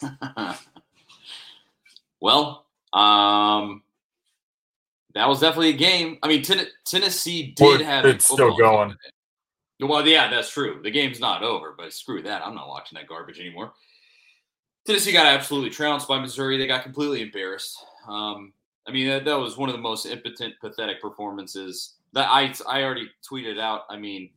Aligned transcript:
well, 2.20 2.66
um, 2.92 3.82
that 5.14 5.28
was 5.28 5.40
definitely 5.40 5.70
a 5.70 5.74
game. 5.74 6.18
I 6.22 6.28
mean, 6.28 6.42
ten- 6.42 6.66
Tennessee 6.84 7.52
did 7.56 7.80
have. 7.80 8.04
it's 8.04 8.26
still 8.26 8.56
going. 8.56 8.90
game. 9.78 9.88
Well, 9.88 10.06
yeah, 10.06 10.28
that's 10.28 10.50
true. 10.50 10.80
The 10.82 10.90
game's 10.90 11.20
not 11.20 11.42
over, 11.42 11.74
but 11.76 11.92
screw 11.92 12.22
that. 12.22 12.42
I'm 12.44 12.54
not 12.54 12.68
watching 12.68 12.96
that 12.96 13.08
garbage 13.08 13.40
anymore. 13.40 13.72
Tennessee 14.86 15.12
got 15.12 15.26
absolutely 15.26 15.70
trounced 15.70 16.08
by 16.08 16.18
Missouri. 16.18 16.58
They 16.58 16.66
got 16.66 16.82
completely 16.82 17.22
embarrassed. 17.22 17.78
Um, 18.06 18.52
I 18.86 18.92
mean, 18.92 19.08
that, 19.08 19.24
that 19.24 19.38
was 19.38 19.56
one 19.56 19.68
of 19.68 19.74
the 19.74 19.80
most 19.80 20.06
impotent, 20.06 20.54
pathetic 20.60 21.00
performances 21.00 21.94
that 22.12 22.28
I 22.28 22.52
I 22.68 22.82
already 22.82 23.08
tweeted 23.28 23.60
out. 23.60 23.82
I 23.88 23.96
mean, 23.96 24.30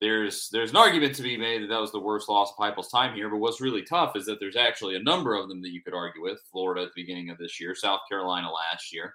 there's 0.00 0.48
there's 0.50 0.70
an 0.70 0.76
argument 0.76 1.14
to 1.16 1.22
be 1.22 1.36
made 1.36 1.62
that 1.62 1.68
that 1.68 1.80
was 1.80 1.92
the 1.92 1.98
worst 1.98 2.28
loss 2.28 2.52
of 2.52 2.56
Heupel's 2.56 2.90
time 2.90 3.14
here. 3.14 3.28
But 3.28 3.38
what's 3.38 3.60
really 3.60 3.82
tough 3.82 4.14
is 4.16 4.26
that 4.26 4.38
there's 4.38 4.56
actually 4.56 4.96
a 4.96 5.02
number 5.02 5.34
of 5.34 5.48
them 5.48 5.60
that 5.62 5.72
you 5.72 5.82
could 5.82 5.94
argue 5.94 6.22
with. 6.22 6.38
Florida 6.52 6.82
at 6.82 6.88
the 6.94 7.02
beginning 7.02 7.30
of 7.30 7.38
this 7.38 7.60
year, 7.60 7.74
South 7.74 8.00
Carolina 8.08 8.50
last 8.50 8.92
year. 8.92 9.14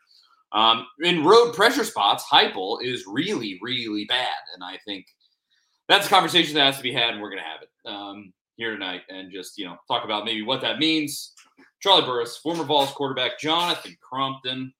Um, 0.51 0.85
in 1.01 1.23
road 1.23 1.53
pressure 1.53 1.83
spots, 1.83 2.25
Heupel 2.31 2.83
is 2.83 3.05
really 3.07 3.59
really 3.61 4.05
bad, 4.05 4.27
and 4.53 4.63
I 4.63 4.77
think 4.85 5.05
that's 5.87 6.07
a 6.07 6.09
conversation 6.09 6.55
that 6.55 6.65
has 6.65 6.77
to 6.77 6.83
be 6.83 6.93
had, 6.93 7.13
and 7.13 7.21
we're 7.21 7.29
to 7.35 7.41
have 7.41 7.61
it 7.61 7.89
um, 7.89 8.33
here 8.55 8.71
tonight, 8.71 9.01
and 9.09 9.31
just 9.31 9.57
you 9.57 9.65
know 9.65 9.77
talk 9.87 10.03
about 10.03 10.25
maybe 10.25 10.41
what 10.41 10.61
that 10.61 10.79
means. 10.79 11.33
Charlie 11.79 12.05
Burris, 12.05 12.37
former 12.37 12.63
Vols 12.63 12.91
quarterback 12.91 13.39
Jonathan 13.39 13.95
Crumpton, 14.01 14.73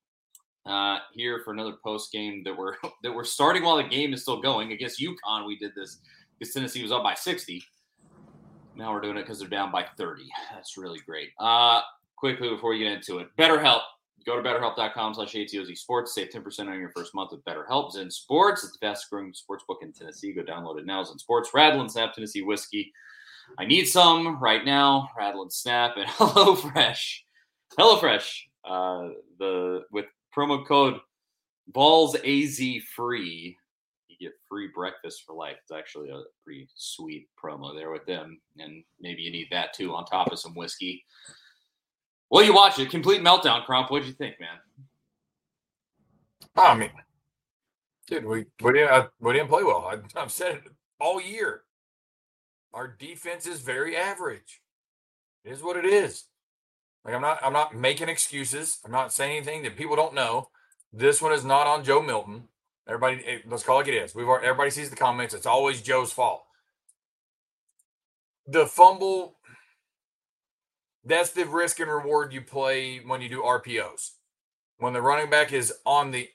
uh, 0.66 1.00
here 1.14 1.42
for 1.44 1.52
another 1.54 1.74
post 1.84 2.12
game 2.12 2.44
that 2.46 2.58
we're 2.58 2.76
that 3.04 3.14
we're 3.14 3.24
starting 3.24 3.64
while 3.64 3.78
the 3.78 3.84
game 3.84 4.14
is 4.14 4.22
still 4.22 4.42
going 4.42 4.72
against 4.72 5.00
UConn. 5.00 5.46
We 5.46 5.58
did 5.58 5.74
this 5.76 6.00
because 6.38 6.54
Tennessee 6.54 6.82
was 6.82 6.92
up 6.92 7.04
by 7.04 7.14
60. 7.14 7.64
Now 8.76 8.94
we're 8.94 9.02
doing 9.02 9.18
it 9.18 9.22
because 9.22 9.40
they're 9.40 9.48
down 9.48 9.72
by 9.72 9.86
30. 9.98 10.24
That's 10.52 10.78
really 10.78 11.00
great. 11.06 11.30
Uh, 11.40 11.82
quickly 12.16 12.50
before 12.50 12.72
we 12.72 12.80
get 12.80 12.92
into 12.92 13.20
it, 13.20 13.28
BetterHelp. 13.38 13.82
Go 14.26 14.42
to 14.42 14.48
betterhelp.com 14.48 15.16
slash 15.16 15.34
ATOZ 15.34 15.78
Sports. 15.78 16.16
Save 16.16 16.30
10% 16.30 16.68
on 16.70 16.80
your 16.80 16.92
first 16.92 17.14
month 17.14 17.32
with 17.32 17.44
BetterHelp. 17.44 17.92
Zen 17.92 18.10
Sports. 18.10 18.64
It's 18.64 18.72
the 18.72 18.78
fastest 18.80 19.10
growing 19.10 19.34
sports 19.34 19.66
book 19.68 19.80
in 19.82 19.92
Tennessee. 19.92 20.32
Go 20.32 20.44
download 20.44 20.80
it 20.80 20.86
now. 20.86 21.04
Zen 21.04 21.20
Sports. 21.20 21.50
And 21.54 21.92
Snap 21.92 22.14
Tennessee 22.14 22.42
Whiskey. 22.42 22.94
I 23.60 23.66
need 23.66 23.86
some 23.86 24.42
right 24.42 24.64
now. 24.64 25.10
And 25.20 25.52
Snap 25.52 25.98
and 25.98 26.08
HelloFresh. 26.12 27.18
HelloFresh. 27.78 28.40
Uh, 28.64 29.10
the 29.40 29.82
with 29.92 30.06
promo 30.36 30.66
code 30.66 31.00
Vols 31.74 32.16
AZ 32.16 32.60
free, 32.96 33.58
you 34.08 34.18
get 34.20 34.34
free 34.50 34.70
breakfast 34.74 35.24
for 35.26 35.34
life. 35.34 35.56
It's 35.62 35.72
actually 35.72 36.10
a 36.10 36.22
pretty 36.44 36.68
sweet 36.76 37.28
promo 37.42 37.76
there 37.76 37.92
with 37.92 38.06
them, 38.06 38.40
and 38.60 38.84
maybe 39.00 39.22
you 39.22 39.32
need 39.32 39.48
that 39.52 39.74
too 39.74 39.94
on 39.94 40.06
top 40.06 40.32
of 40.32 40.40
some 40.40 40.56
whiskey. 40.56 41.06
Well, 42.30 42.44
you 42.44 42.54
watch 42.54 42.80
it. 42.80 42.90
Complete 42.90 43.22
meltdown, 43.22 43.64
Crump. 43.66 43.92
What'd 43.92 44.08
you 44.08 44.14
think, 44.14 44.40
man? 44.40 44.58
I 46.56 46.76
mean, 46.76 46.92
dude, 48.08 48.26
we 48.26 48.46
we 48.62 48.74
didn't 48.74 48.92
uh, 48.92 49.08
we 49.20 49.34
didn't 49.34 49.50
play 49.50 49.64
well. 49.64 49.90
I, 49.90 50.20
I've 50.20 50.32
said 50.32 50.56
it 50.56 50.64
all 51.00 51.22
year. 51.22 51.64
Our 52.74 52.88
defense 52.88 53.46
is 53.46 53.60
very 53.62 53.96
average. 53.96 54.62
It 55.46 55.52
is 55.52 55.62
what 55.62 55.78
it 55.78 55.86
is. 55.86 56.26
Like 57.06 57.16
I'm 57.16 57.22
not 57.22 57.40
I'm 57.44 57.54
not 57.54 57.76
making 57.76 58.10
excuses. 58.10 58.80
I'm 58.86 58.92
not 58.92 59.14
saying 59.14 59.38
anything 59.38 59.64
that 59.64 59.76
people 59.76 59.96
don't 59.96 60.14
know. 60.14 60.50
This 60.92 61.22
one 61.22 61.34
is 61.34 61.44
not 61.44 61.68
on 61.68 61.84
Joe 61.84 62.02
Milton. 62.02 62.46
Everybody, 62.88 63.24
eh, 63.26 63.40
let's 63.48 63.64
call 63.64 63.80
it 63.80 63.88
it 63.88 63.94
is. 63.94 64.14
We've 64.14 64.28
already, 64.28 64.48
everybody 64.48 64.70
sees 64.70 64.90
the 64.90 64.96
comments. 64.96 65.34
It's 65.34 65.46
always 65.46 65.82
Joe's 65.82 66.12
fault. 66.12 66.44
The 68.48 68.66
fumble. 68.66 69.38
That's 71.06 71.32
the 71.32 71.46
risk 71.46 71.80
and 71.80 71.92
reward 71.92 72.32
you 72.32 72.42
play 72.42 73.00
when 73.00 73.22
you 73.22 73.30
do 73.30 73.42
RPOs. 73.42 74.12
When 74.78 74.94
the 74.94 75.02
running 75.02 75.30
back 75.30 75.52
is 75.52 75.74
on 75.86 76.12
the 76.12 76.30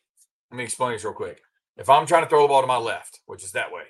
let 0.50 0.58
me 0.58 0.64
explain 0.64 0.92
this 0.92 1.04
real 1.04 1.12
quick. 1.12 1.42
If 1.76 1.88
I'm 1.88 2.06
trying 2.06 2.24
to 2.24 2.28
throw 2.28 2.42
the 2.42 2.48
ball 2.48 2.62
to 2.62 2.66
my 2.66 2.76
left, 2.76 3.20
which 3.26 3.44
is 3.44 3.52
that 3.52 3.72
way, 3.72 3.82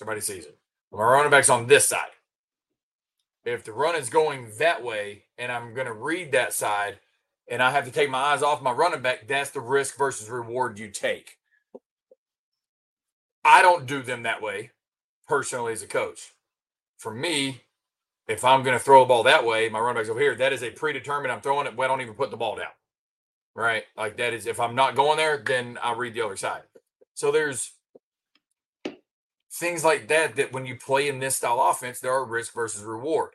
everybody 0.00 0.20
sees 0.20 0.46
it. 0.46 0.58
My 0.92 1.02
running 1.02 1.30
back's 1.30 1.50
on 1.50 1.66
this 1.66 1.86
side. 1.86 2.10
If 3.44 3.64
the 3.64 3.72
run 3.72 3.96
is 3.96 4.10
going 4.10 4.52
that 4.58 4.82
way 4.84 5.24
and 5.38 5.50
I'm 5.50 5.74
going 5.74 5.86
to 5.86 5.92
read 5.92 6.32
that 6.32 6.52
side 6.52 7.00
and 7.48 7.62
I 7.62 7.70
have 7.70 7.84
to 7.86 7.90
take 7.90 8.10
my 8.10 8.18
eyes 8.18 8.42
off 8.42 8.62
my 8.62 8.72
running 8.72 9.02
back, 9.02 9.26
that's 9.26 9.50
the 9.50 9.60
risk 9.60 9.96
versus 9.98 10.28
reward 10.28 10.78
you 10.78 10.88
take. 10.90 11.38
I 13.44 13.62
don't 13.62 13.86
do 13.86 14.02
them 14.02 14.24
that 14.24 14.42
way 14.42 14.70
personally 15.26 15.72
as 15.72 15.82
a 15.82 15.86
coach. 15.86 16.32
For 16.98 17.12
me, 17.14 17.62
if 18.28 18.44
I'm 18.44 18.62
going 18.62 18.78
to 18.78 18.84
throw 18.84 19.02
a 19.02 19.06
ball 19.06 19.22
that 19.24 19.46
way, 19.46 19.68
my 19.68 19.80
running 19.80 20.00
back's 20.00 20.10
over 20.10 20.20
here, 20.20 20.34
that 20.36 20.52
is 20.52 20.62
a 20.62 20.70
predetermined, 20.70 21.32
I'm 21.32 21.40
throwing 21.40 21.66
it, 21.66 21.76
but 21.76 21.84
I 21.84 21.88
don't 21.88 22.02
even 22.02 22.14
put 22.14 22.30
the 22.30 22.36
ball 22.36 22.56
down 22.56 22.68
right? 23.54 23.84
Like 23.96 24.16
that 24.18 24.32
is 24.32 24.46
if 24.46 24.60
I'm 24.60 24.74
not 24.74 24.96
going 24.96 25.18
there, 25.18 25.42
then 25.44 25.78
I'll 25.82 25.96
read 25.96 26.14
the 26.14 26.22
other 26.22 26.36
side. 26.36 26.62
So 27.14 27.30
there's 27.32 27.72
things 29.52 29.84
like 29.84 30.08
that 30.08 30.36
that 30.36 30.52
when 30.52 30.66
you 30.66 30.76
play 30.76 31.08
in 31.08 31.18
this 31.18 31.36
style 31.36 31.60
offense, 31.70 32.00
there 32.00 32.12
are 32.12 32.24
risk 32.24 32.54
versus 32.54 32.82
reward. 32.82 33.30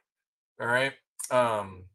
All 0.60 0.68
right. 0.68 0.94
Um 1.32 1.86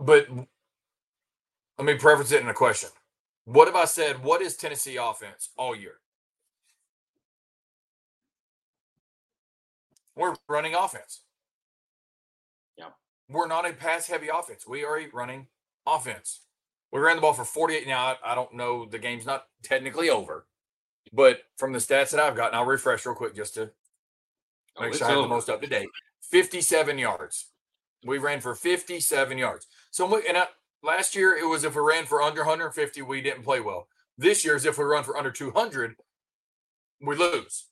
but 0.00 0.28
let 0.30 1.84
me 1.86 1.94
preface 1.94 2.32
it 2.32 2.42
in 2.42 2.48
a 2.48 2.54
question. 2.54 2.90
What 3.44 3.68
have 3.68 3.76
I 3.76 3.86
said? 3.86 4.22
What 4.24 4.42
is 4.42 4.56
Tennessee 4.56 4.96
offense 4.96 5.50
all 5.56 5.74
year? 5.74 6.00
We're 10.18 10.34
running 10.48 10.74
offense. 10.74 11.22
Yeah. 12.76 12.90
We're 13.30 13.46
not 13.46 13.68
a 13.70 13.72
pass 13.72 14.08
heavy 14.08 14.28
offense. 14.28 14.66
We 14.66 14.84
are 14.84 14.98
a 14.98 15.08
running 15.12 15.46
offense. 15.86 16.40
We 16.92 17.00
ran 17.00 17.16
the 17.16 17.22
ball 17.22 17.34
for 17.34 17.44
48. 17.44 17.86
Now, 17.86 18.16
I, 18.24 18.32
I 18.32 18.34
don't 18.34 18.54
know. 18.54 18.84
The 18.84 18.98
game's 18.98 19.26
not 19.26 19.46
technically 19.62 20.10
over, 20.10 20.47
but 21.12 21.40
from 21.56 21.72
the 21.72 21.78
stats 21.78 22.10
that 22.10 22.20
I've 22.20 22.36
gotten, 22.36 22.54
I'll 22.54 22.66
refresh 22.66 23.04
real 23.06 23.14
quick 23.14 23.34
just 23.34 23.54
to 23.54 23.70
Oh, 24.78 24.82
make 24.82 24.90
it's 24.90 24.98
sure 24.98 25.08
I 25.08 25.10
have 25.10 25.22
the 25.22 25.28
most 25.28 25.48
up 25.48 25.60
to 25.60 25.66
date. 25.66 25.88
57 26.30 26.98
yards. 26.98 27.46
We 28.04 28.18
ran 28.18 28.40
for 28.40 28.54
57 28.54 29.38
yards. 29.38 29.66
So, 29.90 30.20
and 30.26 30.36
I, 30.36 30.46
last 30.82 31.16
year 31.16 31.36
it 31.36 31.46
was 31.46 31.64
if 31.64 31.74
we 31.74 31.82
ran 31.82 32.06
for 32.06 32.22
under 32.22 32.42
150, 32.42 33.02
we 33.02 33.20
didn't 33.20 33.42
play 33.42 33.60
well. 33.60 33.88
This 34.16 34.44
year 34.44 34.56
is 34.56 34.64
if 34.64 34.78
we 34.78 34.84
run 34.84 35.04
for 35.04 35.16
under 35.16 35.30
200, 35.30 35.96
we 37.00 37.16
lose. 37.16 37.66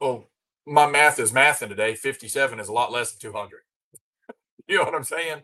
Well, 0.00 0.30
my 0.66 0.86
math 0.86 1.18
is 1.18 1.32
mathing 1.32 1.68
today. 1.68 1.94
57 1.94 2.60
is 2.60 2.68
a 2.68 2.72
lot 2.72 2.92
less 2.92 3.12
than 3.12 3.32
200. 3.32 3.60
you 4.68 4.76
know 4.76 4.84
what 4.84 4.94
I'm 4.94 5.04
saying? 5.04 5.42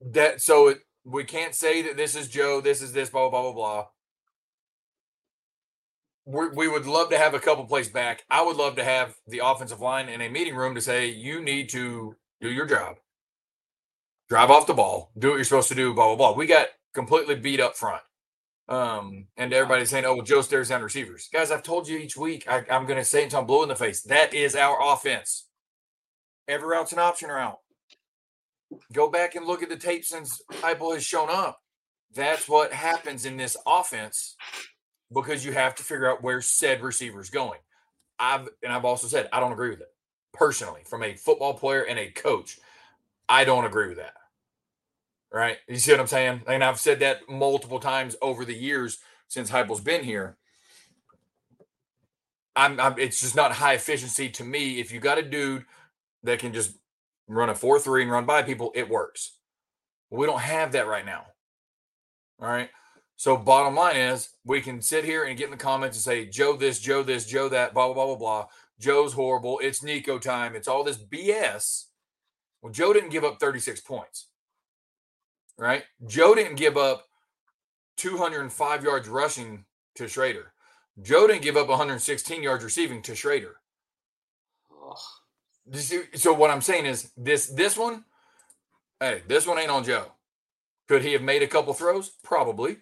That 0.00 0.42
so 0.42 0.68
it, 0.68 0.80
we 1.04 1.24
can't 1.24 1.54
say 1.54 1.82
that 1.82 1.96
this 1.96 2.14
is 2.14 2.28
Joe, 2.28 2.60
this 2.60 2.82
is 2.82 2.92
this, 2.92 3.10
blah 3.10 3.30
blah 3.30 3.42
blah 3.42 3.52
blah 3.52 3.52
blah. 3.52 3.86
We 6.26 6.66
would 6.66 6.86
love 6.86 7.10
to 7.10 7.18
have 7.18 7.34
a 7.34 7.38
couple 7.38 7.64
plays 7.66 7.88
back. 7.88 8.24
I 8.28 8.42
would 8.42 8.56
love 8.56 8.74
to 8.76 8.84
have 8.84 9.14
the 9.28 9.42
offensive 9.44 9.80
line 9.80 10.08
in 10.08 10.20
a 10.20 10.28
meeting 10.28 10.56
room 10.56 10.74
to 10.74 10.80
say 10.80 11.06
you 11.06 11.40
need 11.40 11.68
to 11.70 12.16
do 12.40 12.50
your 12.50 12.66
job, 12.66 12.96
drive 14.28 14.50
off 14.50 14.66
the 14.66 14.74
ball, 14.74 15.12
do 15.16 15.28
what 15.28 15.36
you're 15.36 15.44
supposed 15.44 15.68
to 15.68 15.76
do, 15.76 15.94
blah 15.94 16.06
blah 16.06 16.16
blah. 16.16 16.32
We 16.32 16.46
got 16.46 16.66
completely 16.94 17.36
beat 17.36 17.60
up 17.60 17.76
front, 17.76 18.02
um, 18.68 19.28
and 19.36 19.52
everybody's 19.52 19.90
saying, 19.90 20.04
"Oh, 20.04 20.16
well, 20.16 20.24
Joe 20.24 20.40
stares 20.42 20.70
down 20.70 20.82
receivers." 20.82 21.28
Guys, 21.32 21.52
I've 21.52 21.62
told 21.62 21.86
you 21.86 21.96
each 21.96 22.16
week. 22.16 22.48
I, 22.48 22.64
I'm 22.70 22.86
going 22.86 22.98
to 22.98 23.04
say 23.04 23.22
until 23.22 23.40
I'm 23.40 23.46
blue 23.46 23.62
in 23.62 23.68
the 23.68 23.76
face. 23.76 24.02
That 24.02 24.34
is 24.34 24.56
our 24.56 24.78
offense. 24.82 25.46
Every 26.48 26.66
route's 26.66 26.92
an 26.92 26.98
option 26.98 27.28
route. 27.28 27.60
Go 28.92 29.08
back 29.08 29.36
and 29.36 29.46
look 29.46 29.62
at 29.62 29.68
the 29.68 29.76
tape 29.76 30.04
since 30.04 30.42
Heupel 30.54 30.94
has 30.94 31.04
shown 31.04 31.30
up. 31.30 31.60
That's 32.12 32.48
what 32.48 32.72
happens 32.72 33.24
in 33.24 33.36
this 33.36 33.56
offense 33.64 34.34
because 35.12 35.44
you 35.44 35.52
have 35.52 35.74
to 35.76 35.82
figure 35.82 36.10
out 36.10 36.22
where 36.22 36.40
said 36.40 36.82
receiver 36.82 37.20
is 37.20 37.30
going. 37.30 37.60
I've 38.18 38.48
and 38.62 38.72
I've 38.72 38.84
also 38.84 39.06
said 39.06 39.28
I 39.32 39.40
don't 39.40 39.52
agree 39.52 39.70
with 39.70 39.80
it 39.80 39.92
personally 40.32 40.82
from 40.84 41.02
a 41.02 41.14
football 41.14 41.54
player 41.54 41.82
and 41.82 41.98
a 41.98 42.10
coach. 42.10 42.58
I 43.28 43.44
don't 43.44 43.64
agree 43.64 43.88
with 43.88 43.98
that. 43.98 44.14
Right? 45.32 45.58
You 45.68 45.76
see 45.76 45.90
what 45.90 46.00
I'm 46.00 46.06
saying? 46.06 46.42
And 46.46 46.64
I've 46.64 46.80
said 46.80 47.00
that 47.00 47.28
multiple 47.28 47.80
times 47.80 48.16
over 48.22 48.44
the 48.44 48.54
years 48.54 48.98
since 49.28 49.50
Heupel's 49.50 49.80
been 49.80 50.04
here. 50.04 50.36
I'm, 52.54 52.80
I'm 52.80 52.98
it's 52.98 53.20
just 53.20 53.36
not 53.36 53.52
high 53.52 53.74
efficiency 53.74 54.30
to 54.30 54.44
me. 54.44 54.80
If 54.80 54.92
you 54.92 55.00
got 55.00 55.18
a 55.18 55.22
dude 55.22 55.66
that 56.22 56.38
can 56.38 56.52
just 56.52 56.78
run 57.28 57.50
a 57.50 57.54
4 57.54 57.78
3 57.78 58.02
and 58.02 58.10
run 58.10 58.24
by 58.24 58.42
people, 58.42 58.72
it 58.74 58.88
works. 58.88 59.32
We 60.10 60.26
don't 60.26 60.40
have 60.40 60.72
that 60.72 60.86
right 60.86 61.04
now. 61.04 61.26
All 62.40 62.48
right. 62.48 62.70
So, 63.16 63.36
bottom 63.36 63.74
line 63.74 63.96
is, 63.96 64.28
we 64.44 64.60
can 64.60 64.82
sit 64.82 65.04
here 65.04 65.24
and 65.24 65.38
get 65.38 65.46
in 65.46 65.50
the 65.50 65.56
comments 65.56 65.96
and 65.96 66.04
say, 66.04 66.26
Joe 66.26 66.56
this, 66.56 66.78
Joe 66.78 67.02
this, 67.02 67.26
Joe 67.26 67.48
that, 67.48 67.72
blah, 67.72 67.86
blah, 67.86 67.94
blah, 67.94 68.06
blah, 68.06 68.16
blah. 68.16 68.46
Joe's 68.78 69.14
horrible. 69.14 69.58
It's 69.62 69.82
Nico 69.82 70.18
time. 70.18 70.54
It's 70.54 70.68
all 70.68 70.84
this 70.84 70.98
BS. 70.98 71.86
Well, 72.60 72.72
Joe 72.72 72.92
didn't 72.92 73.10
give 73.10 73.24
up 73.24 73.40
36 73.40 73.80
points, 73.80 74.28
right? 75.58 75.84
Joe 76.06 76.34
didn't 76.34 76.56
give 76.56 76.76
up 76.76 77.06
205 77.96 78.84
yards 78.84 79.08
rushing 79.08 79.64
to 79.94 80.08
Schrader. 80.08 80.52
Joe 81.00 81.26
didn't 81.26 81.42
give 81.42 81.56
up 81.56 81.68
116 81.68 82.42
yards 82.42 82.64
receiving 82.64 83.02
to 83.02 83.14
Schrader. 83.14 83.56
So 86.14 86.32
what 86.32 86.50
I'm 86.50 86.60
saying 86.60 86.86
is 86.86 87.12
this 87.16 87.48
this 87.48 87.76
one, 87.76 88.04
hey, 89.00 89.22
this 89.26 89.46
one 89.46 89.58
ain't 89.58 89.70
on 89.70 89.84
Joe. 89.84 90.12
Could 90.86 91.02
he 91.02 91.12
have 91.12 91.22
made 91.22 91.42
a 91.42 91.48
couple 91.48 91.74
throws? 91.74 92.10
Probably. 92.22 92.78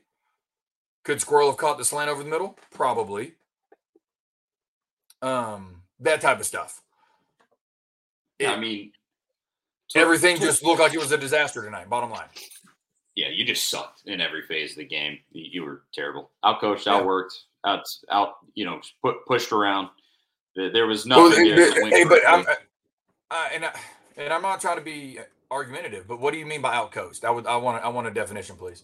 Could 1.05 1.21
Squirrel 1.21 1.49
have 1.49 1.59
caught 1.59 1.79
the 1.79 1.85
slant 1.85 2.11
over 2.11 2.23
the 2.23 2.31
middle? 2.31 2.59
Probably. 2.73 3.35
Um, 5.23 5.83
that 6.01 6.21
type 6.21 6.41
of 6.41 6.47
stuff. 6.47 6.83
Yeah, 8.39 8.53
I 8.53 8.59
mean, 8.59 8.93
everything 9.95 10.39
just 10.39 10.65
looked 10.65 10.81
like 10.81 10.93
it 10.93 10.99
was 10.99 11.13
a 11.13 11.19
disaster 11.19 11.63
tonight. 11.63 11.89
Bottom 11.89 12.11
line. 12.11 12.29
Yeah, 13.15 13.29
you 13.29 13.45
just 13.45 13.71
sucked 13.71 14.03
in 14.07 14.21
every 14.21 14.43
phase 14.43 14.73
of 14.73 14.79
the 14.79 14.85
game. 14.87 15.19
You 15.31 15.63
were 15.63 15.83
terrible. 15.93 16.31
Outcoached, 16.45 16.87
yeah. 16.87 17.01
outworked, 17.01 17.33
out, 17.65 17.87
out. 18.11 18.35
You 18.55 18.65
know, 18.65 18.81
put, 19.03 19.25
pushed 19.27 19.53
around. 19.53 19.89
There 20.57 20.87
was 20.87 21.07
nothing. 21.07 21.55
Well, 21.55 21.91
hey, 21.91 22.05
but 22.05 22.21
I'm, 22.27 22.45
uh, 23.31 23.49
and 23.55 23.65
I, 23.67 23.73
and 24.17 24.33
I'm 24.33 24.43
not 24.43 24.61
trying 24.61 24.79
to 24.79 24.85
be 24.85 25.19
argumentative, 25.51 26.09
but 26.09 26.19
what 26.19 26.33
do 26.33 26.39
you 26.39 26.47
mean 26.47 26.61
by 26.61 26.75
outcoached? 26.75 27.25
I 27.25 27.31
would 27.31 27.47
I 27.47 27.57
want 27.57 27.83
I 27.85 27.89
want 27.89 28.07
a 28.07 28.11
definition, 28.11 28.57
please. 28.57 28.83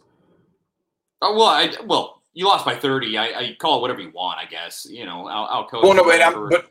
Oh 1.23 1.37
well, 1.37 1.47
I 1.47 1.73
well 1.85 2.23
you 2.33 2.47
lost 2.47 2.65
by 2.65 2.75
thirty. 2.75 3.19
I, 3.19 3.25
I 3.27 3.57
call 3.59 3.79
it 3.79 3.81
whatever 3.83 4.01
you 4.01 4.11
want. 4.11 4.39
I 4.39 4.47
guess 4.47 4.87
you 4.89 5.05
know 5.05 5.29
out 5.29 5.51
outcoached. 5.51 5.83
Well, 5.83 5.95
no, 5.95 6.05
but 6.05 6.23
I'm, 6.23 6.49
but 6.49 6.71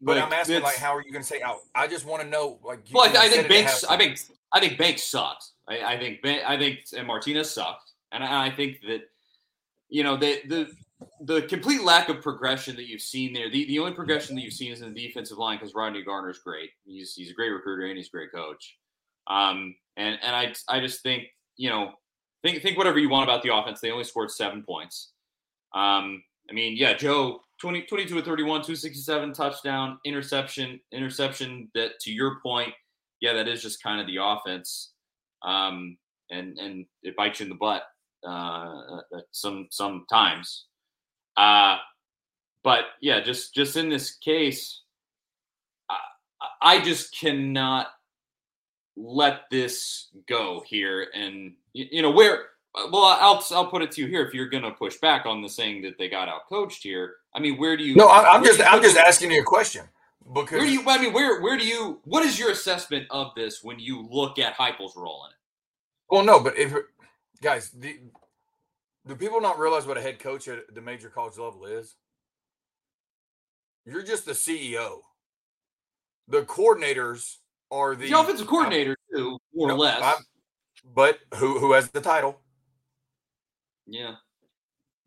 but 0.00 0.18
I'm 0.18 0.32
asking 0.32 0.62
like 0.62 0.76
how 0.76 0.94
are 0.94 1.02
you 1.02 1.12
going 1.12 1.22
to 1.22 1.28
say 1.28 1.42
out? 1.42 1.58
I 1.74 1.86
just 1.86 2.06
want 2.06 2.22
to 2.22 2.28
know 2.28 2.58
like. 2.64 2.80
well, 2.92 3.04
I, 3.04 3.26
I 3.26 3.28
think 3.28 3.48
Banks. 3.48 3.84
I 3.84 3.96
think 3.96 4.18
I 4.52 4.60
think 4.60 4.78
Banks 4.78 5.02
sucks. 5.02 5.52
I, 5.68 5.80
I 5.80 5.98
think 5.98 6.24
I 6.24 6.56
think 6.56 6.80
and 6.96 7.06
Martinez 7.06 7.50
sucked, 7.50 7.92
and 8.12 8.22
I, 8.22 8.46
I 8.46 8.50
think 8.50 8.80
that 8.82 9.02
you 9.88 10.02
know 10.02 10.16
the 10.16 10.40
the 10.48 10.70
the 11.20 11.42
complete 11.42 11.82
lack 11.82 12.08
of 12.08 12.22
progression 12.22 12.76
that 12.76 12.88
you've 12.88 13.02
seen 13.02 13.32
there. 13.32 13.50
The, 13.50 13.66
the 13.66 13.78
only 13.78 13.92
progression 13.92 14.36
that 14.36 14.42
you've 14.42 14.54
seen 14.54 14.72
is 14.72 14.80
in 14.80 14.92
the 14.92 15.06
defensive 15.06 15.38
line 15.38 15.58
because 15.58 15.74
Rodney 15.74 16.02
Garner's 16.02 16.38
great. 16.38 16.70
He's 16.84 17.14
he's 17.14 17.30
a 17.30 17.34
great 17.34 17.50
recruiter 17.50 17.86
and 17.86 17.96
he's 17.96 18.08
a 18.08 18.10
great 18.10 18.32
coach. 18.32 18.76
Um, 19.26 19.74
and 19.96 20.18
and 20.22 20.36
I 20.36 20.54
I 20.68 20.80
just 20.80 21.02
think 21.02 21.24
you 21.56 21.70
know 21.70 21.92
think 22.44 22.62
think 22.62 22.78
whatever 22.78 22.98
you 22.98 23.08
want 23.08 23.28
about 23.28 23.42
the 23.42 23.54
offense. 23.54 23.80
They 23.80 23.90
only 23.90 24.04
scored 24.04 24.30
seven 24.30 24.62
points. 24.62 25.12
Um, 25.74 26.22
I 26.48 26.52
mean, 26.52 26.76
yeah, 26.76 26.94
Joe 26.94 27.40
20, 27.60 27.82
22 27.82 28.16
to 28.16 28.22
31, 28.22 28.60
267 28.60 29.32
touchdown, 29.32 29.98
interception, 30.04 30.78
interception 30.92 31.70
that 31.74 31.98
to 32.00 32.12
your 32.12 32.38
point, 32.40 32.72
yeah, 33.20 33.32
that 33.32 33.48
is 33.48 33.62
just 33.62 33.82
kind 33.82 34.00
of 34.00 34.06
the 34.06 34.18
offense. 34.20 34.92
Um, 35.42 35.96
and 36.30 36.58
and 36.58 36.86
it 37.02 37.16
bites 37.16 37.40
you 37.40 37.44
in 37.44 37.50
the 37.50 37.56
butt 37.56 37.82
uh, 38.26 39.00
some 39.30 39.68
sometimes. 39.70 40.66
Uh, 41.36 41.78
but 42.62 42.84
yeah, 43.00 43.20
just 43.20 43.54
just 43.54 43.76
in 43.76 43.88
this 43.88 44.16
case, 44.16 44.82
I, 45.90 45.96
I 46.62 46.80
just 46.80 47.18
cannot 47.18 47.88
let 48.96 49.42
this 49.50 50.08
go 50.28 50.62
here. 50.66 51.08
And 51.14 51.54
you 51.74 52.02
know 52.02 52.10
where? 52.10 52.46
Well, 52.90 53.04
I'll 53.04 53.44
I'll 53.50 53.66
put 53.66 53.82
it 53.82 53.92
to 53.92 54.00
you 54.00 54.06
here. 54.06 54.24
If 54.26 54.32
you're 54.32 54.48
going 54.48 54.62
to 54.62 54.70
push 54.70 54.96
back 54.96 55.26
on 55.26 55.42
the 55.42 55.48
saying 55.48 55.82
that 55.82 55.98
they 55.98 56.08
got 56.08 56.28
out 56.28 56.48
coached 56.48 56.82
here, 56.82 57.16
I 57.34 57.40
mean, 57.40 57.58
where 57.58 57.76
do 57.76 57.84
you? 57.84 57.94
No, 57.94 58.08
I'm 58.08 58.44
just 58.44 58.60
I'm 58.60 58.82
just 58.82 58.96
asking 58.96 59.30
you 59.30 59.42
a 59.42 59.44
question 59.44 59.84
because 60.32 60.58
where 60.58 60.66
do 60.66 60.72
you? 60.72 60.82
I 60.86 60.98
mean, 60.98 61.12
where 61.12 61.40
where 61.40 61.58
do 61.58 61.66
you? 61.66 62.00
What 62.04 62.24
is 62.24 62.38
your 62.38 62.50
assessment 62.50 63.06
of 63.10 63.32
this 63.36 63.62
when 63.62 63.78
you 63.78 64.08
look 64.10 64.38
at 64.38 64.56
Heupel's 64.56 64.96
role 64.96 65.24
in 65.26 65.30
it? 65.30 65.36
Well, 66.08 66.24
no, 66.24 66.40
but 66.42 66.58
if 66.58 66.74
guys, 67.42 67.70
the 67.70 68.00
do 69.06 69.14
people 69.14 69.40
not 69.40 69.58
realize 69.58 69.86
what 69.86 69.98
a 69.98 70.02
head 70.02 70.18
coach 70.18 70.48
at 70.48 70.74
the 70.74 70.80
major 70.80 71.10
college 71.10 71.36
level 71.36 71.66
is? 71.66 71.96
You're 73.84 74.02
just 74.02 74.24
the 74.24 74.32
CEO. 74.32 75.00
The 76.28 76.42
coordinators 76.42 77.36
are 77.70 77.94
the, 77.94 78.10
the 78.10 78.18
offensive 78.18 78.46
coordinator 78.46 78.96
too, 79.14 79.38
more 79.54 79.68
no, 79.68 79.74
or 79.74 79.78
less. 79.78 80.00
I'm, 80.02 80.24
but 80.94 81.18
who 81.36 81.58
who 81.58 81.72
has 81.72 81.90
the 81.90 82.00
title? 82.00 82.40
Yeah. 83.86 84.14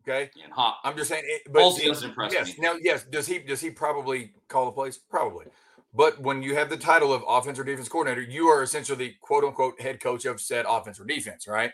Okay. 0.08 0.30
And 0.42 0.52
hot. 0.52 0.78
I'm 0.84 0.96
just 0.96 1.08
saying. 1.08 1.24
It, 1.26 1.42
but 1.52 1.60
Halzle 1.60 1.86
doesn't 1.86 2.08
impress 2.10 2.32
yes, 2.32 2.48
me. 2.48 2.54
Now, 2.58 2.74
yes. 2.80 3.04
Does 3.04 3.26
he? 3.26 3.38
Does 3.38 3.60
he 3.60 3.70
probably 3.70 4.32
call 4.48 4.66
the 4.66 4.72
plays? 4.72 4.98
Probably. 4.98 5.46
But 5.94 6.20
when 6.20 6.42
you 6.42 6.54
have 6.54 6.70
the 6.70 6.76
title 6.76 7.12
of 7.12 7.24
offense 7.26 7.58
or 7.58 7.64
defense 7.64 7.88
coordinator, 7.88 8.22
you 8.22 8.46
are 8.46 8.62
essentially 8.62 8.98
the 8.98 9.14
quote 9.20 9.44
unquote 9.44 9.80
head 9.80 10.00
coach 10.00 10.24
of 10.24 10.40
said 10.40 10.66
offense 10.68 11.00
or 11.00 11.04
defense, 11.04 11.48
right? 11.48 11.72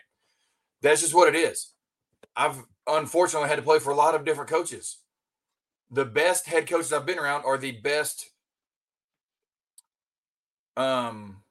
That's 0.82 1.00
just 1.00 1.14
what 1.14 1.34
it 1.34 1.36
is. 1.36 1.72
I've 2.36 2.62
unfortunately 2.86 3.48
had 3.48 3.56
to 3.56 3.62
play 3.62 3.78
for 3.78 3.90
a 3.90 3.96
lot 3.96 4.14
of 4.14 4.24
different 4.24 4.50
coaches. 4.50 4.98
The 5.90 6.04
best 6.04 6.46
head 6.46 6.68
coaches 6.68 6.92
I've 6.92 7.06
been 7.06 7.18
around 7.18 7.44
are 7.44 7.58
the 7.58 7.72
best. 7.72 8.30
Um, 10.76 11.42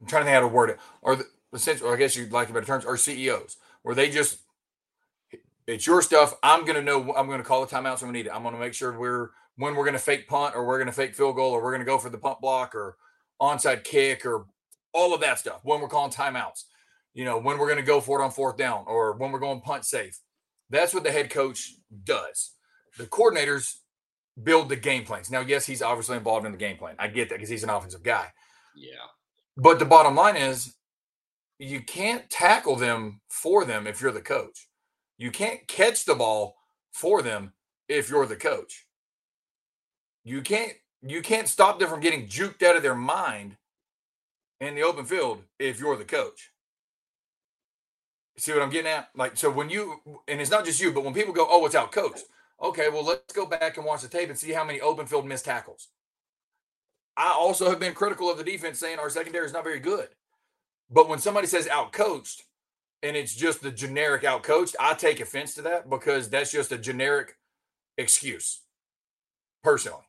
I'm 0.00 0.06
trying 0.06 0.22
to 0.22 0.26
think 0.26 0.34
how 0.34 0.40
to 0.40 0.48
word 0.48 0.70
it. 0.70 0.78
Or 1.02 1.16
the 1.16 1.24
essentially, 1.52 1.90
I 1.90 1.96
guess 1.96 2.16
you'd 2.16 2.32
like 2.32 2.48
a 2.48 2.52
better 2.52 2.66
terms, 2.66 2.84
are 2.84 2.96
CEOs, 2.96 3.56
where 3.82 3.94
they 3.94 4.10
just 4.10 4.38
it's 5.66 5.86
your 5.86 6.02
stuff. 6.02 6.34
I'm 6.42 6.64
gonna 6.64 6.82
know. 6.82 7.14
I'm 7.14 7.28
gonna 7.28 7.44
call 7.44 7.64
the 7.64 7.74
timeouts 7.74 8.02
when 8.02 8.12
we 8.12 8.18
need 8.18 8.26
it. 8.26 8.34
I'm 8.34 8.42
gonna 8.42 8.58
make 8.58 8.74
sure 8.74 8.98
we're 8.98 9.30
when 9.56 9.74
we're 9.74 9.84
gonna 9.84 9.98
fake 9.98 10.28
punt 10.28 10.54
or 10.56 10.66
we're 10.66 10.78
gonna 10.78 10.92
fake 10.92 11.14
field 11.14 11.36
goal 11.36 11.52
or 11.52 11.62
we're 11.62 11.72
gonna 11.72 11.84
go 11.84 11.98
for 11.98 12.10
the 12.10 12.18
punt 12.18 12.40
block 12.40 12.74
or 12.74 12.96
onside 13.40 13.84
kick 13.84 14.26
or 14.26 14.46
all 14.92 15.14
of 15.14 15.20
that 15.20 15.38
stuff. 15.38 15.60
When 15.62 15.80
we're 15.80 15.88
calling 15.88 16.10
timeouts, 16.10 16.64
you 17.14 17.24
know, 17.24 17.38
when 17.38 17.58
we're 17.58 17.66
going 17.66 17.78
to 17.78 17.84
go 17.84 18.00
for 18.00 18.20
it 18.20 18.24
on 18.24 18.30
fourth 18.30 18.56
down 18.56 18.84
or 18.86 19.16
when 19.16 19.32
we're 19.32 19.38
going 19.38 19.60
punt 19.60 19.84
safe. 19.84 20.18
That's 20.68 20.94
what 20.94 21.02
the 21.02 21.10
head 21.10 21.30
coach 21.30 21.72
does. 22.04 22.52
The 22.96 23.06
coordinators 23.06 23.74
build 24.40 24.68
the 24.68 24.76
game 24.76 25.04
plans. 25.04 25.30
Now, 25.30 25.40
yes, 25.40 25.66
he's 25.66 25.82
obviously 25.82 26.16
involved 26.16 26.46
in 26.46 26.52
the 26.52 26.58
game 26.58 26.76
plan. 26.76 26.94
I 26.98 27.08
get 27.08 27.28
that 27.28 27.36
because 27.36 27.48
he's 27.48 27.64
an 27.64 27.70
offensive 27.70 28.02
guy. 28.02 28.28
Yeah. 28.76 28.92
But 29.56 29.78
the 29.78 29.84
bottom 29.84 30.14
line 30.14 30.36
is 30.36 30.74
you 31.60 31.80
can't 31.82 32.30
tackle 32.30 32.76
them 32.76 33.20
for 33.28 33.64
them 33.64 33.86
if 33.86 34.00
you're 34.00 34.12
the 34.12 34.22
coach. 34.22 34.68
You 35.18 35.30
can't 35.30 35.68
catch 35.68 36.06
the 36.06 36.14
ball 36.14 36.56
for 36.92 37.22
them 37.22 37.52
if 37.88 38.08
you're 38.10 38.26
the 38.26 38.36
coach. 38.36 38.86
You 40.24 40.42
can't 40.42 40.72
you 41.02 41.22
can't 41.22 41.48
stop 41.48 41.78
them 41.78 41.88
from 41.88 42.00
getting 42.00 42.26
juked 42.26 42.62
out 42.62 42.76
of 42.76 42.82
their 42.82 42.94
mind 42.94 43.56
in 44.60 44.74
the 44.74 44.82
open 44.82 45.04
field 45.04 45.42
if 45.58 45.80
you're 45.80 45.96
the 45.96 46.04
coach. 46.04 46.52
See 48.36 48.52
what 48.52 48.62
I'm 48.62 48.70
getting 48.70 48.90
at? 48.90 49.10
Like, 49.14 49.36
so 49.36 49.50
when 49.50 49.70
you, 49.70 50.00
and 50.28 50.40
it's 50.40 50.50
not 50.50 50.64
just 50.64 50.80
you, 50.80 50.92
but 50.92 51.04
when 51.04 51.14
people 51.14 51.34
go, 51.34 51.46
oh, 51.48 51.64
it's 51.66 51.74
out 51.74 51.92
coached. 51.92 52.24
Okay, 52.62 52.88
well, 52.90 53.04
let's 53.04 53.32
go 53.34 53.46
back 53.46 53.76
and 53.76 53.86
watch 53.86 54.02
the 54.02 54.08
tape 54.08 54.28
and 54.28 54.38
see 54.38 54.52
how 54.52 54.64
many 54.64 54.80
open 54.80 55.06
field 55.06 55.26
missed 55.26 55.46
tackles. 55.46 55.88
I 57.16 57.34
also 57.38 57.70
have 57.70 57.80
been 57.80 57.94
critical 57.94 58.30
of 58.30 58.38
the 58.38 58.44
defense 58.44 58.78
saying 58.78 58.98
our 58.98 59.10
secondary 59.10 59.46
is 59.46 59.52
not 59.52 59.64
very 59.64 59.80
good. 59.80 60.08
But 60.90 61.08
when 61.08 61.18
somebody 61.18 61.46
says 61.46 61.68
out 61.68 61.92
coached 61.92 62.44
and 63.02 63.16
it's 63.16 63.34
just 63.34 63.62
the 63.62 63.70
generic 63.70 64.24
out 64.24 64.42
coached, 64.42 64.76
I 64.80 64.94
take 64.94 65.20
offense 65.20 65.54
to 65.54 65.62
that 65.62 65.88
because 65.88 66.28
that's 66.28 66.50
just 66.50 66.72
a 66.72 66.78
generic 66.78 67.36
excuse. 67.96 68.60
Personally, 69.62 70.02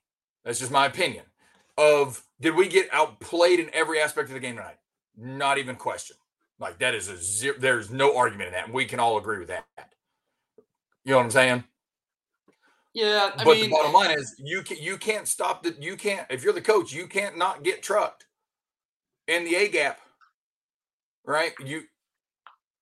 that's 0.44 0.60
just 0.60 0.72
my 0.72 0.86
opinion. 0.86 1.26
Of 1.78 2.24
did 2.40 2.56
we 2.56 2.68
get 2.68 2.90
outplayed 2.92 3.60
in 3.60 3.70
every 3.74 4.00
aspect 4.00 4.30
of 4.30 4.34
the 4.34 4.40
game 4.40 4.56
tonight? 4.56 4.78
Not 5.18 5.58
even 5.58 5.76
question. 5.76 6.18
Like 6.60 6.80
that 6.80 6.94
is 6.94 7.08
a 7.08 7.18
zero. 7.18 7.56
There's 7.58 7.90
no 7.90 8.16
argument 8.16 8.48
in 8.48 8.54
that, 8.54 8.66
and 8.66 8.74
we 8.74 8.86
can 8.86 9.00
all 9.00 9.18
agree 9.18 9.40
with 9.40 9.48
that. 9.48 9.66
You 11.04 11.12
know 11.12 11.18
what 11.18 11.24
I'm 11.24 11.32
saying? 11.32 11.64
Yeah, 12.94 13.32
I 13.36 13.44
but 13.44 13.58
mean, 13.58 13.66
the 13.66 13.72
bottom 13.72 13.94
line 13.94 14.12
is 14.12 14.36
you 14.38 14.62
can 14.62 14.78
you 14.78 14.98
can't 14.98 15.28
stop 15.28 15.64
that. 15.64 15.82
You 15.82 15.96
can't 15.96 16.28
if 16.30 16.44
you're 16.44 16.54
the 16.54 16.62
coach, 16.62 16.94
you 16.94 17.08
can't 17.08 17.38
not 17.38 17.64
get 17.64 17.82
trucked 17.82 18.28
in 19.28 19.44
the 19.44 19.56
A 19.56 19.70
gap. 19.70 20.00
Right? 21.26 21.54
You. 21.64 21.84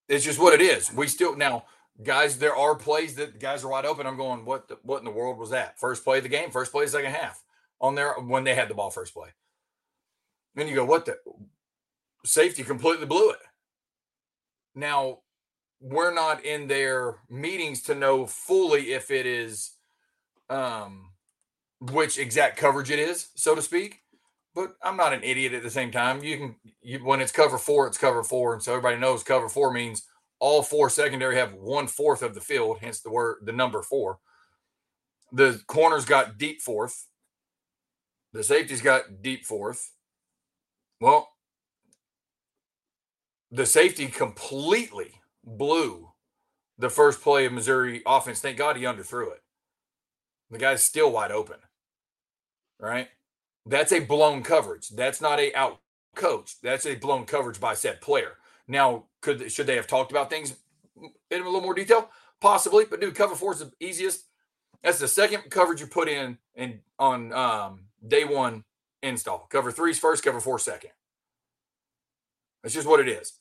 It's 0.07 0.25
just 0.25 0.39
what 0.39 0.53
it 0.53 0.61
is. 0.61 0.91
We 0.93 1.07
still 1.07 1.35
now, 1.35 1.65
guys. 2.01 2.39
There 2.39 2.55
are 2.55 2.75
plays 2.75 3.15
that 3.15 3.39
guys 3.39 3.63
are 3.63 3.69
wide 3.69 3.85
open. 3.85 4.07
I'm 4.07 4.17
going. 4.17 4.45
What 4.45 4.67
the, 4.67 4.77
what 4.83 4.99
in 4.99 5.05
the 5.05 5.11
world 5.11 5.37
was 5.37 5.51
that? 5.51 5.79
First 5.79 6.03
play 6.03 6.17
of 6.17 6.23
the 6.23 6.29
game. 6.29 6.51
First 6.51 6.71
play, 6.71 6.87
second 6.87 7.11
half. 7.11 7.43
On 7.81 7.95
there 7.95 8.13
when 8.13 8.43
they 8.43 8.55
had 8.55 8.69
the 8.69 8.73
ball 8.73 8.89
first 8.89 9.13
play. 9.13 9.29
Then 10.55 10.67
you 10.67 10.75
go, 10.75 10.83
what 10.85 11.05
the 11.05 11.17
safety 12.25 12.63
completely 12.63 13.05
blew 13.05 13.29
it. 13.29 13.39
Now, 14.75 15.19
we're 15.79 16.13
not 16.13 16.43
in 16.43 16.67
their 16.67 17.15
meetings 17.29 17.81
to 17.83 17.95
know 17.95 18.25
fully 18.25 18.91
if 18.91 19.11
it 19.11 19.25
is 19.25 19.71
um 20.49 21.11
which 21.79 22.17
exact 22.17 22.57
coverage 22.57 22.91
it 22.91 22.99
is, 22.99 23.29
so 23.35 23.55
to 23.55 23.61
speak. 23.61 24.01
But 24.55 24.75
I'm 24.83 24.97
not 24.97 25.13
an 25.13 25.23
idiot 25.23 25.53
at 25.53 25.63
the 25.63 25.69
same 25.69 25.91
time. 25.91 26.23
You 26.23 26.37
can 26.37 26.55
you, 26.81 26.99
when 26.99 27.21
it's 27.21 27.31
cover 27.31 27.57
four, 27.57 27.87
it's 27.87 27.97
cover 27.97 28.23
four, 28.23 28.53
and 28.53 28.63
so 28.63 28.71
everybody 28.71 28.97
knows 28.97 29.23
cover 29.23 29.49
four 29.49 29.71
means 29.71 30.05
all 30.39 30.63
four 30.63 30.89
secondary 30.89 31.35
have 31.35 31.53
one 31.53 31.87
fourth 31.87 32.21
of 32.21 32.33
the 32.33 32.41
field, 32.41 32.79
hence 32.81 33.01
the 33.01 33.11
word 33.11 33.39
the 33.43 33.51
number 33.51 33.81
four. 33.81 34.19
The 35.31 35.61
corners 35.67 36.05
got 36.05 36.37
deep 36.37 36.61
fourth. 36.61 37.05
The 38.33 38.43
safeties 38.43 38.81
got 38.81 39.21
deep 39.21 39.45
fourth. 39.45 39.91
Well, 41.01 41.29
the 43.51 43.65
safety 43.65 44.07
completely 44.07 45.11
blew 45.43 46.09
the 46.77 46.89
first 46.89 47.21
play 47.21 47.45
of 47.45 47.53
Missouri 47.53 48.01
offense. 48.05 48.39
Thank 48.39 48.57
God 48.57 48.77
he 48.77 48.83
underthrew 48.83 49.31
it. 49.31 49.41
The 50.51 50.57
guy's 50.57 50.83
still 50.83 51.11
wide 51.11 51.31
open. 51.31 51.57
Right? 52.79 53.09
That's 53.69 53.91
a 53.91 53.99
blown 53.99 54.41
coverage. 54.41 54.89
That's 54.89 55.21
not 55.21 55.39
a 55.39 55.53
out 55.53 55.79
coach. 56.15 56.55
That's 56.63 56.87
a 56.87 56.95
blown 56.95 57.25
coverage 57.25 57.59
by 57.59 57.75
said 57.75 58.01
player. 58.01 58.37
Now, 58.67 59.05
could 59.21 59.51
should 59.51 59.67
they 59.67 59.75
have 59.75 59.85
talked 59.85 60.11
about 60.11 60.31
things 60.31 60.55
in 61.29 61.41
a 61.41 61.45
little 61.45 61.61
more 61.61 61.75
detail? 61.75 62.09
Possibly, 62.41 62.85
but 62.89 62.99
dude, 62.99 63.13
cover 63.13 63.35
four 63.35 63.53
is 63.53 63.59
the 63.59 63.71
easiest. 63.79 64.25
That's 64.83 64.97
the 64.97 65.07
second 65.07 65.51
coverage 65.51 65.81
you 65.81 65.87
put 65.87 66.09
in 66.09 66.39
and 66.55 66.79
on 66.97 67.31
um, 67.31 67.81
day 68.05 68.23
one 68.25 68.63
install. 69.03 69.47
Cover 69.51 69.71
three 69.71 69.91
is 69.91 69.99
first, 69.99 70.23
cover 70.23 70.39
four 70.39 70.57
second. 70.57 70.91
That's 72.63 72.73
just 72.73 72.87
what 72.87 72.99
it 72.99 73.07
is. 73.07 73.33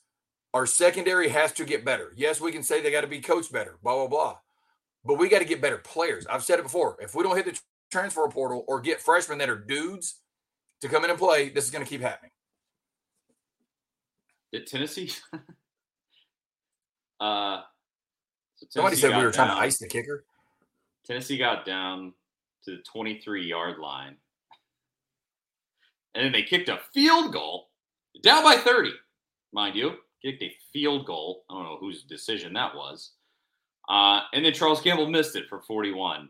Our 0.53 0.67
secondary 0.67 1.29
has 1.29 1.53
to 1.53 1.65
get 1.65 1.83
better. 1.83 2.13
Yes, 2.15 2.39
we 2.39 2.51
can 2.51 2.63
say 2.63 2.81
they 2.81 2.91
got 2.91 3.01
to 3.01 3.07
be 3.07 3.19
coached 3.19 3.51
better, 3.51 3.77
blah, 3.81 3.95
blah, 3.95 4.07
blah. 4.07 4.37
But 5.03 5.17
we 5.17 5.29
got 5.29 5.39
to 5.39 5.45
get 5.45 5.61
better 5.61 5.77
players. 5.77 6.27
I've 6.27 6.43
said 6.43 6.59
it 6.59 6.63
before. 6.63 6.97
If 6.99 7.15
we 7.15 7.23
don't 7.23 7.35
hit 7.35 7.45
the 7.45 7.59
transfer 7.89 8.27
portal 8.27 8.63
or 8.67 8.81
get 8.81 9.01
freshmen 9.01 9.37
that 9.39 9.49
are 9.49 9.57
dudes 9.57 10.19
to 10.81 10.87
come 10.87 11.03
in 11.03 11.09
and 11.09 11.19
play, 11.19 11.49
this 11.49 11.65
is 11.65 11.71
going 11.71 11.83
to 11.83 11.89
keep 11.89 12.01
happening. 12.01 12.31
Did 14.51 14.67
Tennessee? 14.67 15.11
uh, 17.19 17.61
so 18.55 18.65
Somebody 18.69 18.95
said 18.95 19.15
we 19.15 19.23
were 19.23 19.31
trying 19.31 19.55
to 19.55 19.61
ice 19.61 19.77
the 19.77 19.87
kicker. 19.87 20.25
Tennessee 21.05 21.37
got 21.37 21.65
down 21.65 22.13
to 22.65 22.71
the 22.71 22.83
23 22.91 23.45
yard 23.45 23.79
line. 23.79 24.17
And 26.15 26.25
then 26.25 26.31
they 26.31 26.43
kicked 26.43 26.69
a 26.69 26.79
field 26.93 27.31
goal 27.31 27.69
down 28.23 28.43
by 28.43 28.55
30, 28.55 28.91
mind 29.53 29.75
you. 29.75 29.93
Kicked 30.21 30.43
a 30.43 30.51
field 30.73 31.05
goal. 31.05 31.45
I 31.49 31.53
don't 31.53 31.63
know 31.63 31.77
whose 31.79 32.03
decision 32.03 32.53
that 32.53 32.75
was. 32.75 33.11
Uh, 33.87 34.21
and 34.33 34.43
then 34.43 34.53
Charles 34.53 34.81
Campbell 34.81 35.09
missed 35.09 35.35
it 35.35 35.47
for 35.47 35.61
41. 35.61 36.29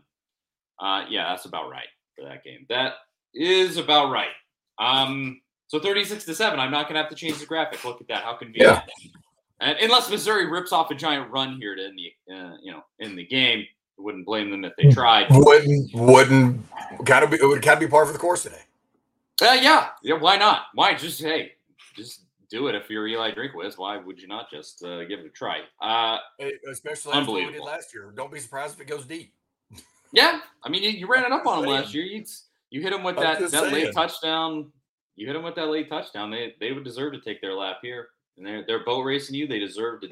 Uh, 0.80 1.04
yeah, 1.08 1.28
that's 1.30 1.44
about 1.44 1.70
right 1.70 1.88
for 2.16 2.24
that 2.24 2.42
game. 2.42 2.66
That 2.68 2.94
is 3.34 3.76
about 3.76 4.10
right. 4.10 4.30
Um, 4.78 5.40
so 5.68 5.78
36 5.78 6.24
to 6.24 6.34
7. 6.34 6.58
I'm 6.58 6.70
not 6.70 6.84
going 6.84 6.94
to 6.94 7.00
have 7.00 7.10
to 7.10 7.16
change 7.16 7.38
the 7.38 7.46
graphic. 7.46 7.84
Look 7.84 8.00
at 8.00 8.08
that. 8.08 8.24
How 8.24 8.34
convenient. 8.34 8.82
Yeah. 8.88 9.10
And 9.60 9.78
unless 9.78 10.10
Missouri 10.10 10.46
rips 10.46 10.72
off 10.72 10.90
a 10.90 10.94
giant 10.94 11.30
run 11.30 11.58
here 11.60 11.76
to 11.76 11.84
end 11.84 11.98
the, 11.98 12.34
uh, 12.34 12.56
you 12.62 12.72
know, 12.72 12.82
in 12.98 13.14
the 13.14 13.26
game, 13.26 13.66
wouldn't 13.98 14.24
blame 14.24 14.50
them 14.50 14.64
if 14.64 14.72
they 14.76 14.88
tried. 14.90 15.26
Wouldn't, 15.30 15.94
wouldn't 15.94 16.64
of 16.98 17.30
be, 17.30 17.36
it 17.36 17.46
would 17.46 17.62
kind 17.62 17.74
of 17.74 17.80
be 17.80 17.86
par 17.86 18.06
for 18.06 18.12
the 18.12 18.18
course 18.18 18.42
today. 18.42 18.62
Uh, 19.42 19.58
yeah. 19.60 19.90
Yeah. 20.02 20.14
Why 20.14 20.36
not? 20.36 20.62
Why 20.74 20.94
just, 20.94 21.20
hey, 21.20 21.52
just 21.94 22.22
do 22.50 22.66
it 22.68 22.74
if 22.74 22.90
you're 22.90 23.06
Eli 23.06 23.32
Drinkwitz. 23.32 23.78
Why 23.78 23.98
would 23.98 24.20
you 24.20 24.28
not 24.28 24.50
just 24.50 24.82
uh, 24.82 25.04
give 25.04 25.20
it 25.20 25.26
a 25.26 25.30
try? 25.30 25.60
Uh, 25.80 26.18
Especially 26.70 27.12
after 27.12 27.30
what 27.30 27.46
we 27.46 27.52
did 27.52 27.62
last 27.62 27.94
year. 27.94 28.12
Don't 28.16 28.32
be 28.32 28.40
surprised 28.40 28.74
if 28.74 28.80
it 28.80 28.86
goes 28.86 29.04
deep. 29.04 29.32
Yeah, 30.12 30.40
I 30.62 30.68
mean, 30.68 30.82
you, 30.82 30.90
you 30.90 31.06
ran 31.06 31.24
it 31.24 31.32
up 31.32 31.46
on 31.46 31.64
him 31.64 31.70
last 31.70 31.94
year. 31.94 32.04
You 32.04 32.24
you 32.70 32.80
hit 32.82 32.92
him 32.92 33.02
with 33.02 33.16
that 33.16 33.50
that 33.50 33.72
late 33.72 33.92
touchdown. 33.92 34.72
You 35.16 35.26
hit 35.26 35.36
him 35.36 35.42
with 35.42 35.54
that 35.56 35.68
late 35.68 35.88
touchdown. 35.88 36.30
They 36.30 36.54
they 36.60 36.72
would 36.72 36.84
deserve 36.84 37.12
to 37.12 37.20
take 37.20 37.40
their 37.40 37.54
lap 37.54 37.78
here, 37.82 38.08
and 38.36 38.46
they're 38.46 38.64
they're 38.66 38.84
boat 38.84 39.02
racing 39.02 39.34
you. 39.34 39.46
They 39.46 39.58
deserve 39.58 40.00
to 40.02 40.08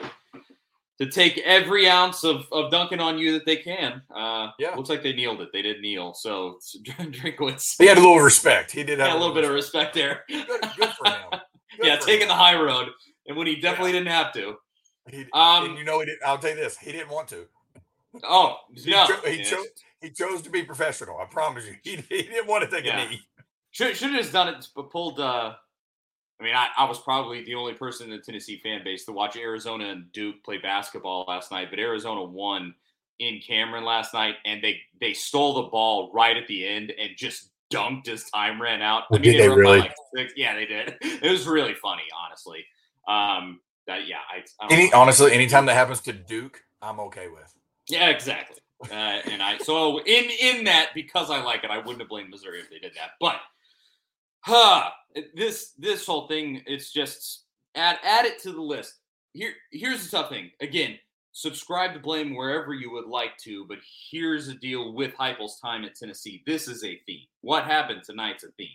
to 0.98 1.08
take 1.08 1.38
every 1.38 1.88
ounce 1.88 2.24
of, 2.24 2.46
of 2.50 2.70
dunking 2.70 2.98
on 3.00 3.18
you 3.18 3.32
that 3.32 3.46
they 3.46 3.56
can. 3.56 4.02
Uh, 4.14 4.48
yeah, 4.58 4.74
looks 4.74 4.88
like 4.88 5.02
they 5.02 5.12
kneeled 5.12 5.40
it. 5.40 5.50
They 5.52 5.62
did 5.62 5.80
kneel. 5.80 6.14
So 6.14 6.58
Drinkwitz. 6.84 7.76
He 7.78 7.86
had 7.86 7.98
a 7.98 8.00
little 8.00 8.20
respect. 8.20 8.72
He 8.72 8.82
did 8.82 8.98
have 8.98 9.14
a 9.14 9.18
little 9.18 9.34
bit 9.34 9.48
respect. 9.48 9.96
of 9.96 10.04
respect 10.04 10.26
there. 10.28 10.46
Good, 10.46 10.60
good 10.76 10.90
for 10.90 11.08
him. 11.08 11.30
Good 11.76 11.86
yeah, 11.86 12.00
for 12.00 12.06
taking 12.06 12.22
him. 12.22 12.28
the 12.28 12.34
high 12.34 12.60
road, 12.60 12.88
and 13.26 13.36
when 13.36 13.46
he 13.46 13.56
definitely 13.56 13.92
yeah. 13.92 13.98
didn't 14.00 14.12
have 14.12 14.32
to. 14.32 14.56
He, 15.10 15.20
um, 15.32 15.66
and 15.66 15.78
you 15.78 15.84
know, 15.84 16.00
he 16.00 16.06
did, 16.06 16.18
I'll 16.26 16.38
tell 16.38 16.50
you 16.50 16.56
this: 16.56 16.76
he 16.76 16.90
didn't 16.90 17.10
want 17.10 17.28
to. 17.28 17.46
Oh, 18.24 18.56
yeah. 18.72 19.06
He, 19.06 19.12
cho- 19.12 19.30
he, 19.30 19.44
chose, 19.44 19.66
he 20.00 20.10
chose 20.10 20.42
to 20.42 20.50
be 20.50 20.62
professional. 20.62 21.18
I 21.18 21.26
promise 21.26 21.64
you. 21.66 21.74
He, 21.82 21.96
he 22.08 22.22
didn't 22.22 22.46
want 22.46 22.68
to 22.68 22.74
take 22.74 22.84
yeah. 22.84 23.00
a 23.02 23.08
knee. 23.10 23.20
Should 23.70 23.96
should 23.96 24.10
have 24.10 24.20
just 24.20 24.32
done 24.32 24.48
it, 24.48 24.66
but 24.74 24.90
pulled. 24.90 25.20
Uh, 25.20 25.54
I 26.40 26.44
mean, 26.44 26.54
I, 26.54 26.68
I 26.76 26.84
was 26.84 27.00
probably 27.00 27.44
the 27.44 27.54
only 27.54 27.74
person 27.74 28.10
in 28.10 28.16
the 28.16 28.22
Tennessee 28.22 28.60
fan 28.62 28.82
base 28.84 29.04
to 29.06 29.12
watch 29.12 29.36
Arizona 29.36 29.86
and 29.86 30.10
Duke 30.12 30.36
play 30.44 30.58
basketball 30.58 31.24
last 31.26 31.50
night, 31.50 31.68
but 31.70 31.80
Arizona 31.80 32.22
won 32.22 32.74
in 33.18 33.40
Cameron 33.40 33.84
last 33.84 34.14
night, 34.14 34.36
and 34.44 34.62
they 34.62 34.80
they 35.00 35.12
stole 35.12 35.54
the 35.54 35.68
ball 35.70 36.10
right 36.12 36.36
at 36.36 36.46
the 36.46 36.66
end 36.66 36.92
and 36.98 37.10
just 37.16 37.50
dunked 37.72 38.08
as 38.08 38.24
time 38.30 38.60
ran 38.60 38.82
out. 38.82 39.04
I 39.12 39.14
mean, 39.14 39.22
did 39.22 39.34
they, 39.34 39.48
they 39.48 39.48
really? 39.48 39.80
Like. 39.80 40.32
Yeah, 40.36 40.54
they 40.54 40.66
did. 40.66 40.96
It 41.02 41.30
was 41.30 41.46
really 41.46 41.74
funny, 41.74 42.04
honestly. 42.24 42.64
Um, 43.08 43.60
that 43.86 44.06
yeah, 44.06 44.18
I, 44.30 44.44
I 44.64 44.72
Any, 44.72 44.92
honestly, 44.92 45.32
anytime 45.32 45.66
that 45.66 45.74
happens 45.74 46.00
to 46.02 46.12
Duke, 46.12 46.62
I'm 46.80 47.00
okay 47.00 47.28
with. 47.28 47.52
Yeah, 47.88 48.10
exactly. 48.10 48.57
Uh, 48.84 48.94
and 48.94 49.42
I 49.42 49.58
so 49.58 49.98
in 50.00 50.30
in 50.40 50.64
that 50.64 50.90
because 50.94 51.30
I 51.30 51.42
like 51.42 51.64
it, 51.64 51.70
I 51.70 51.78
wouldn't 51.78 52.00
have 52.00 52.08
blamed 52.08 52.30
Missouri 52.30 52.60
if 52.60 52.70
they 52.70 52.78
did 52.78 52.94
that. 52.94 53.12
But 53.20 53.36
huh, 54.40 54.90
this 55.34 55.72
this 55.78 56.06
whole 56.06 56.28
thing, 56.28 56.62
it's 56.66 56.92
just 56.92 57.44
add 57.74 57.98
add 58.04 58.24
it 58.24 58.38
to 58.42 58.52
the 58.52 58.62
list. 58.62 58.94
Here 59.32 59.52
here's 59.72 60.04
the 60.04 60.16
tough 60.16 60.30
thing. 60.30 60.50
Again, 60.60 60.96
subscribe 61.32 61.92
to 61.94 62.00
blame 62.00 62.34
wherever 62.34 62.72
you 62.72 62.90
would 62.92 63.06
like 63.06 63.36
to, 63.38 63.66
but 63.66 63.78
here's 64.10 64.46
the 64.46 64.54
deal 64.54 64.94
with 64.94 65.14
Heupel's 65.14 65.58
time 65.60 65.84
at 65.84 65.96
Tennessee. 65.96 66.42
This 66.46 66.68
is 66.68 66.84
a 66.84 67.00
theme. 67.06 67.26
What 67.40 67.64
happened 67.64 68.02
tonight's 68.04 68.44
a 68.44 68.52
theme. 68.52 68.68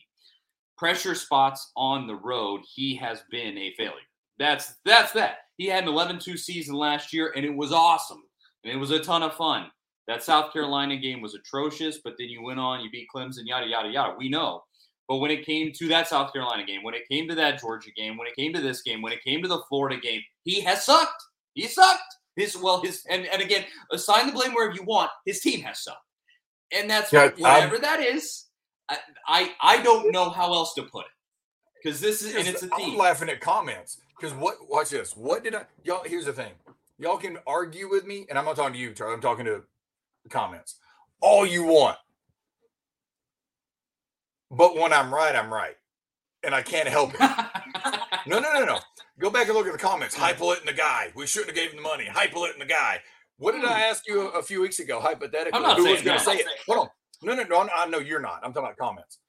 Pressure 0.78 1.16
spots 1.16 1.72
on 1.78 2.08
the 2.08 2.16
road, 2.16 2.62
he 2.66 2.96
has 2.96 3.24
been 3.32 3.58
a 3.58 3.74
failure. 3.76 3.94
That's 4.38 4.74
that's 4.86 5.14
that. 5.14 5.38
He 5.58 5.68
had 5.68 5.84
an 5.84 5.90
11-2 5.90 6.38
season 6.40 6.76
last 6.76 7.14
year, 7.14 7.32
and 7.36 7.46
it 7.46 7.56
was 7.56 7.72
awesome. 7.72 8.24
And 8.64 8.74
it 8.74 8.78
was 8.78 8.92
a 8.92 9.00
ton 9.00 9.24
of 9.24 9.36
fun. 9.36 9.68
That 10.08 10.24
South 10.24 10.52
Carolina 10.52 10.98
game 10.98 11.22
was 11.22 11.34
atrocious, 11.34 12.00
but 12.04 12.16
then 12.18 12.28
you 12.28 12.44
went 12.44 12.60
on, 12.60 12.82
you 12.82 12.90
beat 12.90 13.08
Clemson, 13.14 13.46
yada, 13.46 13.68
yada, 13.68 13.90
yada. 13.90 14.16
We 14.18 14.30
know. 14.30 14.64
But 15.08 15.18
when 15.18 15.32
it 15.32 15.46
came 15.46 15.72
to 15.74 15.88
that 15.90 16.08
South 16.08 16.34
Carolina 16.34 16.66
game, 16.66 16.84
when 16.84 16.94
it 16.94 17.08
came 17.10 17.28
to 17.30 17.36
that 17.36 17.60
Georgia 17.60 17.92
game, 17.92 18.18
when 18.18 18.28
it 18.28 18.36
came 18.36 18.54
to 18.54 18.62
this 18.62 18.82
game, 18.82 19.02
when 19.02 19.14
it 19.14 19.24
came 19.24 19.42
to 19.42 19.48
the 19.48 19.62
Florida 19.70 20.00
game, 20.00 20.22
he 20.44 20.62
has 20.62 20.86
sucked. 20.86 21.24
He 21.54 21.68
sucked. 21.68 22.02
His 22.36 22.58
well, 22.58 22.82
his 22.82 23.04
and, 23.10 23.26
and 23.28 23.42
again, 23.42 23.64
assign 23.92 24.28
the 24.28 24.34
blame 24.34 24.54
wherever 24.54 24.74
you 24.74 24.84
want. 24.84 25.12
His 25.26 25.40
team 25.40 25.62
has 25.62 25.84
sucked, 25.84 26.00
and 26.72 26.90
that's 26.90 27.14
yeah, 27.14 27.30
whatever 27.38 27.76
I'm, 27.76 27.82
that 27.84 28.00
is. 28.00 28.46
I, 28.90 28.98
I, 29.28 29.52
I 29.62 29.84
don't 29.84 30.12
know 30.12 30.30
how 30.30 30.52
else 30.52 30.74
to 30.76 30.84
put 30.84 31.06
it 31.06 31.12
because 31.84 32.02
this 32.02 32.24
is 32.24 32.36
and 32.36 32.48
it's 32.48 32.64
a 32.64 32.68
theme. 32.68 32.94
I'm 32.94 32.98
laughing 32.98 33.30
at 33.30 33.40
comments 33.40 34.00
because 34.18 34.34
what? 34.34 34.56
Watch 34.68 34.90
this. 34.90 35.16
What 35.16 35.44
did 35.44 35.54
I? 35.54 35.66
Y'all. 35.84 36.02
Here's 36.04 36.26
the 36.26 36.34
thing. 36.34 36.54
Y'all 36.98 37.18
can 37.18 37.38
argue 37.46 37.88
with 37.88 38.06
me, 38.06 38.26
and 38.30 38.40
I'm 38.40 38.46
not 38.46 38.56
talking 38.56 38.74
to 38.74 38.80
you, 38.80 38.94
Charlie. 38.94 39.14
I'm 39.14 39.22
talking 39.22 39.46
to 39.46 39.62
comments. 40.30 40.76
All 41.22 41.46
you 41.46 41.64
want. 41.64 41.98
But 44.52 44.76
when 44.76 44.94
I'm 44.94 45.14
right, 45.14 45.36
I'm 45.36 45.52
right. 45.52 45.76
And 46.44 46.54
I 46.54 46.62
can't 46.62 46.88
help 46.88 47.14
it. 47.14 47.20
no, 48.28 48.40
no, 48.40 48.54
no, 48.54 48.66
no. 48.66 48.80
Go 49.20 49.30
back 49.30 49.48
and 49.48 49.56
look 49.56 49.66
at 49.66 49.74
the 49.74 49.80
comments. 49.80 50.16
Heupel 50.16 50.58
and 50.58 50.68
the 50.68 50.74
guy. 50.74 51.12
We 51.16 51.26
shouldn't 51.26 51.50
have 51.50 51.56
gave 51.56 51.72
him 51.72 51.78
the 51.78 51.84
money. 51.84 52.06
Heupel 52.06 52.52
and 52.52 52.62
the 52.62 52.66
guy. 52.66 53.00
What 53.38 53.54
did 53.54 53.64
I 53.64 53.68
hmm. 53.68 53.92
ask 53.92 54.08
you 54.08 54.28
a 54.30 54.44
few 54.44 54.62
weeks 54.62 54.80
ago, 54.80 55.00
hypothetically? 55.00 55.60
Who 55.60 55.90
was 55.90 56.02
going 56.02 56.18
to 56.18 56.24
say 56.24 56.36
it? 56.36 56.46
Hold 56.68 56.80
on. 56.80 56.88
No, 57.24 57.36
no, 57.36 57.44
no. 57.44 57.70
I 57.76 57.88
know 57.88 58.00
you're 58.00 58.20
not. 58.20 58.42
I'm 58.44 58.54
talking 58.54 58.66
about 58.66 58.78
comments. 58.78 59.20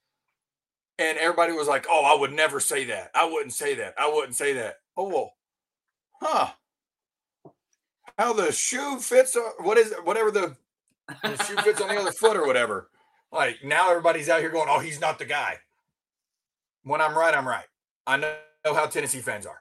And 0.98 1.18
everybody 1.18 1.52
was 1.52 1.68
like, 1.68 1.86
oh, 1.88 2.04
I 2.04 2.18
would 2.18 2.32
never 2.32 2.60
say 2.60 2.84
that. 2.86 3.10
I 3.14 3.24
wouldn't 3.24 3.52
say 3.52 3.74
that. 3.76 3.94
I 3.98 4.12
wouldn't 4.12 4.36
say 4.36 4.52
that. 4.54 4.76
Oh, 4.96 5.08
well. 5.08 5.32
Huh 6.20 6.50
how 8.18 8.32
the 8.32 8.52
shoe 8.52 8.98
fits. 8.98 9.36
What 9.60 9.78
is 9.78 9.92
it? 9.92 10.04
Whatever 10.04 10.30
the, 10.30 10.56
the 11.22 11.44
shoe 11.44 11.56
fits 11.56 11.80
on 11.80 11.88
the 11.88 12.00
other 12.00 12.12
foot 12.12 12.36
or 12.36 12.46
whatever. 12.46 12.90
Like 13.32 13.64
now 13.64 13.90
everybody's 13.90 14.28
out 14.28 14.40
here 14.40 14.50
going, 14.50 14.68
"Oh, 14.70 14.78
he's 14.78 15.00
not 15.00 15.18
the 15.18 15.24
guy." 15.24 15.58
When 16.82 17.00
I'm 17.00 17.16
right, 17.16 17.34
I'm 17.34 17.48
right. 17.48 17.64
I 18.06 18.16
know 18.16 18.34
how 18.64 18.86
Tennessee 18.86 19.20
fans 19.20 19.46
are. 19.46 19.60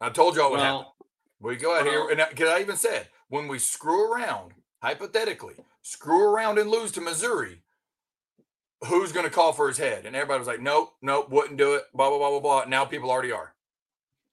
I 0.00 0.10
told 0.10 0.36
y'all 0.36 0.50
what 0.50 0.60
well, 0.60 0.78
happened. 0.78 0.92
We 1.40 1.56
go 1.56 1.76
out 1.76 1.84
well, 1.84 2.08
here, 2.08 2.08
and 2.10 2.28
because 2.30 2.50
I 2.50 2.60
even 2.60 2.76
said 2.76 3.08
when 3.28 3.48
we 3.48 3.58
screw 3.58 4.12
around, 4.12 4.52
hypothetically, 4.82 5.54
screw 5.82 6.22
around 6.22 6.58
and 6.58 6.70
lose 6.70 6.92
to 6.92 7.00
Missouri, 7.00 7.62
who's 8.86 9.12
going 9.12 9.24
to 9.24 9.32
call 9.32 9.52
for 9.52 9.68
his 9.68 9.78
head? 9.78 10.06
And 10.06 10.14
everybody 10.14 10.38
was 10.38 10.48
like, 10.48 10.60
"Nope, 10.60 10.90
nope, 11.02 11.30
wouldn't 11.30 11.58
do 11.58 11.74
it." 11.74 11.84
Blah 11.94 12.10
blah 12.10 12.18
blah 12.18 12.30
blah 12.30 12.40
blah. 12.40 12.64
Now 12.66 12.84
people 12.84 13.10
already 13.10 13.32
are. 13.32 13.54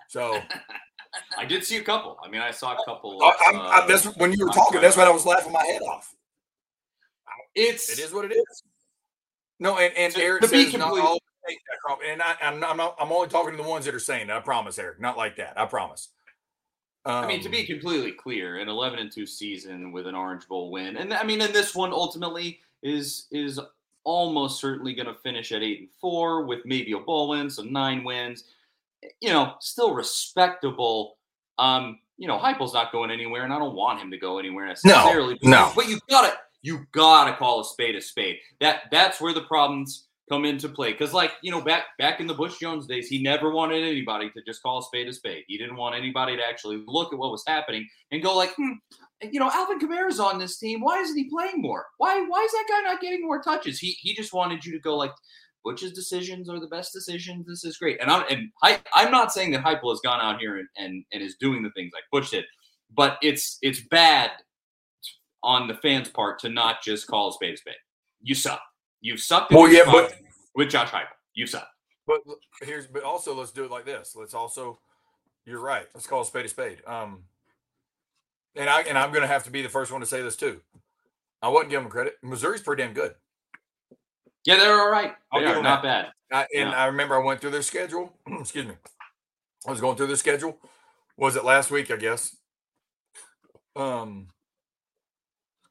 So 0.09 0.39
I 1.37 1.45
did 1.45 1.63
see 1.63 1.77
a 1.77 1.83
couple. 1.83 2.17
I 2.23 2.29
mean, 2.29 2.41
I 2.41 2.51
saw 2.51 2.73
a 2.73 2.85
couple. 2.85 3.21
Of, 3.21 3.33
I, 3.41 3.81
I, 3.83 3.87
that's 3.87 4.05
when 4.17 4.33
you 4.33 4.45
were 4.45 4.51
talking. 4.51 4.81
That's 4.81 4.97
when 4.97 5.07
I 5.07 5.11
was 5.11 5.25
laughing 5.25 5.51
my 5.51 5.63
head 5.63 5.81
off. 5.81 6.13
It's 7.55 7.89
it 7.91 7.99
is 8.03 8.11
what 8.13 8.25
it 8.25 8.33
is. 8.33 8.63
No, 9.59 9.77
and, 9.77 9.95
and 9.95 10.13
To- 10.13 10.21
Eric 10.21 10.41
to 10.41 10.47
says 10.47 10.73
not 10.73 10.97
all 10.99 11.19
take 11.47 11.59
that 11.69 11.79
crop. 11.85 11.99
And 12.05 12.21
I, 12.21 12.35
I'm 12.41 12.59
not, 12.59 12.71
I'm 12.71 12.77
not. 12.77 12.95
I'm 12.99 13.11
only 13.11 13.27
talking 13.27 13.51
to 13.51 13.57
the 13.61 13.67
ones 13.67 13.85
that 13.85 13.93
are 13.93 13.99
saying 13.99 14.27
that. 14.27 14.37
I 14.37 14.39
promise, 14.39 14.79
Eric. 14.79 14.99
Not 14.99 15.17
like 15.17 15.35
that. 15.37 15.59
I 15.59 15.65
promise. 15.65 16.09
I 17.05 17.27
mean, 17.27 17.41
to 17.41 17.47
Um, 17.47 17.51
be 17.51 17.65
completely 17.65 18.13
clear, 18.13 18.59
an 18.59 18.69
11 18.69 18.97
and 18.97 19.11
2 19.11 19.25
season 19.25 19.91
with 19.91 20.07
an 20.07 20.15
Orange 20.15 20.47
Bowl 20.47 20.71
win, 20.71 20.95
and 20.95 21.13
I 21.13 21.23
mean, 21.23 21.41
and 21.41 21.53
this 21.53 21.75
one 21.75 21.91
ultimately 21.91 22.61
is 22.81 23.27
is 23.31 23.59
almost 24.05 24.59
certainly 24.59 24.93
going 24.93 25.07
to 25.07 25.13
finish 25.15 25.51
at 25.51 25.63
eight 25.63 25.79
and 25.81 25.89
four 25.99 26.43
with 26.45 26.65
maybe 26.65 26.93
a 26.93 26.99
bowl 26.99 27.29
win, 27.29 27.49
so 27.49 27.61
nine 27.63 28.03
wins. 28.03 28.45
You 29.21 29.29
know, 29.29 29.53
still 29.59 29.93
respectable. 29.93 31.17
Um, 31.57 31.99
you 32.17 32.27
know, 32.27 32.37
Heupel's 32.37 32.73
not 32.73 32.91
going 32.91 33.11
anywhere, 33.11 33.43
and 33.43 33.53
I 33.53 33.59
don't 33.59 33.75
want 33.75 33.99
him 33.99 34.11
to 34.11 34.17
go 34.17 34.39
anywhere 34.39 34.67
necessarily. 34.67 35.37
but 35.41 35.49
no. 35.49 35.71
but 35.75 35.87
you 35.87 35.99
gotta 36.09 36.33
you 36.61 36.85
gotta 36.91 37.35
call 37.35 37.61
a 37.61 37.65
spade 37.65 37.95
a 37.95 38.01
spade. 38.01 38.37
That 38.59 38.83
that's 38.91 39.19
where 39.19 39.33
the 39.33 39.41
problems 39.41 40.07
come 40.29 40.45
into 40.45 40.69
play. 40.69 40.91
Because 40.91 41.13
like 41.13 41.31
you 41.41 41.51
know, 41.51 41.61
back 41.61 41.85
back 41.99 42.19
in 42.19 42.27
the 42.27 42.33
Butch 42.33 42.59
Jones 42.59 42.87
days, 42.87 43.07
he 43.07 43.21
never 43.21 43.51
wanted 43.51 43.83
anybody 43.83 44.29
to 44.31 44.41
just 44.43 44.61
call 44.61 44.79
a 44.79 44.83
spade 44.83 45.07
a 45.07 45.13
spade. 45.13 45.43
He 45.47 45.57
didn't 45.57 45.75
want 45.75 45.95
anybody 45.95 46.35
to 46.37 46.43
actually 46.43 46.83
look 46.87 47.13
at 47.13 47.19
what 47.19 47.31
was 47.31 47.43
happening 47.45 47.87
and 48.11 48.23
go 48.23 48.35
like, 48.35 48.53
hmm, 48.55 48.71
you 49.21 49.39
know, 49.39 49.49
Alvin 49.51 49.79
Kamara's 49.79 50.19
on 50.19 50.39
this 50.39 50.57
team. 50.57 50.81
Why 50.81 50.99
isn't 50.99 51.17
he 51.17 51.29
playing 51.29 51.61
more? 51.61 51.85
Why 51.97 52.23
why 52.27 52.43
is 52.43 52.51
that 52.51 52.65
guy 52.69 52.81
not 52.81 53.01
getting 53.01 53.21
more 53.21 53.41
touches? 53.41 53.79
He 53.79 53.91
he 53.99 54.13
just 54.15 54.33
wanted 54.33 54.65
you 54.65 54.71
to 54.73 54.79
go 54.79 54.95
like. 54.95 55.11
Butch's 55.63 55.93
decisions 55.93 56.49
are 56.49 56.59
the 56.59 56.67
best 56.67 56.91
decisions. 56.93 57.45
This 57.47 57.63
is 57.63 57.77
great, 57.77 58.01
and 58.01 58.11
I'm 58.11 58.25
and 58.29 58.49
I, 58.61 58.81
I'm 58.93 59.11
not 59.11 59.31
saying 59.31 59.51
that 59.51 59.63
Heupel 59.63 59.91
has 59.91 60.01
gone 60.01 60.19
out 60.21 60.39
here 60.39 60.57
and, 60.57 60.67
and 60.77 61.05
and 61.11 61.21
is 61.23 61.35
doing 61.39 61.63
the 61.63 61.71
things 61.71 61.91
like 61.93 62.03
Butch 62.11 62.31
did, 62.31 62.45
but 62.93 63.17
it's 63.21 63.57
it's 63.61 63.81
bad 63.81 64.31
on 65.43 65.67
the 65.67 65.75
fans' 65.75 66.09
part 66.09 66.39
to 66.39 66.49
not 66.49 66.81
just 66.81 67.07
call 67.07 67.29
a 67.29 67.33
spade 67.33 67.53
a 67.53 67.57
spade. 67.57 67.75
You 68.21 68.35
suck. 68.35 68.61
You 69.01 69.17
sucked. 69.17 69.51
in 69.51 69.57
Well, 69.57 69.71
yeah, 69.71 69.83
but- 69.85 70.15
with 70.55 70.69
Josh 70.69 70.89
Heupel, 70.89 71.07
you 71.33 71.47
suck. 71.47 71.67
But 72.05 72.21
here's 72.61 72.85
but 72.87 73.03
also 73.03 73.33
let's 73.33 73.51
do 73.51 73.63
it 73.63 73.71
like 73.71 73.85
this. 73.85 74.15
Let's 74.15 74.33
also 74.33 74.79
you're 75.45 75.61
right. 75.61 75.87
Let's 75.93 76.07
call 76.07 76.21
a 76.21 76.25
spade 76.25 76.45
a 76.45 76.49
spade. 76.49 76.79
Um 76.85 77.23
and 78.55 78.69
I 78.69 78.81
and 78.81 78.97
I'm 78.97 79.13
gonna 79.13 79.27
have 79.27 79.45
to 79.45 79.51
be 79.51 79.61
the 79.61 79.69
first 79.69 79.91
one 79.91 80.01
to 80.01 80.07
say 80.07 80.21
this 80.21 80.35
too. 80.35 80.59
I 81.41 81.47
wouldn't 81.47 81.69
give 81.69 81.81
them 81.81 81.89
credit. 81.89 82.15
Missouri's 82.21 82.61
pretty 82.61 82.83
damn 82.83 82.93
good. 82.93 83.15
Yeah, 84.45 84.57
they're 84.57 84.79
all 84.79 84.89
right. 84.91 85.15
They 85.33 85.45
are 85.45 85.61
not 85.63 85.83
bad. 85.83 86.07
I, 86.31 86.41
and 86.55 86.69
Yeah. 86.69 86.71
I 86.71 86.85
remember 86.87 87.15
I 87.15 87.23
went 87.23 87.39
through 87.41 87.51
their 87.51 87.61
schedule. 87.61 88.13
Excuse 88.39 88.65
me. 88.67 88.73
I 89.67 89.71
was 89.71 89.79
going 89.81 89.95
through 89.95 90.07
their 90.07 90.15
schedule. 90.17 90.57
Was 91.17 91.35
it 91.35 91.45
last 91.45 91.71
week? 91.71 91.91
I 91.91 91.95
guess. 91.95 92.35
Um, 93.75 94.27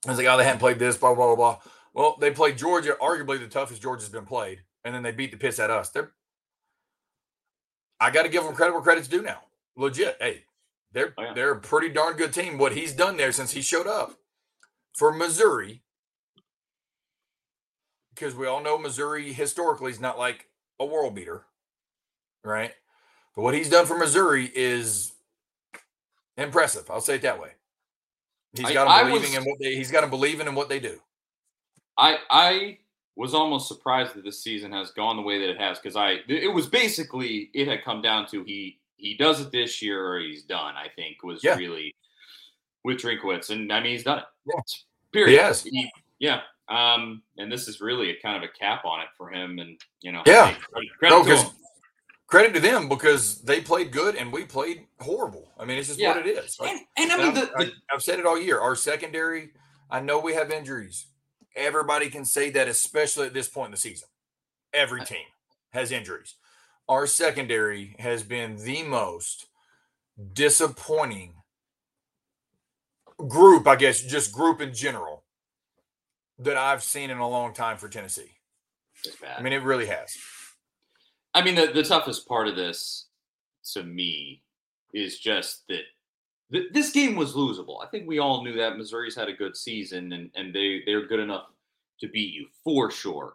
I 0.07 0.11
was 0.11 0.19
like, 0.19 0.26
oh, 0.26 0.37
they 0.37 0.45
hadn't 0.45 0.59
played 0.61 0.79
this, 0.79 0.97
blah 0.97 1.14
blah 1.14 1.26
blah 1.26 1.37
blah. 1.37 1.59
Well, 1.95 2.17
they 2.21 2.31
played 2.31 2.57
Georgia, 2.59 2.97
arguably 3.00 3.38
the 3.38 3.47
toughest 3.49 3.83
Georgia's 3.83 4.09
been 4.09 4.25
played, 4.25 4.62
and 4.85 4.95
then 4.95 5.02
they 5.02 5.12
beat 5.12 5.31
the 5.31 5.37
piss 5.37 5.59
at 5.59 5.71
us. 5.71 5.91
They're. 5.91 6.12
I 8.00 8.11
got 8.11 8.23
to 8.25 8.29
give 8.29 8.43
them 8.43 8.55
credit 8.55 8.73
where 8.73 8.83
credit's 8.83 9.07
due 9.09 9.23
now. 9.23 9.43
Legit, 9.76 10.17
hey, 10.21 10.45
they're 10.93 11.14
Oh, 11.19 11.23
yeah. 11.23 11.33
they're 11.35 11.52
a 11.52 11.61
pretty 11.61 11.88
darn 11.91 12.17
good 12.17 12.33
team. 12.33 12.59
What 12.59 12.73
he's 12.73 12.93
done 12.93 13.17
there 13.17 13.31
since 13.33 13.52
he 13.52 13.62
showed 13.62 13.87
up 13.87 14.14
for 14.95 15.12
Missouri, 15.12 15.83
because 18.14 18.35
we 18.35 18.47
all 18.47 18.62
know 18.62 18.78
Missouri 18.78 19.33
historically 19.33 19.90
is 19.90 20.00
not 20.00 20.19
like 20.19 20.47
a 20.81 20.85
world 20.85 21.14
beater, 21.14 21.45
right? 22.45 22.73
But 23.35 23.42
what 23.42 23.54
he's 23.54 23.71
done 23.71 23.87
for 23.87 23.97
Missouri 23.97 24.50
is 24.54 25.12
impressive. 26.37 26.90
I'll 26.90 27.00
say 27.00 27.16
it 27.16 27.23
that 27.23 27.40
way. 27.40 27.50
He's 28.54 28.71
got 28.71 28.87
I 28.88 29.02
them 29.02 29.09
believing 29.12 29.31
was- 29.35 29.45
in 29.45 29.50
what 29.50 29.59
they. 29.61 29.75
He's 29.75 29.90
got 29.90 30.02
them 30.02 30.11
believing 30.11 30.47
in 30.47 30.54
what 30.54 30.69
they 30.69 30.81
do. 30.81 30.99
I 31.97 32.19
I 32.31 32.78
was 33.16 33.35
almost 33.35 33.69
surprised 33.69 34.14
that 34.14 34.25
this 34.25 34.42
season 34.42 34.73
has 34.73 34.90
gone 34.92 35.16
the 35.16 35.23
way 35.23 35.38
that 35.38 35.50
it 35.50 35.59
has 35.59 35.78
because 35.78 35.97
I 35.97 36.19
it 36.28 36.52
was 36.52 36.66
basically 36.66 37.50
it 37.54 37.69
had 37.69 37.83
come 37.85 38.02
down 38.02 38.26
to 38.28 38.42
he 38.45 38.78
he 38.97 39.16
does 39.16 39.40
it 39.40 39.51
this 39.53 39.81
year 39.83 40.07
or 40.07 40.18
he's 40.20 40.42
done. 40.44 40.75
I 40.77 40.88
think 40.96 41.22
was 41.22 41.42
Yeah. 41.42 41.57
really 41.57 41.94
with 42.85 42.98
Drinkwitz, 42.98 43.51
and 43.51 43.72
I 43.72 43.81
mean 43.81 43.92
he's 43.92 44.05
done 44.05 44.18
it. 44.18 44.25
Yeah. 44.46 44.61
Period. 45.12 45.40
has. 45.40 45.62
He- 45.62 45.90
yeah. 46.18 46.42
Um, 46.73 47.23
and 47.37 47.53
this 47.53 47.69
is 47.69 47.81
really 47.81 48.11
a 48.11 48.21
kind 48.21 48.37
of 48.43 48.49
a 48.49 48.53
cap 48.59 48.85
on 48.85 49.01
it 49.01 49.09
for 49.17 49.31
him, 49.31 49.59
and 49.59 49.79
you 50.01 50.11
know, 50.13 50.23
Yeah. 50.27 50.49
hey, 50.49 50.59
credit, 50.73 50.91
credit 50.99 51.15
No, 51.17 51.25
to 51.25 51.37
him. 51.37 51.51
Credit 52.29 52.55
to 52.55 52.61
them 52.61 52.89
because 52.89 53.43
they 53.43 53.61
played 53.61 53.93
good 53.93 54.17
and 54.17 54.33
we 54.33 54.47
played 54.47 54.87
horrible. 55.01 55.53
I 55.59 55.67
mean, 55.67 55.77
it's 55.77 55.89
just 55.89 56.01
Yeah. 56.01 56.17
what 56.17 56.27
it 56.27 56.31
is. 56.39 56.59
Like, 56.59 56.71
And, 56.71 56.81
and 56.97 57.13
I 57.13 57.17
mean, 57.25 57.35
the, 57.35 57.41
the, 57.43 57.67
I- 57.67 57.95
I've 57.95 58.03
said 58.03 58.19
it 58.19 58.25
all 58.25 58.39
year. 58.41 58.59
Our 58.59 58.75
secondary, 58.75 59.53
I 59.91 60.01
know 60.01 60.19
we 60.19 60.33
have 60.33 60.51
injuries. 60.51 61.09
Everybody 61.55 62.09
can 62.09 62.25
say 62.25 62.49
that, 62.51 62.69
especially 62.69 63.27
at 63.27 63.35
this 63.35 63.51
point 63.51 63.67
in 63.67 63.71
the 63.73 63.77
season. 63.77 64.09
Every 64.73 65.05
team 65.05 65.27
has 65.75 65.93
injuries. 65.93 66.37
Our 66.89 67.07
secondary 67.07 67.97
has 67.99 68.23
been 68.23 68.57
the 68.57 68.83
most 68.85 69.49
disappointing 70.33 71.35
group, 73.29 73.67
I 73.67 73.77
guess, 73.77 74.01
just 74.01 74.33
group 74.33 74.63
in 74.63 74.73
general, 74.73 75.22
that 76.42 76.57
I've 76.57 76.83
seen 76.83 77.11
in 77.11 77.18
a 77.18 77.28
long 77.28 77.55
time 77.55 77.76
for 77.76 77.88
Tennessee. 77.88 78.33
it's 79.05 79.16
bad. 79.16 79.38
I 79.38 79.42
mean, 79.42 79.52
it 79.52 79.62
really 79.62 79.87
has. 79.87 80.16
I 81.35 81.42
mean, 81.42 81.55
the, 81.55 81.66
the 81.66 81.83
toughest 81.83 82.28
part 82.28 82.48
of 82.48 82.57
this 82.57 83.07
to 83.72 83.83
me 83.83 84.42
is 84.92 85.18
just 85.18 85.66
that 85.68 85.83
th- 86.52 86.72
this 86.72 86.90
game 86.90 87.16
was 87.16 87.35
losable. 87.35 87.83
I 87.83 87.88
think 87.88 88.07
we 88.07 88.18
all 88.18 88.44
knew 88.44 88.55
that 88.57 88.76
Missouri's 88.76 89.16
had 89.16 89.28
a 89.28 89.33
good 89.33 89.57
season 89.57 90.12
and, 90.12 90.31
and 90.35 90.55
they, 90.55 90.83
they're 90.85 91.07
good 91.07 91.20
enough 91.20 91.46
to 92.00 92.09
beat 92.09 92.35
you 92.35 92.46
for 92.64 92.90
sure. 92.90 93.35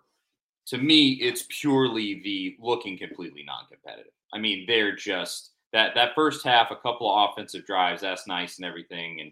To 0.67 0.77
me, 0.77 1.13
it's 1.13 1.45
purely 1.49 2.21
the 2.23 2.57
looking 2.59 2.97
completely 2.97 3.43
non 3.43 3.65
competitive. 3.71 4.11
I 4.33 4.37
mean, 4.37 4.65
they're 4.67 4.95
just 4.95 5.51
that 5.71 5.95
that 5.95 6.13
first 6.13 6.45
half, 6.45 6.71
a 6.71 6.75
couple 6.75 7.09
of 7.09 7.29
offensive 7.31 7.65
drives, 7.65 8.01
that's 8.01 8.27
nice 8.27 8.57
and 8.57 8.65
everything. 8.65 9.21
And 9.21 9.31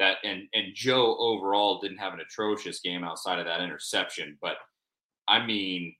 that 0.00 0.16
and 0.24 0.48
and 0.52 0.74
Joe 0.74 1.16
overall 1.18 1.78
didn't 1.80 1.98
have 1.98 2.12
an 2.14 2.20
atrocious 2.20 2.80
game 2.80 3.04
outside 3.04 3.38
of 3.38 3.46
that 3.46 3.60
interception. 3.60 4.36
But 4.42 4.56
I 5.28 5.44
mean, 5.46 5.94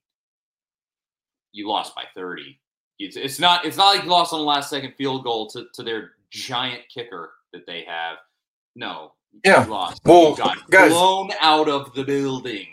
you 1.53 1.69
lost 1.69 1.95
by 1.95 2.03
30. 2.15 2.59
It's, 2.99 3.15
it's 3.15 3.39
not 3.39 3.65
it's 3.65 3.77
not 3.77 3.95
like 3.95 4.03
you 4.03 4.09
lost 4.09 4.33
on 4.33 4.39
the 4.39 4.45
last 4.45 4.69
second 4.69 4.93
field 4.97 5.23
goal 5.23 5.49
to, 5.51 5.65
to 5.73 5.83
their 5.83 6.11
giant 6.31 6.81
kicker 6.93 7.31
that 7.53 7.65
they 7.65 7.83
have. 7.87 8.17
No. 8.75 9.13
Yeah. 9.45 9.63
You 9.65 9.71
lost. 9.71 10.01
Well, 10.05 10.31
you 10.31 10.37
got 10.37 10.69
guys- 10.69 10.91
blown 10.91 11.29
out 11.39 11.69
of 11.69 11.93
the 11.93 12.03
building. 12.03 12.67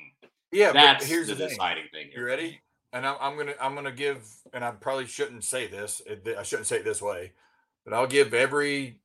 Yeah, 0.50 0.72
That's 0.72 1.04
but 1.04 1.08
here's 1.10 1.26
the, 1.26 1.34
the, 1.34 1.40
thing. 1.40 1.48
deciding 1.50 1.84
thing. 1.92 2.06
You 2.14 2.24
ready? 2.24 2.60
And 2.94 3.06
I'm, 3.06 3.16
I'm 3.20 3.36
gonna 3.36 3.52
I'm 3.60 3.74
gonna 3.74 3.92
give, 3.92 4.26
and 4.54 4.64
I 4.64 4.70
probably 4.70 5.04
shouldn't 5.04 5.44
say 5.44 5.66
this. 5.66 6.00
I 6.38 6.42
shouldn't 6.42 6.66
say 6.66 6.76
it 6.76 6.84
this 6.84 7.02
way, 7.02 7.32
but 7.84 7.92
I'll 7.92 8.06
give 8.06 8.32
everybody 8.32 8.96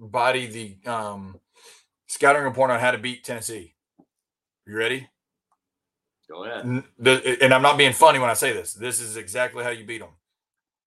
the 0.00 0.76
um, 0.90 1.38
scouting 2.08 2.42
report 2.42 2.70
on 2.70 2.80
how 2.80 2.90
to 2.90 2.98
beat 2.98 3.24
Tennessee. 3.24 3.74
You 4.66 4.76
ready? 4.76 5.08
Go 6.28 6.44
ahead. 6.44 6.84
And 7.40 7.54
I'm 7.54 7.62
not 7.62 7.78
being 7.78 7.92
funny 7.92 8.18
when 8.18 8.28
I 8.28 8.34
say 8.34 8.52
this. 8.52 8.74
This 8.74 9.00
is 9.00 9.16
exactly 9.16 9.64
how 9.64 9.70
you 9.70 9.84
beat 9.84 10.00
them. 10.00 10.10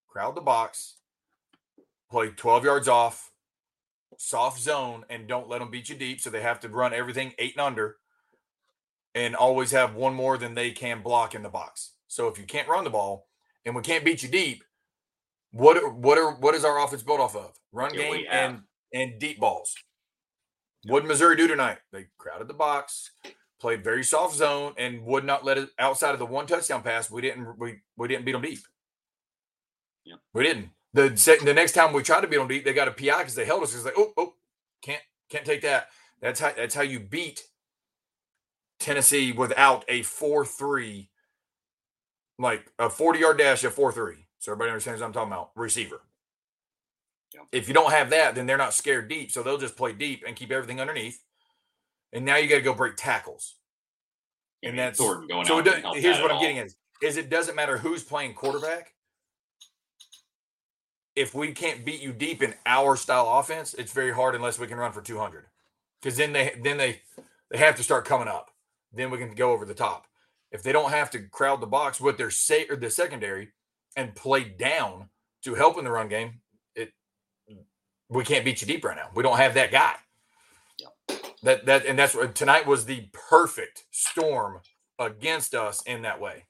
Crowd 0.08 0.36
the 0.36 0.40
box, 0.40 0.96
play 2.10 2.28
12 2.28 2.64
yards 2.64 2.86
off, 2.86 3.32
soft 4.18 4.60
zone, 4.60 5.04
and 5.10 5.26
don't 5.26 5.48
let 5.48 5.58
them 5.58 5.70
beat 5.70 5.88
you 5.88 5.96
deep. 5.96 6.20
So 6.20 6.30
they 6.30 6.42
have 6.42 6.60
to 6.60 6.68
run 6.68 6.92
everything 6.92 7.32
eight 7.38 7.54
and 7.56 7.62
under, 7.66 7.96
and 9.14 9.34
always 9.34 9.72
have 9.72 9.94
one 9.94 10.14
more 10.14 10.38
than 10.38 10.54
they 10.54 10.70
can 10.70 11.02
block 11.02 11.34
in 11.34 11.42
the 11.42 11.48
box. 11.48 11.94
So 12.06 12.28
if 12.28 12.38
you 12.38 12.44
can't 12.44 12.68
run 12.68 12.84
the 12.84 12.90
ball 12.90 13.26
and 13.64 13.74
we 13.74 13.82
can't 13.82 14.04
beat 14.04 14.22
you 14.22 14.28
deep, 14.28 14.62
what 15.50 15.76
are- 15.76 15.88
what 15.90 16.18
are 16.18 16.32
what 16.32 16.54
is 16.54 16.64
our 16.64 16.78
offense 16.84 17.02
built 17.02 17.20
off 17.20 17.34
of? 17.34 17.58
Run 17.72 17.94
Yeah, 17.94 18.02
game 18.02 18.26
and 18.30 18.62
and 18.92 19.18
deep 19.18 19.40
balls. 19.40 19.74
What 20.86 21.00
did 21.00 21.08
Missouri 21.08 21.36
do 21.36 21.46
tonight? 21.46 21.78
They 21.92 22.06
crowded 22.18 22.48
the 22.48 22.54
box, 22.54 23.10
played 23.60 23.84
very 23.84 24.02
soft 24.02 24.34
zone, 24.34 24.74
and 24.76 25.04
would 25.04 25.24
not 25.24 25.44
let 25.44 25.58
it 25.58 25.68
outside 25.78 26.12
of 26.12 26.18
the 26.18 26.26
one 26.26 26.46
touchdown 26.46 26.82
pass. 26.82 27.10
We 27.10 27.20
didn't 27.20 27.58
we 27.58 27.80
we 27.96 28.08
didn't 28.08 28.24
beat 28.24 28.32
them 28.32 28.42
deep. 28.42 28.58
Yeah. 30.04 30.16
We 30.34 30.42
didn't. 30.42 30.70
The 30.92 31.16
second 31.16 31.46
the 31.46 31.54
next 31.54 31.72
time 31.72 31.92
we 31.92 32.02
tried 32.02 32.22
to 32.22 32.26
beat 32.26 32.38
them 32.38 32.48
deep, 32.48 32.64
they 32.64 32.72
got 32.72 32.88
a 32.88 32.92
PI 32.92 33.18
because 33.18 33.34
they 33.34 33.44
held 33.44 33.62
us. 33.62 33.74
It's 33.74 33.84
like 33.84 33.94
oh 33.96 34.12
oh 34.16 34.34
can't 34.82 35.02
can't 35.30 35.44
take 35.44 35.62
that. 35.62 35.88
That's 36.20 36.40
how 36.40 36.52
that's 36.56 36.74
how 36.74 36.82
you 36.82 36.98
beat 36.98 37.44
Tennessee 38.80 39.30
without 39.30 39.84
a 39.88 40.02
four 40.02 40.44
three, 40.44 41.10
like 42.38 42.70
a 42.78 42.90
forty 42.90 43.20
yard 43.20 43.38
dash 43.38 43.64
at 43.64 43.72
four 43.72 43.92
three. 43.92 44.26
So 44.40 44.50
everybody 44.50 44.70
understands 44.70 45.00
what 45.00 45.06
I'm 45.06 45.12
talking 45.12 45.32
about. 45.32 45.50
Receiver. 45.54 46.00
If 47.52 47.68
you 47.68 47.74
don't 47.74 47.90
have 47.92 48.10
that, 48.10 48.34
then 48.34 48.46
they're 48.46 48.56
not 48.58 48.74
scared 48.74 49.08
deep, 49.08 49.30
so 49.30 49.42
they'll 49.42 49.58
just 49.58 49.76
play 49.76 49.92
deep 49.92 50.22
and 50.26 50.36
keep 50.36 50.50
everything 50.50 50.80
underneath. 50.80 51.20
And 52.12 52.24
now 52.24 52.36
you 52.36 52.48
got 52.48 52.56
to 52.56 52.62
go 52.62 52.74
break 52.74 52.96
tackles. 52.96 53.56
And 54.62 54.72
mean, 54.72 54.76
that's- 54.76 54.98
Thornton 54.98 55.26
going 55.28 55.40
on. 55.40 55.46
So 55.46 55.62
does, 55.62 55.82
here's 55.94 56.20
what 56.20 56.30
I'm 56.30 56.36
all. 56.36 56.42
getting 56.42 56.58
at: 56.58 56.68
is 57.02 57.16
it 57.16 57.30
doesn't 57.30 57.56
matter 57.56 57.78
who's 57.78 58.02
playing 58.04 58.34
quarterback. 58.34 58.94
If 61.14 61.34
we 61.34 61.52
can't 61.52 61.84
beat 61.84 62.00
you 62.00 62.12
deep 62.12 62.42
in 62.42 62.54
our 62.64 62.96
style 62.96 63.28
offense, 63.38 63.74
it's 63.74 63.92
very 63.92 64.12
hard 64.12 64.34
unless 64.34 64.58
we 64.58 64.66
can 64.66 64.78
run 64.78 64.92
for 64.92 65.02
200. 65.02 65.44
Because 66.00 66.16
then 66.16 66.32
they 66.32 66.54
then 66.62 66.76
they 66.78 67.02
they 67.50 67.58
have 67.58 67.76
to 67.76 67.82
start 67.82 68.04
coming 68.06 68.28
up. 68.28 68.50
Then 68.92 69.10
we 69.10 69.18
can 69.18 69.34
go 69.34 69.52
over 69.52 69.64
the 69.64 69.74
top. 69.74 70.06
if 70.50 70.62
they 70.62 70.70
don't 70.72 70.90
have 70.90 71.10
to 71.10 71.18
crowd 71.28 71.62
the 71.62 71.66
box 71.66 71.98
with 71.98 72.18
their 72.18 72.30
say 72.30 72.66
or 72.68 72.76
the 72.76 72.90
secondary 72.90 73.52
and 73.96 74.14
play 74.14 74.44
down 74.44 75.08
to 75.42 75.54
help 75.54 75.78
in 75.78 75.84
the 75.84 75.90
run 75.90 76.08
game, 76.08 76.41
we 78.12 78.24
can't 78.24 78.44
beat 78.44 78.60
you 78.60 78.66
deep 78.66 78.84
right 78.84 78.96
now. 78.96 79.08
We 79.14 79.22
don't 79.22 79.36
have 79.38 79.54
that 79.54 79.70
guy. 79.72 79.94
Yeah. 80.78 81.16
That 81.42 81.66
that 81.66 81.86
and 81.86 81.98
that's 81.98 82.14
what 82.14 82.34
tonight 82.34 82.66
was 82.66 82.84
the 82.84 83.08
perfect 83.12 83.84
storm 83.90 84.60
against 84.98 85.54
us 85.54 85.82
in 85.82 86.02
that 86.02 86.20
way. 86.20 86.44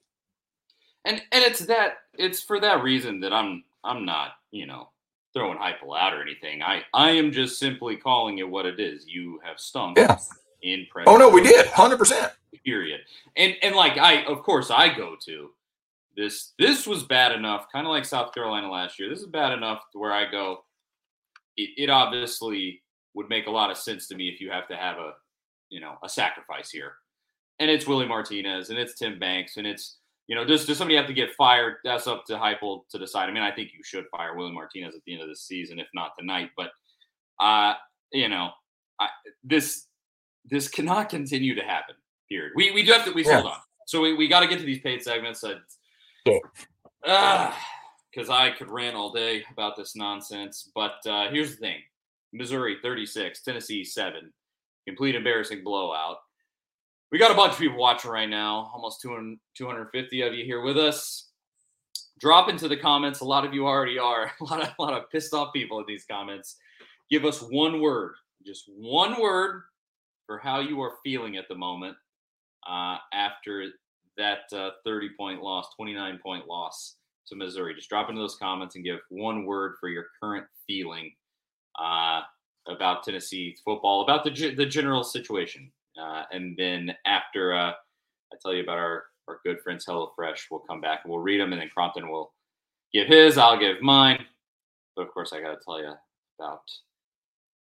And 1.04 1.22
and 1.32 1.44
it's 1.44 1.60
that 1.60 1.94
it's 2.18 2.42
for 2.42 2.60
that 2.60 2.82
reason 2.82 3.20
that 3.20 3.32
I'm 3.32 3.64
I'm 3.84 4.04
not, 4.04 4.32
you 4.50 4.66
know, 4.66 4.90
throwing 5.34 5.58
Heupel 5.58 5.98
out 5.98 6.14
or 6.14 6.22
anything. 6.22 6.62
I 6.62 6.82
I 6.94 7.10
am 7.10 7.32
just 7.32 7.58
simply 7.58 7.96
calling 7.96 8.38
it 8.38 8.48
what 8.48 8.66
it 8.66 8.78
is. 8.80 9.06
You 9.06 9.40
have 9.44 9.58
stunk 9.58 9.98
Yeah. 9.98 10.18
in 10.62 10.86
press. 10.90 11.06
Oh 11.08 11.16
no, 11.16 11.28
we 11.28 11.42
did. 11.42 11.66
100%. 11.66 12.32
period. 12.64 13.00
And 13.36 13.56
and 13.62 13.74
like 13.74 13.98
I 13.98 14.24
of 14.24 14.42
course 14.42 14.70
I 14.70 14.94
go 14.94 15.16
to 15.26 15.50
this 16.16 16.52
this 16.58 16.86
was 16.86 17.02
bad 17.04 17.32
enough, 17.32 17.66
kind 17.72 17.86
of 17.86 17.90
like 17.90 18.04
South 18.04 18.34
Carolina 18.34 18.70
last 18.70 18.98
year. 19.00 19.08
This 19.08 19.20
is 19.20 19.26
bad 19.26 19.52
enough 19.52 19.82
to 19.92 19.98
where 19.98 20.12
I 20.12 20.30
go. 20.30 20.64
It, 21.56 21.70
it 21.76 21.90
obviously 21.90 22.82
would 23.14 23.28
make 23.28 23.46
a 23.46 23.50
lot 23.50 23.70
of 23.70 23.76
sense 23.76 24.08
to 24.08 24.14
me 24.14 24.28
if 24.28 24.40
you 24.40 24.50
have 24.50 24.66
to 24.68 24.76
have 24.76 24.96
a 24.98 25.12
you 25.70 25.80
know 25.80 25.96
a 26.02 26.08
sacrifice 26.08 26.70
here, 26.70 26.94
and 27.58 27.70
it's 27.70 27.86
Willie 27.86 28.06
Martinez 28.08 28.70
and 28.70 28.78
it's 28.78 28.94
Tim 28.94 29.18
Banks 29.18 29.56
and 29.56 29.66
it's 29.66 29.98
you 30.28 30.34
know 30.36 30.44
does 30.44 30.66
does 30.66 30.78
somebody 30.78 30.96
have 30.96 31.06
to 31.06 31.12
get 31.12 31.32
fired? 31.34 31.76
That's 31.84 32.06
up 32.06 32.24
to 32.26 32.34
Heupel 32.34 32.82
to 32.90 32.98
decide. 32.98 33.28
I 33.28 33.32
mean, 33.32 33.42
I 33.42 33.50
think 33.52 33.70
you 33.72 33.82
should 33.82 34.04
fire 34.10 34.36
Willie 34.36 34.52
Martinez 34.52 34.94
at 34.94 35.02
the 35.06 35.12
end 35.14 35.22
of 35.22 35.28
the 35.28 35.36
season, 35.36 35.78
if 35.78 35.88
not 35.94 36.12
tonight. 36.18 36.50
But 36.56 36.70
uh, 37.40 37.74
you 38.12 38.28
know, 38.28 38.50
I, 39.00 39.08
this 39.44 39.86
this 40.44 40.68
cannot 40.68 41.08
continue 41.08 41.54
to 41.54 41.62
happen. 41.62 41.94
Period. 42.28 42.52
We 42.56 42.70
we 42.72 42.82
do 42.82 42.92
have 42.92 43.04
to 43.04 43.12
we 43.12 43.24
Yeah. 43.24 43.40
hold 43.40 43.52
on. 43.52 43.58
So 43.86 44.00
we, 44.00 44.14
we 44.14 44.28
got 44.28 44.40
to 44.40 44.46
get 44.46 44.58
to 44.60 44.64
these 44.64 44.80
paid 44.80 45.02
segments. 45.02 45.44
Yeah. 46.24 47.54
Because 48.12 48.28
I 48.28 48.50
could 48.50 48.70
rant 48.70 48.96
all 48.96 49.12
day 49.12 49.44
about 49.52 49.76
this 49.76 49.96
nonsense. 49.96 50.70
But 50.74 51.04
uh, 51.06 51.30
here's 51.30 51.52
the 51.52 51.56
thing: 51.56 51.78
Missouri 52.32 52.76
36, 52.82 53.42
Tennessee 53.42 53.84
7, 53.84 54.32
complete 54.86 55.14
embarrassing 55.14 55.64
blowout. 55.64 56.18
We 57.10 57.18
got 57.18 57.30
a 57.30 57.34
bunch 57.34 57.52
of 57.52 57.58
people 57.58 57.78
watching 57.78 58.10
right 58.10 58.28
now. 58.28 58.70
Almost 58.74 59.02
200, 59.02 59.38
250 59.54 60.22
of 60.22 60.34
you 60.34 60.44
here 60.44 60.62
with 60.62 60.78
us. 60.78 61.28
Drop 62.20 62.48
into 62.48 62.68
the 62.68 62.76
comments. 62.76 63.20
A 63.20 63.24
lot 63.24 63.44
of 63.44 63.52
you 63.52 63.66
already 63.66 63.98
are. 63.98 64.32
A 64.40 64.44
lot 64.44 64.62
of 64.62 64.68
a 64.78 64.82
lot 64.82 64.94
of 64.94 65.10
pissed 65.10 65.34
off 65.34 65.52
people 65.52 65.78
in 65.80 65.84
these 65.86 66.06
comments. 66.10 66.56
Give 67.10 67.24
us 67.24 67.40
one 67.40 67.80
word, 67.80 68.14
just 68.46 68.64
one 68.74 69.20
word 69.20 69.62
for 70.26 70.38
how 70.38 70.60
you 70.60 70.80
are 70.80 70.94
feeling 71.04 71.36
at 71.36 71.48
the 71.48 71.54
moment 71.54 71.96
uh, 72.66 72.96
after 73.12 73.66
that 74.16 74.40
uh, 74.54 74.70
30 74.84 75.10
point 75.18 75.42
loss, 75.42 75.74
29 75.76 76.18
point 76.22 76.46
loss 76.46 76.96
to 77.28 77.36
Missouri. 77.36 77.74
Just 77.74 77.88
drop 77.88 78.08
into 78.08 78.20
those 78.20 78.36
comments 78.36 78.74
and 78.74 78.84
give 78.84 78.98
one 79.08 79.44
word 79.44 79.74
for 79.80 79.88
your 79.88 80.06
current 80.20 80.46
feeling 80.66 81.12
uh, 81.80 82.20
about 82.68 83.02
Tennessee 83.02 83.56
football, 83.64 84.02
about 84.02 84.24
the, 84.24 84.54
the 84.54 84.66
general 84.66 85.04
situation. 85.04 85.70
Uh, 86.00 86.24
and 86.32 86.56
then 86.56 86.94
after 87.06 87.52
uh, 87.54 87.70
I 87.70 88.36
tell 88.40 88.54
you 88.54 88.62
about 88.62 88.78
our, 88.78 89.04
our 89.28 89.40
good 89.44 89.60
friends 89.60 89.86
HelloFresh, 89.86 90.46
we'll 90.50 90.60
come 90.60 90.80
back 90.80 91.00
and 91.04 91.12
we'll 91.12 91.22
read 91.22 91.40
them. 91.40 91.52
And 91.52 91.60
then 91.60 91.70
Crompton 91.72 92.08
will 92.08 92.32
give 92.92 93.08
his, 93.08 93.38
I'll 93.38 93.58
give 93.58 93.82
mine. 93.82 94.24
But 94.96 95.02
of 95.02 95.12
course, 95.12 95.32
I 95.32 95.40
got 95.40 95.50
to 95.50 95.64
tell 95.64 95.80
you 95.80 95.92
about 96.38 96.62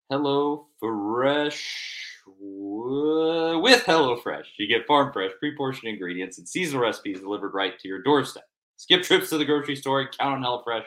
Hello 0.10 0.68
Fresh 0.80 2.00
with 2.26 3.84
Hello 3.84 4.16
Fresh. 4.16 4.54
You 4.58 4.68
get 4.68 4.88
farm 4.88 5.12
fresh, 5.12 5.32
pre-portioned 5.40 5.92
ingredients 5.92 6.38
and 6.38 6.48
seasonal 6.48 6.84
recipes 6.84 7.20
delivered 7.20 7.54
right 7.54 7.78
to 7.80 7.88
your 7.88 8.02
doorstep. 8.02 8.44
Skip 8.84 9.02
trips 9.02 9.30
to 9.30 9.38
the 9.38 9.46
grocery 9.46 9.78
store 9.78 10.10
count 10.10 10.36
on 10.36 10.42
HelloFresh 10.44 10.84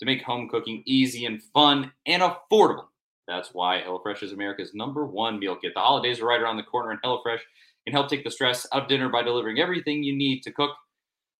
to 0.00 0.04
make 0.04 0.20
home 0.20 0.50
cooking 0.50 0.82
easy 0.84 1.24
and 1.24 1.42
fun 1.42 1.90
and 2.04 2.22
affordable. 2.22 2.88
That's 3.26 3.54
why 3.54 3.80
HelloFresh 3.80 4.22
is 4.22 4.32
America's 4.32 4.74
number 4.74 5.06
one 5.06 5.38
meal 5.38 5.56
kit. 5.56 5.72
The 5.72 5.80
holidays 5.80 6.20
are 6.20 6.26
right 6.26 6.42
around 6.42 6.58
the 6.58 6.62
corner, 6.62 6.90
and 6.90 7.00
HelloFresh 7.00 7.40
can 7.86 7.94
help 7.94 8.10
take 8.10 8.22
the 8.22 8.30
stress 8.30 8.66
out 8.70 8.82
of 8.82 8.88
dinner 8.90 9.08
by 9.08 9.22
delivering 9.22 9.58
everything 9.58 10.02
you 10.02 10.14
need 10.14 10.42
to 10.42 10.52
cook 10.52 10.72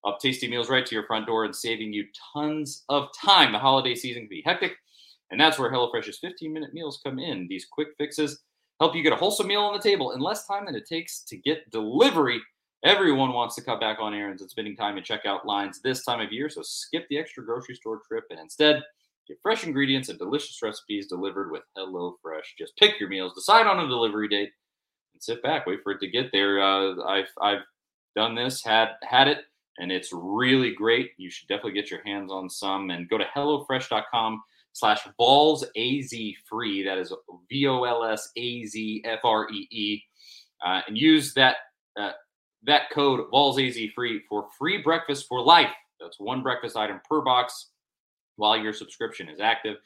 up 0.07 0.19
tasty 0.19 0.49
meals 0.49 0.71
right 0.71 0.87
to 0.87 0.95
your 0.95 1.07
front 1.07 1.27
door 1.27 1.45
and 1.45 1.55
saving 1.55 1.93
you 1.93 2.07
tons 2.33 2.85
of 2.89 3.09
time. 3.13 3.53
The 3.53 3.59
holiday 3.59 3.95
season 3.95 4.23
can 4.23 4.31
be 4.31 4.43
hectic, 4.47 4.77
and 5.31 5.39
that's 5.39 5.59
where 5.59 5.71
HelloFresh's 5.71 6.21
15 6.21 6.55
minute 6.55 6.73
meals 6.73 7.03
come 7.05 7.19
in. 7.19 7.49
These 7.51 7.67
quick 7.71 7.89
fixes 7.99 8.41
help 8.81 8.97
you 8.97 9.03
get 9.03 9.13
a 9.13 9.17
wholesome 9.17 9.49
meal 9.49 9.61
on 9.61 9.75
the 9.75 9.83
table 9.83 10.13
in 10.13 10.21
less 10.21 10.47
time 10.47 10.65
than 10.65 10.75
it 10.75 10.89
takes 10.89 11.21
to 11.25 11.37
get 11.37 11.71
delivery. 11.71 12.41
Everyone 12.85 13.33
wants 13.33 13.55
to 13.57 13.63
cut 13.63 13.81
back 13.81 13.99
on 14.01 14.15
errands 14.15 14.43
and 14.43 14.51
spending 14.51 14.77
time 14.77 14.99
in 14.99 15.05
checkout 15.05 15.45
lines 15.45 15.81
this 15.83 16.05
time 16.05 16.21
of 16.21 16.33
year, 16.33 16.49
so 16.49 16.63
skip 16.63 17.07
the 17.09 17.19
extra 17.19 17.45
grocery 17.45 17.75
store 17.75 18.01
trip 18.07 18.25
and 18.31 18.39
instead 18.39 18.83
get 19.27 19.39
fresh 19.43 19.65
ingredients 19.65 20.09
and 20.09 20.19
delicious 20.19 20.61
recipes 20.63 21.09
delivered 21.09 21.51
with 21.51 21.63
HelloFresh. 21.77 22.55
Just 22.59 22.77
pick 22.77 23.01
your 23.01 23.09
meals, 23.09 23.35
decide 23.35 23.67
on 23.67 23.85
a 23.85 23.89
delivery 23.89 24.29
date, 24.29 24.51
and 25.15 25.23
sit 25.23 25.43
back, 25.43 25.67
wait 25.67 25.81
for 25.83 25.93
it 25.93 26.01
to 26.01 26.09
get 26.09 26.31
there. 26.33 26.63
Uh, 26.63 27.03
I've 27.03 27.31
I've 27.41 27.63
done 28.15 28.35
this, 28.35 28.63
had 28.63 28.91
had 29.03 29.29
it, 29.29 29.39
and 29.79 29.91
it's 29.91 30.11
really 30.13 30.73
great. 30.73 31.11
You 31.17 31.31
should 31.31 31.49
definitely 31.49 31.73
get 31.73 31.91
your 31.91 32.03
hands 32.05 32.31
on 32.31 32.49
some 32.49 32.91
and 32.91 33.09
go 33.09 33.19
to 33.19 33.25
hellofresh.com 33.35 34.43
slash 34.73 35.01
vols 35.17 35.65
az 35.77 36.15
free. 36.49 36.85
That 36.85 36.99
is 36.99 37.13
V 37.49 37.67
O 37.67 37.85
L 37.85 38.05
S 38.05 38.31
A 38.37 38.65
Z 38.67 39.03
F 39.05 39.21
R 39.25 39.49
E 39.51 39.67
E, 39.71 40.03
uh, 40.65 40.83
and 40.87 40.97
use 40.97 41.35
that 41.35 41.57
uh, 41.99 42.13
that 42.67 42.91
code 42.91 43.31
vols 43.31 43.59
free 43.95 44.23
for 44.29 44.49
free 44.59 44.83
breakfast 44.83 45.27
for 45.29 45.41
life. 45.41 45.73
That's 46.01 46.21
one 46.21 46.43
breakfast 46.43 46.77
item 46.77 47.01
per 47.09 47.23
box 47.23 47.71
while 48.37 48.57
your 48.57 48.73
subscription 48.73 49.29
is 49.29 49.41
active. 49.41 49.77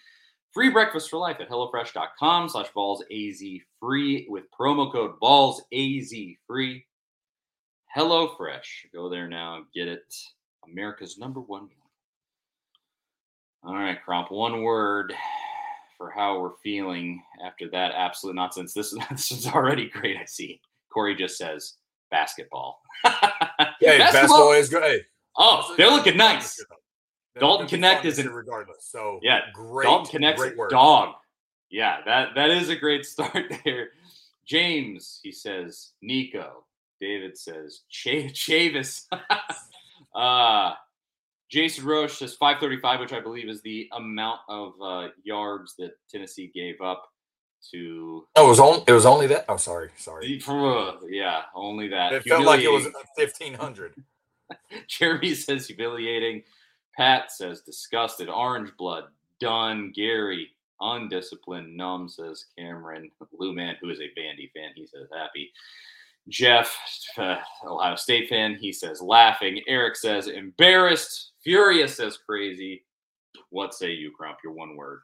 Free 0.53 0.71
breakfast 0.71 1.09
for 1.09 1.19
life 1.19 1.37
at 1.41 1.49
HelloFresh.com 1.49 2.49
slash 2.49 2.69
vols 2.75 3.05
free 3.79 4.27
with 4.29 4.45
promo 4.59 4.91
code 4.91 5.13
vols 5.21 5.63
az 5.73 6.13
free. 6.47 6.85
HelloFresh. 7.97 8.93
Go 8.93 9.09
there 9.09 9.29
now. 9.29 9.57
And 9.57 9.67
get 9.73 9.87
it. 9.87 10.15
America's 10.69 11.19
number 11.19 11.41
one. 11.41 11.69
All 13.63 13.75
right, 13.75 13.99
Cromp. 14.07 14.31
One 14.33 14.63
word 14.63 15.13
for 15.97 16.11
how 16.11 16.41
we're 16.41 16.57
feeling 16.63 17.23
after 17.45 17.69
that 17.71 17.93
absolute 17.95 18.35
nonsense. 18.35 18.73
This 18.73 18.93
is 18.93 18.99
this 19.11 19.31
is 19.31 19.47
already 19.47 19.89
great. 19.89 20.17
I 20.17 20.25
see. 20.25 20.61
Corey 20.93 21.15
just 21.15 21.37
says 21.37 21.75
basketball. 22.11 22.81
Yeah, 23.05 23.13
basketball, 23.81 24.53
is 24.53 24.69
great. 24.69 25.03
Oh, 25.37 25.75
they're 25.77 25.91
looking 25.91 26.17
nice. 26.17 26.57
They're 27.35 27.41
Dalton 27.41 27.81
Knecht 27.81 28.05
is 28.05 28.19
in 28.19 28.29
regardless. 28.31 28.87
So 28.91 29.21
Yeah, 29.23 29.41
great. 29.53 29.85
Dalton 29.87 30.23
Knecht's 30.23 30.41
great 30.41 30.57
work. 30.57 30.71
dog. 30.71 31.15
Yeah, 31.71 31.99
that 32.05 32.35
that 32.35 32.51
is 32.51 32.69
a 32.69 32.77
great 32.77 33.07
start 33.07 33.53
there. 33.65 33.91
James, 34.45 35.21
he 35.23 35.31
says 35.31 35.93
Nico. 36.03 36.65
David 37.01 37.39
says 37.39 37.83
Ch- 37.89 38.33
Chavis. 38.35 39.07
uh, 40.15 40.75
Jason 41.49 41.85
Roche 41.85 42.19
says 42.19 42.35
535, 42.35 43.01
which 43.01 43.13
I 43.13 43.21
believe 43.21 43.49
is 43.49 43.63
the 43.63 43.89
amount 43.93 44.41
of 44.49 44.73
uh, 44.83 45.09
yards 45.23 45.75
that 45.79 45.93
Tennessee 46.09 46.51
gave 46.55 46.81
up 46.81 47.09
to. 47.73 48.27
Oh, 48.37 48.47
it 48.47 48.49
was 48.49 48.61
only 48.61 48.85
it 48.87 48.93
was 48.93 49.07
only 49.07 49.27
that. 49.29 49.45
Oh, 49.49 49.57
sorry, 49.57 49.91
sorry. 49.97 50.27
Yeah, 51.09 51.43
only 51.55 51.89
that. 51.89 52.13
It 52.13 52.25
felt 52.25 52.45
like 52.45 52.61
it 52.61 52.71
was 52.71 52.89
fifteen 53.17 53.55
hundred. 53.55 53.95
Jeremy 54.89 55.35
says 55.35 55.67
humiliating. 55.67 56.43
Pat 56.97 57.31
says 57.33 57.61
disgusted. 57.61 58.29
Orange 58.29 58.71
blood. 58.77 59.05
Done. 59.41 59.93
Gary 59.95 60.51
undisciplined. 60.81 61.77
Numb 61.77 62.09
says 62.09 62.47
Cameron. 62.59 63.11
Lou 63.33 63.53
Man, 63.53 63.77
who 63.81 63.91
is 63.91 64.01
a 64.01 64.11
Bandy 64.17 64.51
fan, 64.55 64.71
he 64.75 64.87
says 64.87 65.09
happy. 65.15 65.53
Jeff, 66.29 66.77
uh, 67.17 67.37
Ohio 67.65 67.97
State 67.97 68.29
fan, 68.29 68.57
he 68.61 68.73
says 68.73 69.01
laughing. 69.01 69.63
Eric 69.67 69.97
says 69.97 70.29
embarrassed. 70.29 71.33
Furious 71.43 71.97
says 71.97 72.19
crazy. 72.19 72.85
What 73.51 73.75
say 73.75 73.93
you, 73.93 74.13
Crump? 74.13 74.39
Your 74.45 74.53
one 74.53 74.77
word. 74.77 75.01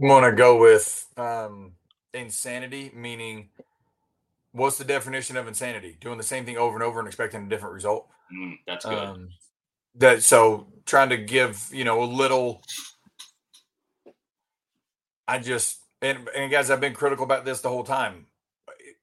I'm 0.00 0.08
gonna 0.08 0.32
go 0.32 0.58
with 0.60 1.06
um, 1.16 1.72
insanity, 2.14 2.90
meaning 2.94 3.50
what's 4.52 4.78
the 4.78 4.84
definition 4.84 5.36
of 5.36 5.46
insanity? 5.46 5.96
Doing 6.00 6.18
the 6.18 6.24
same 6.24 6.44
thing 6.44 6.56
over 6.56 6.74
and 6.74 6.82
over 6.82 6.98
and 6.98 7.06
expecting 7.06 7.44
a 7.44 7.48
different 7.48 7.74
result. 7.74 8.08
Mm, 8.32 8.58
that's 8.66 8.84
good. 8.84 8.98
Um, 8.98 9.28
that 9.96 10.22
so 10.22 10.68
trying 10.86 11.10
to 11.10 11.16
give 11.16 11.68
you 11.72 11.84
know 11.84 12.02
a 12.02 12.06
little. 12.06 12.62
I 15.28 15.38
just 15.38 15.80
and, 16.02 16.28
and 16.34 16.50
guys, 16.50 16.70
I've 16.70 16.80
been 16.80 16.94
critical 16.94 17.24
about 17.24 17.44
this 17.44 17.60
the 17.60 17.68
whole 17.68 17.84
time, 17.84 18.26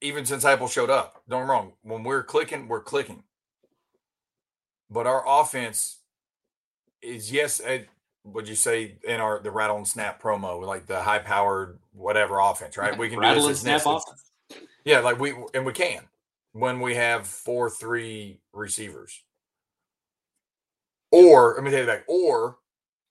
even 0.02 0.26
since 0.26 0.44
Heupel 0.44 0.72
showed 0.72 0.90
up. 0.90 1.22
Don't 1.30 1.42
get 1.42 1.46
me 1.46 1.52
wrong. 1.52 1.74
When 1.84 2.04
we're 2.04 2.24
clicking, 2.24 2.68
we're 2.68 2.82
clicking. 2.82 3.24
But 4.90 5.06
our 5.06 5.24
offense 5.28 6.00
is 7.02 7.32
yes. 7.32 7.62
Would 8.34 8.48
you 8.48 8.56
say 8.56 8.98
in 9.04 9.20
our 9.20 9.42
the 9.42 9.52
rattle 9.52 9.78
and 9.78 9.88
snap 9.88 10.22
promo, 10.22 10.62
like 10.66 10.86
the 10.86 11.02
high 11.02 11.20
powered 11.20 11.80
whatever 11.94 12.40
offense, 12.40 12.78
right? 12.78 12.98
We 12.98 13.10
can 13.10 13.20
do 13.20 13.22
Rattle 13.22 13.48
this, 13.48 13.64
and 13.64 13.82
snap 13.82 13.96
offense. 13.96 14.32
Yeah, 14.86 15.00
like 15.00 15.20
we 15.20 15.34
and 15.54 15.66
we 15.66 15.74
can. 15.74 16.04
when 16.54 16.80
we 16.80 16.96
have 16.96 17.28
four 17.28 17.70
three 17.70 18.40
receivers. 18.54 19.24
Or 21.12 21.54
let 21.56 21.64
me 21.64 21.72
tell 21.72 21.82
you 21.82 21.86
that, 21.86 22.04
or 22.08 22.58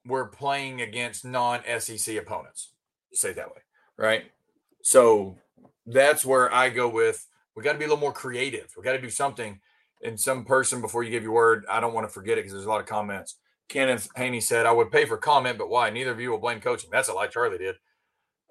we're 0.04 0.26
playing 0.26 0.82
against 0.82 1.24
non-SEC 1.24 2.16
opponents. 2.16 2.72
Say 3.12 3.30
it 3.30 3.36
that 3.36 3.48
way, 3.48 3.62
right? 3.96 4.24
So 4.82 5.36
that's 5.86 6.24
where 6.24 6.52
I 6.52 6.68
go 6.68 6.88
with 6.88 7.26
we 7.56 7.62
got 7.62 7.72
to 7.72 7.78
be 7.78 7.86
a 7.86 7.88
little 7.88 8.00
more 8.00 8.12
creative. 8.12 8.72
We 8.76 8.82
got 8.82 8.92
to 8.92 9.00
do 9.00 9.10
something. 9.10 9.58
And 10.04 10.20
some 10.20 10.44
person 10.44 10.82
before 10.82 11.02
you 11.02 11.10
give 11.10 11.22
your 11.22 11.32
word, 11.32 11.64
I 11.70 11.80
don't 11.80 11.94
want 11.94 12.06
to 12.06 12.12
forget 12.12 12.36
it 12.36 12.42
because 12.42 12.52
there's 12.52 12.66
a 12.66 12.68
lot 12.68 12.80
of 12.80 12.86
comments. 12.86 13.36
Kenneth 13.68 14.08
Haney 14.16 14.40
said, 14.40 14.66
I 14.66 14.72
would 14.72 14.90
pay 14.90 15.04
for 15.04 15.16
comment, 15.16 15.58
but 15.58 15.68
why? 15.68 15.90
Neither 15.90 16.12
of 16.12 16.20
you 16.20 16.30
will 16.30 16.38
blame 16.38 16.60
coaching. 16.60 16.90
That's 16.92 17.08
a 17.08 17.12
lie 17.12 17.26
Charlie 17.26 17.58
did. 17.58 17.76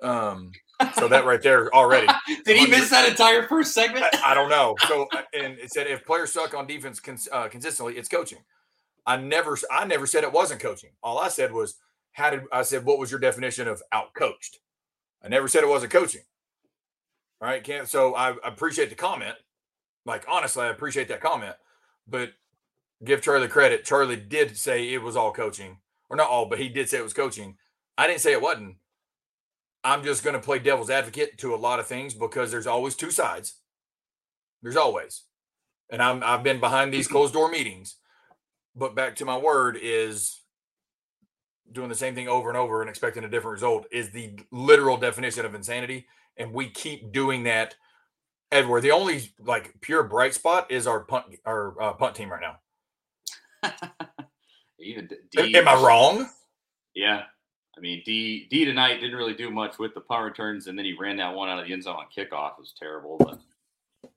Um, 0.01 0.51
so 0.95 1.07
that 1.07 1.25
right 1.25 1.41
there 1.41 1.73
already. 1.73 2.07
did 2.45 2.57
he 2.57 2.67
miss 2.67 2.89
that 2.89 3.07
entire 3.07 3.47
first 3.47 3.73
segment? 3.73 4.05
I, 4.13 4.31
I, 4.31 4.33
don't 4.33 4.49
know. 4.49 4.75
So 4.87 5.07
uh, 5.13 5.21
and 5.33 5.57
it 5.57 5.71
said 5.71 5.87
if 5.87 6.05
players 6.05 6.33
suck 6.33 6.53
on 6.53 6.67
defense 6.67 6.99
cons- 6.99 7.29
uh, 7.31 7.47
consistently, 7.47 7.97
it's 7.97 8.09
coaching. 8.09 8.39
I 9.05 9.17
never, 9.17 9.57
I 9.71 9.85
never 9.85 10.05
said 10.05 10.23
it 10.23 10.31
wasn't 10.31 10.59
coaching. 10.61 10.89
All 11.01 11.19
I 11.19 11.29
said 11.29 11.51
was, 11.51 11.75
how 12.11 12.29
did 12.29 12.41
I 12.51 12.63
said 12.63 12.83
what 12.83 12.99
was 12.99 13.11
your 13.11 13.19
definition 13.19 13.67
of 13.67 13.81
out 13.91 14.13
coached? 14.15 14.59
I 15.23 15.29
never 15.29 15.47
said 15.47 15.63
it 15.63 15.69
wasn't 15.69 15.91
coaching. 15.91 16.21
All 17.41 17.47
right, 17.47 17.63
can't. 17.63 17.87
So 17.87 18.15
I 18.15 18.35
appreciate 18.43 18.89
the 18.89 18.95
comment. 18.95 19.35
Like 20.05 20.25
honestly, 20.29 20.63
I 20.63 20.69
appreciate 20.69 21.07
that 21.07 21.21
comment, 21.21 21.55
but 22.07 22.31
give 23.03 23.21
Charlie 23.21 23.47
credit. 23.47 23.85
Charlie 23.85 24.15
did 24.15 24.57
say 24.57 24.93
it 24.93 25.01
was 25.01 25.15
all 25.15 25.31
coaching, 25.31 25.77
or 26.09 26.17
not 26.17 26.29
all, 26.29 26.47
but 26.47 26.59
he 26.59 26.69
did 26.69 26.89
say 26.89 26.97
it 26.97 27.03
was 27.03 27.13
coaching. 27.13 27.57
I 27.97 28.07
didn't 28.07 28.21
say 28.21 28.31
it 28.31 28.41
wasn't. 28.41 28.75
I'm 29.83 30.03
just 30.03 30.23
going 30.23 30.35
to 30.35 30.41
play 30.41 30.59
devil's 30.59 30.89
advocate 30.89 31.37
to 31.39 31.53
a 31.53 31.57
lot 31.57 31.79
of 31.79 31.87
things 31.87 32.13
because 32.13 32.51
there's 32.51 32.67
always 32.67 32.95
two 32.95 33.11
sides. 33.11 33.55
There's 34.63 34.77
always, 34.77 35.23
and 35.89 36.01
I'm 36.01 36.23
I've 36.23 36.43
been 36.43 36.59
behind 36.59 36.91
these 36.91 37.07
closed 37.07 37.33
door 37.33 37.51
meetings, 37.51 37.97
but 38.75 38.95
back 38.95 39.15
to 39.17 39.25
my 39.25 39.37
word 39.37 39.77
is 39.79 40.41
doing 41.71 41.89
the 41.89 41.95
same 41.95 42.15
thing 42.15 42.27
over 42.27 42.49
and 42.49 42.57
over 42.57 42.81
and 42.81 42.89
expecting 42.89 43.23
a 43.23 43.29
different 43.29 43.53
result 43.53 43.85
is 43.91 44.11
the 44.11 44.39
literal 44.51 44.97
definition 44.97 45.45
of 45.45 45.55
insanity 45.55 46.05
and 46.37 46.53
we 46.53 46.69
keep 46.69 47.11
doing 47.11 47.43
that 47.43 47.75
everywhere. 48.51 48.81
The 48.81 48.91
only 48.91 49.31
like 49.39 49.73
pure 49.81 50.03
bright 50.03 50.33
spot 50.33 50.71
is 50.71 50.87
our 50.87 51.01
punt 51.01 51.25
our 51.45 51.81
uh, 51.81 51.93
punt 51.93 52.15
team 52.15 52.31
right 52.31 52.41
now. 52.41 52.57
Even 54.79 55.09
D, 55.31 55.55
am 55.57 55.67
I 55.67 55.75
wrong? 55.75 56.29
Yeah, 56.93 57.23
I 57.77 57.79
mean 57.79 58.01
D 58.05 58.47
D 58.49 58.65
tonight 58.65 58.99
didn't 58.99 59.15
really 59.15 59.33
do 59.33 59.49
much 59.49 59.79
with 59.79 59.93
the 59.93 60.01
punt 60.01 60.23
returns, 60.23 60.67
and 60.67 60.77
then 60.77 60.85
he 60.85 60.95
ran 60.99 61.17
that 61.17 61.33
one 61.33 61.49
out 61.49 61.59
of 61.59 61.65
the 61.65 61.73
end 61.73 61.83
zone 61.83 61.95
on 61.95 62.05
kickoff. 62.15 62.51
It 62.51 62.59
was 62.59 62.73
terrible, 62.79 63.17
but 63.17 63.39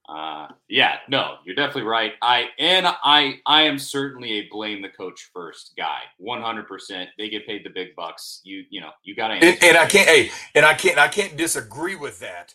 uh, 0.08 0.48
yeah, 0.68 0.96
no, 1.08 1.36
you're 1.44 1.54
definitely 1.54 1.82
right. 1.82 2.14
I 2.22 2.46
and 2.58 2.86
I 2.86 3.40
I 3.46 3.62
am 3.62 3.78
certainly 3.78 4.32
a 4.32 4.48
blame 4.50 4.82
the 4.82 4.88
coach 4.88 5.30
first 5.32 5.74
guy. 5.76 6.00
100. 6.18 6.66
percent 6.66 7.10
They 7.18 7.28
get 7.28 7.46
paid 7.46 7.64
the 7.64 7.70
big 7.70 7.94
bucks. 7.94 8.40
You 8.42 8.64
you 8.70 8.80
know 8.80 8.90
you 9.04 9.14
got 9.14 9.28
to. 9.28 9.34
And, 9.34 9.62
and 9.62 9.76
I 9.76 9.86
can't. 9.86 10.08
Hey, 10.08 10.30
and 10.54 10.64
I 10.64 10.74
can't. 10.74 10.98
I 10.98 11.08
can't 11.08 11.36
disagree 11.36 11.94
with 11.94 12.20
that 12.20 12.54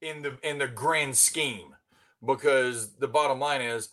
in 0.00 0.22
the 0.22 0.38
in 0.42 0.58
the 0.58 0.66
grand 0.68 1.16
scheme 1.16 1.74
because 2.24 2.94
the 2.96 3.08
bottom 3.08 3.38
line 3.38 3.60
is 3.60 3.90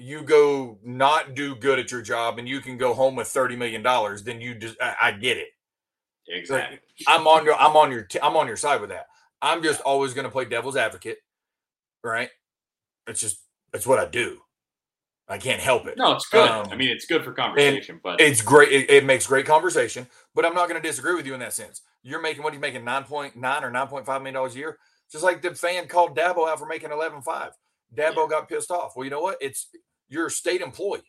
you 0.00 0.22
go 0.22 0.78
not 0.82 1.34
do 1.34 1.54
good 1.54 1.78
at 1.78 1.90
your 1.90 2.02
job 2.02 2.38
and 2.38 2.48
you 2.48 2.60
can 2.60 2.76
go 2.78 2.94
home 2.94 3.14
with 3.14 3.28
30 3.28 3.56
million 3.56 3.82
dollars 3.82 4.22
then 4.22 4.40
you 4.40 4.54
just 4.54 4.76
I, 4.80 4.94
I, 5.02 5.12
get 5.12 5.36
it 5.36 5.48
exactly 6.28 6.78
like, 7.06 7.20
i'm 7.20 7.26
on 7.26 7.44
your 7.44 7.54
i'm 7.54 7.76
on 7.76 7.90
your 7.90 8.02
t- 8.02 8.20
i'm 8.22 8.36
on 8.36 8.46
your 8.46 8.56
side 8.56 8.80
with 8.80 8.90
that 8.90 9.06
i'm 9.42 9.62
just 9.62 9.80
always 9.82 10.14
going 10.14 10.24
to 10.24 10.30
play 10.30 10.44
devil's 10.44 10.76
advocate 10.76 11.18
right? 12.02 12.30
It's 13.06 13.20
just 13.20 13.40
it's 13.72 13.86
what 13.86 13.98
I 13.98 14.06
do. 14.06 14.40
I 15.28 15.38
can't 15.38 15.60
help 15.60 15.86
it. 15.86 15.96
No, 15.96 16.12
it's 16.12 16.28
good. 16.28 16.48
Um, 16.48 16.66
I 16.72 16.76
mean, 16.76 16.88
it's 16.88 17.06
good 17.06 17.24
for 17.24 17.32
conversation, 17.32 18.00
but 18.02 18.20
it's 18.20 18.42
great. 18.42 18.72
It, 18.72 18.90
it, 18.90 19.04
makes 19.04 19.28
great 19.28 19.46
conversation. 19.46 20.08
But 20.34 20.44
I'm 20.44 20.54
not 20.54 20.68
going 20.68 20.80
to 20.80 20.86
disagree 20.86 21.14
with 21.14 21.24
you 21.24 21.34
in 21.34 21.40
that 21.40 21.52
sense. 21.52 21.82
You're 22.02 22.20
making 22.20 22.42
what 22.42 22.52
are 22.52 22.56
you 22.56 22.60
making 22.60 22.84
nine 22.84 23.04
point 23.04 23.36
nine 23.36 23.62
or 23.62 23.70
nine 23.70 23.86
point 23.86 24.06
five 24.06 24.22
million 24.22 24.34
dollars 24.34 24.56
a 24.56 24.58
year? 24.58 24.78
Just 25.10 25.22
like 25.22 25.40
the 25.40 25.54
fan 25.54 25.86
called 25.86 26.16
Dabo 26.16 26.48
out 26.48 26.58
for 26.58 26.66
making 26.66 26.90
eleven 26.90 27.22
five. 27.22 27.52
Dabo 27.94 28.16
yeah. 28.16 28.26
got 28.28 28.48
pissed 28.48 28.70
off. 28.70 28.94
Well, 28.96 29.04
you 29.04 29.10
know 29.10 29.20
what? 29.20 29.36
It's 29.40 29.68
you're 30.10 30.26
a 30.26 30.30
state 30.30 30.60
employee. 30.60 31.00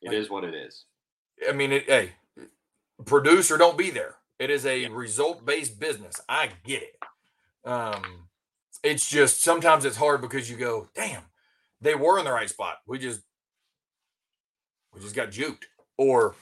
It 0.00 0.08
like, 0.08 0.16
is 0.16 0.30
what 0.30 0.42
it 0.42 0.54
is. 0.54 0.84
I 1.48 1.52
mean, 1.52 1.72
it, 1.72 1.84
hey, 1.86 2.12
producer, 3.04 3.56
don't 3.56 3.78
be 3.78 3.90
there. 3.90 4.16
It 4.38 4.50
is 4.50 4.66
a 4.66 4.80
yeah. 4.80 4.88
result 4.90 5.46
based 5.46 5.78
business. 5.78 6.20
I 6.28 6.50
get 6.64 6.82
it. 6.82 7.68
Um, 7.68 8.02
it's 8.82 9.08
just 9.08 9.42
sometimes 9.42 9.84
it's 9.84 9.96
hard 9.96 10.20
because 10.20 10.50
you 10.50 10.56
go, 10.56 10.88
damn, 10.94 11.22
they 11.80 11.94
were 11.94 12.18
in 12.18 12.24
the 12.24 12.32
right 12.32 12.50
spot. 12.50 12.78
We 12.86 12.98
just 12.98 13.20
we 14.92 15.00
just 15.00 15.14
got 15.14 15.30
juked, 15.30 15.64
or 15.96 16.34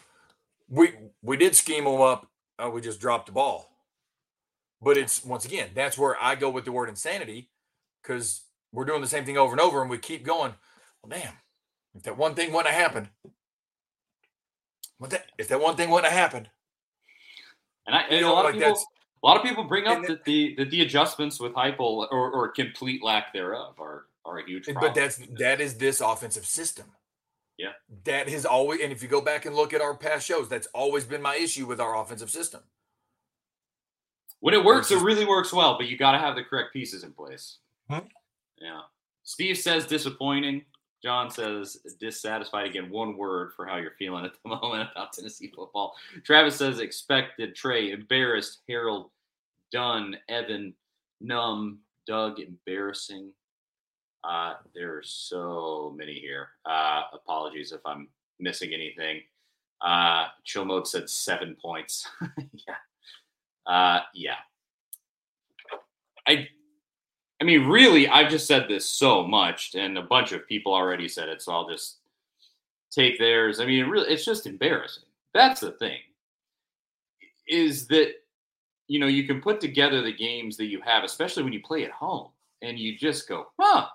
we 0.68 0.92
we 1.20 1.36
did 1.36 1.54
scheme 1.54 1.84
them 1.84 2.00
up. 2.00 2.26
Uh, 2.58 2.70
we 2.70 2.80
just 2.80 3.00
dropped 3.00 3.26
the 3.26 3.32
ball. 3.32 3.66
But 4.80 4.96
it's 4.96 5.22
once 5.22 5.44
again 5.44 5.68
that's 5.74 5.98
where 5.98 6.16
I 6.22 6.36
go 6.36 6.48
with 6.48 6.64
the 6.64 6.72
word 6.72 6.88
insanity 6.88 7.50
because 8.02 8.42
we're 8.72 8.84
doing 8.84 9.00
the 9.00 9.06
same 9.06 9.24
thing 9.24 9.38
over 9.38 9.52
and 9.52 9.60
over, 9.60 9.80
and 9.80 9.90
we 9.90 9.98
keep 9.98 10.24
going. 10.24 10.54
Well, 11.02 11.18
damn, 11.18 11.34
if 11.94 12.02
that 12.04 12.16
one 12.16 12.34
thing 12.34 12.52
wouldn't 12.52 12.72
have 12.74 12.82
happened, 12.82 13.08
what 14.98 15.10
that 15.10 15.26
if 15.38 15.48
that 15.48 15.60
one 15.60 15.76
thing 15.76 15.90
wouldn't 15.90 16.12
have 16.12 16.20
happened, 16.20 16.48
and 17.86 17.96
I, 17.96 18.02
and 18.02 18.16
you 18.16 18.20
know, 18.20 18.32
a 18.32 18.34
lot 18.34 18.44
like 18.44 18.54
of 18.54 18.60
people, 18.60 18.82
a 19.22 19.26
lot 19.26 19.36
of 19.36 19.42
people 19.42 19.64
bring 19.64 19.86
up 19.86 20.02
that 20.06 20.24
the, 20.24 20.54
the 20.56 20.64
the 20.64 20.82
adjustments 20.82 21.40
with 21.40 21.52
Heupel 21.52 22.08
or, 22.10 22.30
or 22.30 22.48
complete 22.48 23.02
lack 23.02 23.32
thereof 23.32 23.74
are 23.78 24.06
are 24.24 24.38
a 24.38 24.46
huge 24.46 24.64
problem. 24.64 24.84
But 24.84 24.94
that's 24.94 25.20
that 25.38 25.60
is 25.60 25.78
this 25.78 26.00
offensive 26.00 26.46
system. 26.46 26.86
Yeah. 27.60 27.72
That 28.04 28.28
has 28.30 28.46
always 28.46 28.80
and 28.80 28.92
if 28.92 29.02
you 29.02 29.08
go 29.08 29.20
back 29.20 29.44
and 29.44 29.54
look 29.54 29.74
at 29.74 29.82
our 29.82 29.94
past 29.94 30.26
shows, 30.26 30.48
that's 30.48 30.66
always 30.68 31.04
been 31.04 31.20
my 31.20 31.36
issue 31.36 31.66
with 31.66 31.80
our 31.80 32.00
offensive 32.00 32.30
system. 32.30 32.62
When 34.40 34.54
it 34.54 34.64
works, 34.64 34.90
it 34.90 35.02
really 35.02 35.26
works 35.26 35.52
well, 35.52 35.76
but 35.76 35.86
you 35.86 35.98
got 35.98 36.12
to 36.12 36.18
have 36.18 36.34
the 36.34 36.42
correct 36.42 36.72
pieces 36.72 37.04
in 37.04 37.12
place. 37.12 37.58
Hmm? 37.90 37.98
Yeah. 38.60 38.80
Steve 39.22 39.58
says 39.58 39.86
disappointing. 39.86 40.62
John 41.02 41.30
says 41.30 41.78
dissatisfied 41.98 42.66
again. 42.66 42.90
One 42.90 43.16
word 43.16 43.52
for 43.56 43.66
how 43.66 43.76
you're 43.76 43.92
feeling 43.98 44.24
at 44.24 44.32
the 44.42 44.48
moment 44.48 44.90
about 44.92 45.12
Tennessee 45.12 45.50
football. 45.54 45.94
Travis 46.24 46.56
says 46.56 46.78
expected. 46.80 47.54
Trey 47.54 47.92
embarrassed. 47.92 48.60
Harold 48.68 49.10
Dunn. 49.72 50.16
Evan 50.28 50.74
numb. 51.20 51.80
Doug 52.06 52.40
embarrassing. 52.40 53.32
Uh, 54.24 54.54
there 54.74 54.96
are 54.96 55.02
so 55.02 55.94
many 55.96 56.14
here. 56.14 56.48
Uh, 56.66 57.02
apologies 57.12 57.72
if 57.72 57.80
I'm 57.86 58.08
missing 58.38 58.74
anything. 58.74 59.20
Uh, 59.80 60.26
Chill 60.44 60.64
mode 60.64 60.86
said 60.86 61.08
seven 61.08 61.56
points. 61.60 62.06
yeah. 62.66 62.74
Uh, 63.66 64.00
yeah. 64.14 64.34
I 66.26 66.48
I 67.40 67.44
mean, 67.44 67.66
really, 67.66 68.06
I've 68.06 68.30
just 68.30 68.46
said 68.46 68.66
this 68.68 68.88
so 68.88 69.26
much, 69.26 69.74
and 69.74 69.96
a 69.96 70.02
bunch 70.02 70.32
of 70.32 70.46
people 70.46 70.74
already 70.74 71.08
said 71.08 71.28
it, 71.28 71.40
so 71.40 71.52
I'll 71.52 71.68
just 71.68 71.98
take 72.90 73.18
theirs. 73.18 73.60
I 73.60 73.66
mean, 73.66 73.86
really, 73.86 74.12
it's 74.12 74.24
just 74.24 74.46
embarrassing. 74.46 75.04
That's 75.32 75.60
the 75.60 75.72
thing. 75.72 76.00
Is 77.48 77.86
that 77.88 78.12
you 78.88 79.00
know 79.00 79.06
you 79.06 79.24
can 79.24 79.40
put 79.40 79.60
together 79.60 80.02
the 80.02 80.12
games 80.12 80.56
that 80.58 80.66
you 80.66 80.80
have, 80.82 81.02
especially 81.02 81.42
when 81.42 81.52
you 81.52 81.62
play 81.62 81.84
at 81.84 81.90
home, 81.90 82.28
and 82.62 82.78
you 82.78 82.96
just 82.98 83.26
go, 83.26 83.46
"Huh, 83.58 83.86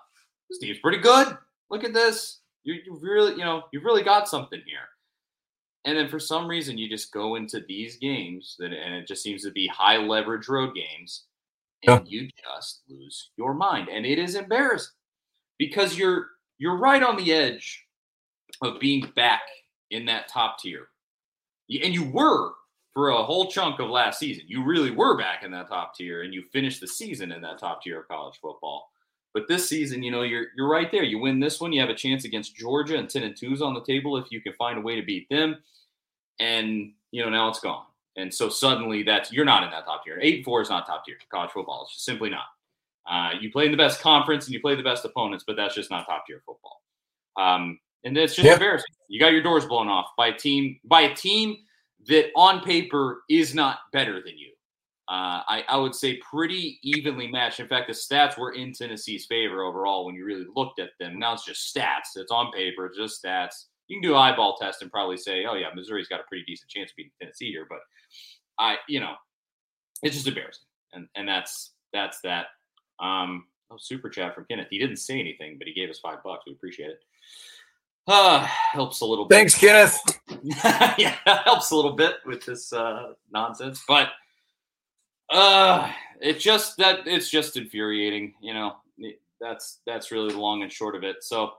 this 0.50 0.58
team's 0.58 0.80
pretty 0.80 0.98
good. 0.98 1.36
Look 1.70 1.84
at 1.84 1.94
this. 1.94 2.40
You 2.64 2.74
you 2.84 2.98
really 3.00 3.32
you 3.32 3.44
know 3.44 3.62
you've 3.72 3.84
really 3.84 4.02
got 4.02 4.28
something 4.28 4.60
here." 4.66 4.88
And 5.84 5.96
then 5.96 6.08
for 6.08 6.18
some 6.18 6.48
reason, 6.48 6.76
you 6.76 6.88
just 6.88 7.12
go 7.12 7.36
into 7.36 7.60
these 7.60 7.96
games 7.96 8.56
that, 8.58 8.72
and 8.72 8.94
it 8.94 9.06
just 9.06 9.22
seems 9.22 9.44
to 9.44 9.52
be 9.52 9.68
high 9.68 9.98
leverage 9.98 10.48
road 10.48 10.74
games 10.74 11.26
and 11.84 12.06
yeah. 12.06 12.20
you 12.20 12.28
just 12.42 12.82
lose 12.88 13.30
your 13.36 13.54
mind 13.54 13.88
and 13.88 14.06
it 14.06 14.18
is 14.18 14.34
embarrassing 14.34 14.94
because 15.58 15.98
you're 15.98 16.28
you're 16.58 16.76
right 16.76 17.02
on 17.02 17.16
the 17.16 17.32
edge 17.32 17.84
of 18.62 18.80
being 18.80 19.10
back 19.14 19.42
in 19.90 20.06
that 20.06 20.28
top 20.28 20.58
tier. 20.58 20.88
And 21.82 21.92
you 21.92 22.10
were 22.10 22.52
for 22.94 23.10
a 23.10 23.22
whole 23.22 23.50
chunk 23.50 23.78
of 23.78 23.90
last 23.90 24.18
season. 24.18 24.44
You 24.48 24.64
really 24.64 24.90
were 24.90 25.18
back 25.18 25.42
in 25.42 25.50
that 25.50 25.68
top 25.68 25.94
tier 25.94 26.22
and 26.22 26.32
you 26.32 26.44
finished 26.52 26.80
the 26.80 26.86
season 26.86 27.32
in 27.32 27.42
that 27.42 27.58
top 27.58 27.82
tier 27.82 28.00
of 28.00 28.08
college 28.08 28.38
football. 28.40 28.90
But 29.34 29.48
this 29.48 29.68
season 29.68 30.02
you 30.02 30.10
know 30.10 30.22
you're 30.22 30.46
you're 30.56 30.68
right 30.68 30.90
there. 30.90 31.02
You 31.02 31.18
win 31.18 31.40
this 31.40 31.60
one 31.60 31.72
you 31.72 31.80
have 31.80 31.90
a 31.90 31.94
chance 31.94 32.24
against 32.24 32.56
georgia 32.56 32.96
and 32.96 33.08
10 33.08 33.22
and 33.22 33.34
2s 33.34 33.60
on 33.60 33.74
the 33.74 33.84
table 33.84 34.16
if 34.16 34.26
you 34.30 34.40
can 34.40 34.54
find 34.54 34.78
a 34.78 34.82
way 34.82 34.96
to 34.96 35.06
beat 35.06 35.28
them. 35.28 35.56
And 36.40 36.92
you 37.10 37.22
know 37.22 37.30
now 37.30 37.48
it's 37.48 37.60
gone 37.60 37.84
and 38.16 38.32
so 38.32 38.48
suddenly 38.48 39.02
that's 39.02 39.32
you're 39.32 39.44
not 39.44 39.62
in 39.62 39.70
that 39.70 39.84
top 39.84 40.04
tier. 40.04 40.18
Eight 40.20 40.36
and 40.36 40.44
four 40.44 40.62
is 40.62 40.70
not 40.70 40.86
top 40.86 41.04
tier 41.04 41.16
college 41.30 41.50
football. 41.50 41.82
It's 41.84 41.94
just 41.94 42.04
simply 42.04 42.30
not. 42.30 42.44
Uh, 43.08 43.30
you 43.40 43.50
play 43.52 43.66
in 43.66 43.70
the 43.70 43.76
best 43.76 44.00
conference 44.00 44.46
and 44.46 44.54
you 44.54 44.60
play 44.60 44.74
the 44.74 44.82
best 44.82 45.04
opponents, 45.04 45.44
but 45.46 45.56
that's 45.56 45.74
just 45.74 45.90
not 45.90 46.06
top 46.06 46.26
tier 46.26 46.42
football. 46.44 46.82
Um, 47.36 47.78
and 48.04 48.16
it's 48.16 48.34
just 48.34 48.48
embarrassing. 48.48 48.86
You 49.08 49.20
got 49.20 49.32
your 49.32 49.42
doors 49.42 49.66
blown 49.66 49.88
off 49.88 50.06
by 50.16 50.28
a 50.28 50.36
team 50.36 50.78
by 50.84 51.02
a 51.02 51.14
team 51.14 51.56
that 52.08 52.30
on 52.36 52.60
paper 52.62 53.22
is 53.28 53.54
not 53.54 53.78
better 53.92 54.22
than 54.22 54.38
you. 54.38 54.52
Uh, 55.08 55.42
I, 55.46 55.64
I 55.68 55.76
would 55.76 55.94
say 55.94 56.16
pretty 56.16 56.80
evenly 56.82 57.28
matched. 57.28 57.60
In 57.60 57.68
fact, 57.68 57.86
the 57.86 57.92
stats 57.92 58.36
were 58.36 58.52
in 58.52 58.72
Tennessee's 58.72 59.26
favor 59.26 59.62
overall 59.62 60.04
when 60.04 60.16
you 60.16 60.24
really 60.24 60.46
looked 60.56 60.80
at 60.80 60.90
them. 60.98 61.18
Now 61.18 61.34
it's 61.34 61.44
just 61.44 61.72
stats. 61.74 62.16
It's 62.16 62.32
on 62.32 62.50
paper, 62.50 62.92
just 62.96 63.22
stats. 63.22 63.66
You 63.88 64.00
can 64.00 64.08
do 64.08 64.14
an 64.14 64.20
eyeball 64.20 64.56
test 64.56 64.82
and 64.82 64.90
probably 64.90 65.16
say, 65.16 65.44
oh, 65.48 65.54
yeah, 65.54 65.68
Missouri's 65.74 66.08
got 66.08 66.20
a 66.20 66.24
pretty 66.24 66.44
decent 66.44 66.70
chance 66.70 66.90
of 66.90 66.96
beating 66.96 67.12
Tennessee 67.20 67.50
here. 67.50 67.66
But 67.68 67.78
I, 68.58 68.76
you 68.88 69.00
know, 69.00 69.12
it's 70.02 70.14
just 70.14 70.26
embarrassing. 70.26 70.64
And, 70.92 71.08
and 71.14 71.28
that's 71.28 71.72
that's 71.92 72.20
that. 72.22 72.46
Um, 73.00 73.44
oh, 73.70 73.76
super 73.78 74.08
chat 74.08 74.34
from 74.34 74.46
Kenneth. 74.50 74.68
He 74.70 74.78
didn't 74.78 74.96
say 74.96 75.20
anything, 75.20 75.56
but 75.58 75.66
he 75.66 75.74
gave 75.74 75.90
us 75.90 75.98
five 75.98 76.22
bucks. 76.24 76.44
We 76.46 76.52
appreciate 76.52 76.90
it. 76.90 77.00
Uh, 78.08 78.40
helps 78.72 79.00
a 79.00 79.04
little 79.04 79.24
bit. 79.24 79.34
Thanks, 79.34 79.58
Kenneth. 79.58 79.98
yeah, 80.96 81.16
helps 81.44 81.72
a 81.72 81.76
little 81.76 81.94
bit 81.94 82.16
with 82.24 82.44
this 82.44 82.72
uh, 82.72 83.14
nonsense, 83.32 83.82
but 83.88 84.10
uh, 85.30 85.90
it 86.20 86.38
just 86.38 86.76
that 86.76 87.00
it's 87.06 87.28
just 87.28 87.56
infuriating. 87.56 88.34
You 88.40 88.54
know, 88.54 88.76
that's 89.40 89.80
that's 89.86 90.12
really 90.12 90.32
the 90.32 90.38
long 90.38 90.62
and 90.62 90.70
short 90.70 90.94
of 90.94 91.02
it. 91.02 91.16
So 91.22 91.54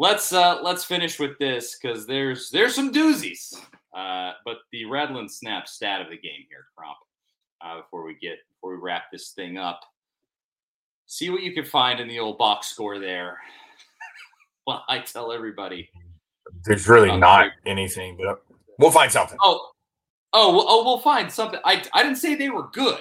let's 0.00 0.32
uh, 0.32 0.58
let's 0.62 0.82
finish 0.82 1.20
with 1.20 1.38
this 1.38 1.78
because 1.78 2.06
there's 2.06 2.50
there's 2.50 2.74
some 2.74 2.92
doozies. 2.92 3.54
Uh, 3.94 4.32
but 4.44 4.58
the 4.72 4.86
Rattle 4.86 5.18
and 5.18 5.30
Snap 5.30 5.68
stat 5.68 6.00
of 6.00 6.08
the 6.08 6.16
game 6.16 6.46
here, 6.48 6.66
Crump. 6.76 6.96
Uh, 7.62 7.82
before 7.82 8.04
we 8.04 8.16
get 8.20 8.38
before 8.54 8.74
we 8.74 8.80
wrap 8.80 9.04
this 9.12 9.30
thing 9.30 9.58
up, 9.58 9.80
see 11.06 11.28
what 11.28 11.42
you 11.42 11.52
can 11.52 11.64
find 11.64 12.00
in 12.00 12.08
the 12.08 12.18
old 12.18 12.38
box 12.38 12.68
score 12.68 12.98
there. 12.98 13.38
well, 14.66 14.82
I 14.88 15.00
tell 15.00 15.30
everybody 15.30 15.90
there's 16.64 16.88
really 16.88 17.16
not 17.16 17.50
anything, 17.66 18.16
but 18.16 18.42
we'll 18.78 18.90
find 18.90 19.12
something. 19.12 19.36
Oh, 19.42 19.70
oh, 20.32 20.64
oh, 20.66 20.84
we'll 20.84 21.00
find 21.00 21.30
something. 21.30 21.60
I 21.64 21.84
I 21.92 22.02
didn't 22.02 22.18
say 22.18 22.34
they 22.34 22.48
were 22.48 22.68
good, 22.72 23.00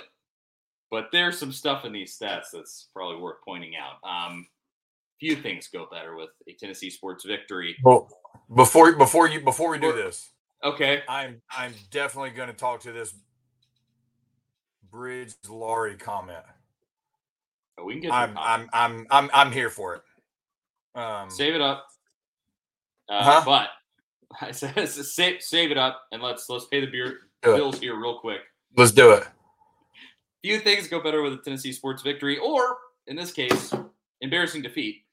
but 0.91 1.07
there's 1.13 1.39
some 1.39 1.53
stuff 1.53 1.85
in 1.85 1.93
these 1.93 2.17
stats 2.19 2.47
that's 2.51 2.89
probably 2.93 3.21
worth 3.21 3.37
pointing 3.45 3.75
out. 3.77 4.05
Um, 4.07 4.45
few 5.19 5.35
things 5.35 5.67
go 5.67 5.87
better 5.91 6.15
with 6.15 6.29
a 6.47 6.53
Tennessee 6.53 6.89
sports 6.89 7.25
victory. 7.25 7.75
Well, 7.83 8.09
before 8.55 8.93
before 8.93 9.27
you 9.27 9.41
before 9.41 9.71
we 9.71 9.79
do 9.79 9.93
this, 9.93 10.31
okay, 10.63 11.03
I'm 11.07 11.41
I'm 11.55 11.73
definitely 11.91 12.31
going 12.31 12.49
to 12.49 12.55
talk 12.55 12.81
to 12.81 12.91
this 12.91 13.13
Bridge 14.91 15.33
Laurie 15.47 15.97
comment. 15.97 16.43
Oh, 17.77 17.85
we 17.85 17.93
can 17.93 18.01
get. 18.03 18.11
I'm 18.11 18.37
I'm 18.37 18.69
I'm 18.73 19.07
I'm 19.11 19.29
I'm 19.33 19.51
here 19.51 19.69
for 19.69 19.95
it. 19.95 20.01
Um, 20.99 21.29
save 21.29 21.55
it 21.55 21.61
up. 21.61 21.85
Uh, 23.07 23.23
huh? 23.23 23.41
But 23.45 23.69
I 24.41 24.51
said, 24.51 24.87
save 24.89 25.41
save 25.41 25.71
it 25.71 25.77
up 25.77 26.01
and 26.11 26.21
let's 26.21 26.49
let's 26.49 26.65
pay 26.65 26.81
the 26.81 26.91
beer 26.91 27.19
bills 27.41 27.79
here 27.79 27.99
real 27.99 28.19
quick. 28.19 28.41
Let's 28.75 28.91
do 28.91 29.11
it. 29.11 29.27
Few 30.41 30.59
things 30.59 30.87
go 30.87 31.01
better 31.01 31.21
with 31.21 31.33
a 31.33 31.37
Tennessee 31.37 31.73
sports 31.73 32.01
victory, 32.01 32.37
or 32.37 32.77
in 33.07 33.15
this 33.15 33.31
case, 33.31 33.73
embarrassing 34.21 34.61
defeat, 34.61 35.03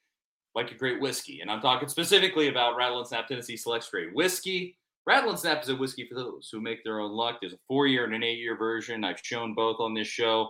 like 0.56 0.72
a 0.72 0.74
great 0.74 1.00
whiskey. 1.00 1.42
And 1.42 1.50
I'm 1.50 1.60
talking 1.60 1.86
specifically 1.86 2.48
about 2.48 2.76
Rattle 2.76 2.98
and 2.98 3.06
Snap 3.06 3.28
Tennessee 3.28 3.58
Select 3.58 3.84
Straight 3.84 4.14
Whiskey. 4.14 4.76
Rattle 5.06 5.30
and 5.30 5.38
Snap 5.38 5.62
is 5.62 5.68
a 5.68 5.76
whiskey 5.76 6.08
for 6.08 6.14
those 6.14 6.48
who 6.50 6.60
make 6.60 6.82
their 6.82 6.98
own 6.98 7.12
luck. 7.12 7.36
There's 7.40 7.52
a 7.52 7.58
four 7.68 7.86
year 7.86 8.04
and 8.04 8.14
an 8.14 8.24
eight 8.24 8.38
year 8.38 8.56
version. 8.56 9.04
I've 9.04 9.20
shown 9.22 9.54
both 9.54 9.76
on 9.78 9.94
this 9.94 10.08
show. 10.08 10.48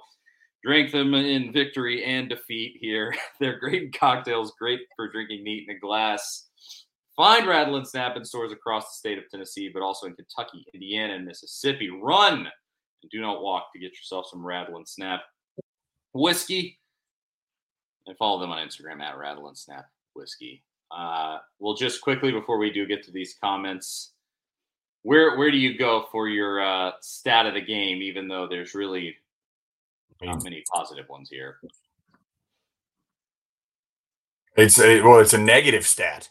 Drank 0.62 0.92
them 0.92 1.12
in 1.12 1.52
victory 1.52 2.04
and 2.04 2.28
defeat 2.28 2.78
here. 2.80 3.14
They're 3.40 3.58
great 3.58 3.98
cocktails, 3.98 4.52
great 4.58 4.80
for 4.94 5.10
drinking 5.10 5.42
neat 5.42 5.68
in 5.68 5.76
a 5.76 5.78
glass. 5.78 6.48
Find 7.16 7.46
Rattle 7.46 7.76
and 7.76 7.86
Snap 7.86 8.16
in 8.16 8.24
stores 8.24 8.52
across 8.52 8.84
the 8.84 8.98
state 8.98 9.18
of 9.18 9.24
Tennessee, 9.28 9.70
but 9.72 9.82
also 9.82 10.06
in 10.06 10.14
Kentucky, 10.14 10.64
Indiana, 10.72 11.14
and 11.14 11.26
Mississippi. 11.26 11.90
Run 11.90 12.38
and 13.02 13.10
do 13.10 13.20
not 13.20 13.42
walk 13.42 13.72
to 13.72 13.80
get 13.80 13.92
yourself 13.92 14.26
some 14.30 14.46
Rattle 14.46 14.76
and 14.76 14.86
Snap 14.86 15.22
whiskey. 16.12 16.78
And 18.06 18.16
follow 18.18 18.38
them 18.38 18.52
on 18.52 18.66
Instagram 18.66 19.00
at 19.00 19.18
Rattle 19.18 19.48
and 19.48 19.58
Snap 19.58 19.86
Whiskey. 20.16 20.62
Uh, 20.90 21.38
well, 21.59 21.74
just 21.74 22.00
quickly 22.00 22.33
before 22.33 22.59
we 22.59 22.70
do 22.70 22.87
get 22.87 23.05
to 23.05 23.11
these 23.11 23.37
comments, 23.40 24.12
where 25.02 25.37
where 25.37 25.50
do 25.50 25.57
you 25.57 25.79
go 25.79 26.07
for 26.11 26.29
your 26.29 26.61
uh, 26.61 26.92
stat 27.00 27.46
of 27.46 27.55
the 27.55 27.61
game? 27.61 28.02
Even 28.02 28.29
though 28.29 28.46
there's 28.48 28.74
really 28.74 29.16
not 30.22 30.42
many 30.42 30.64
positive 30.72 31.09
ones 31.09 31.29
here. 31.31 31.59
It's 34.57 34.81
a 34.81 35.02
well, 35.02 35.20
it's 35.20 35.35
a 35.35 35.38
negative 35.38 35.87
stat. 35.87 36.29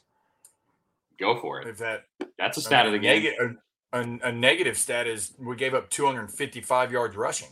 Go 1.19 1.39
for 1.39 1.61
it. 1.61 1.67
If 1.67 1.77
that 1.77 2.05
that's 2.37 2.57
a 2.57 2.61
stat 2.61 2.85
a 2.85 2.87
of 2.87 2.93
the 2.93 2.99
game. 2.99 3.23
Neg- 3.23 3.57
a, 3.93 4.27
a, 4.27 4.31
negative 4.31 4.77
stat 4.77 5.07
is 5.07 5.33
we 5.39 5.55
gave 5.55 5.73
up 5.73 5.89
255 5.89 6.91
yards 6.91 7.15
rushing. 7.15 7.47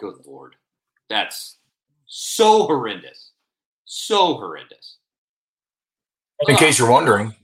Good 0.00 0.14
lord, 0.26 0.56
that's 1.10 1.58
so 2.06 2.66
horrendous, 2.66 3.32
so 3.84 4.34
horrendous. 4.34 4.96
In 6.48 6.56
case 6.56 6.78
you're 6.78 6.90
wondering, 6.90 7.34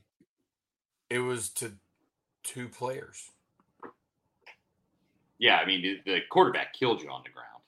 it 1.09 1.20
was 1.20 1.48
to 1.50 1.72
two 2.42 2.68
players. 2.68 3.31
Yeah, 5.38 5.57
I 5.57 5.66
mean 5.66 5.83
the, 5.83 6.00
the 6.05 6.20
quarterback 6.29 6.74
killed 6.74 7.00
you 7.00 7.09
on 7.11 7.22
the 7.24 7.31
ground. 7.31 7.62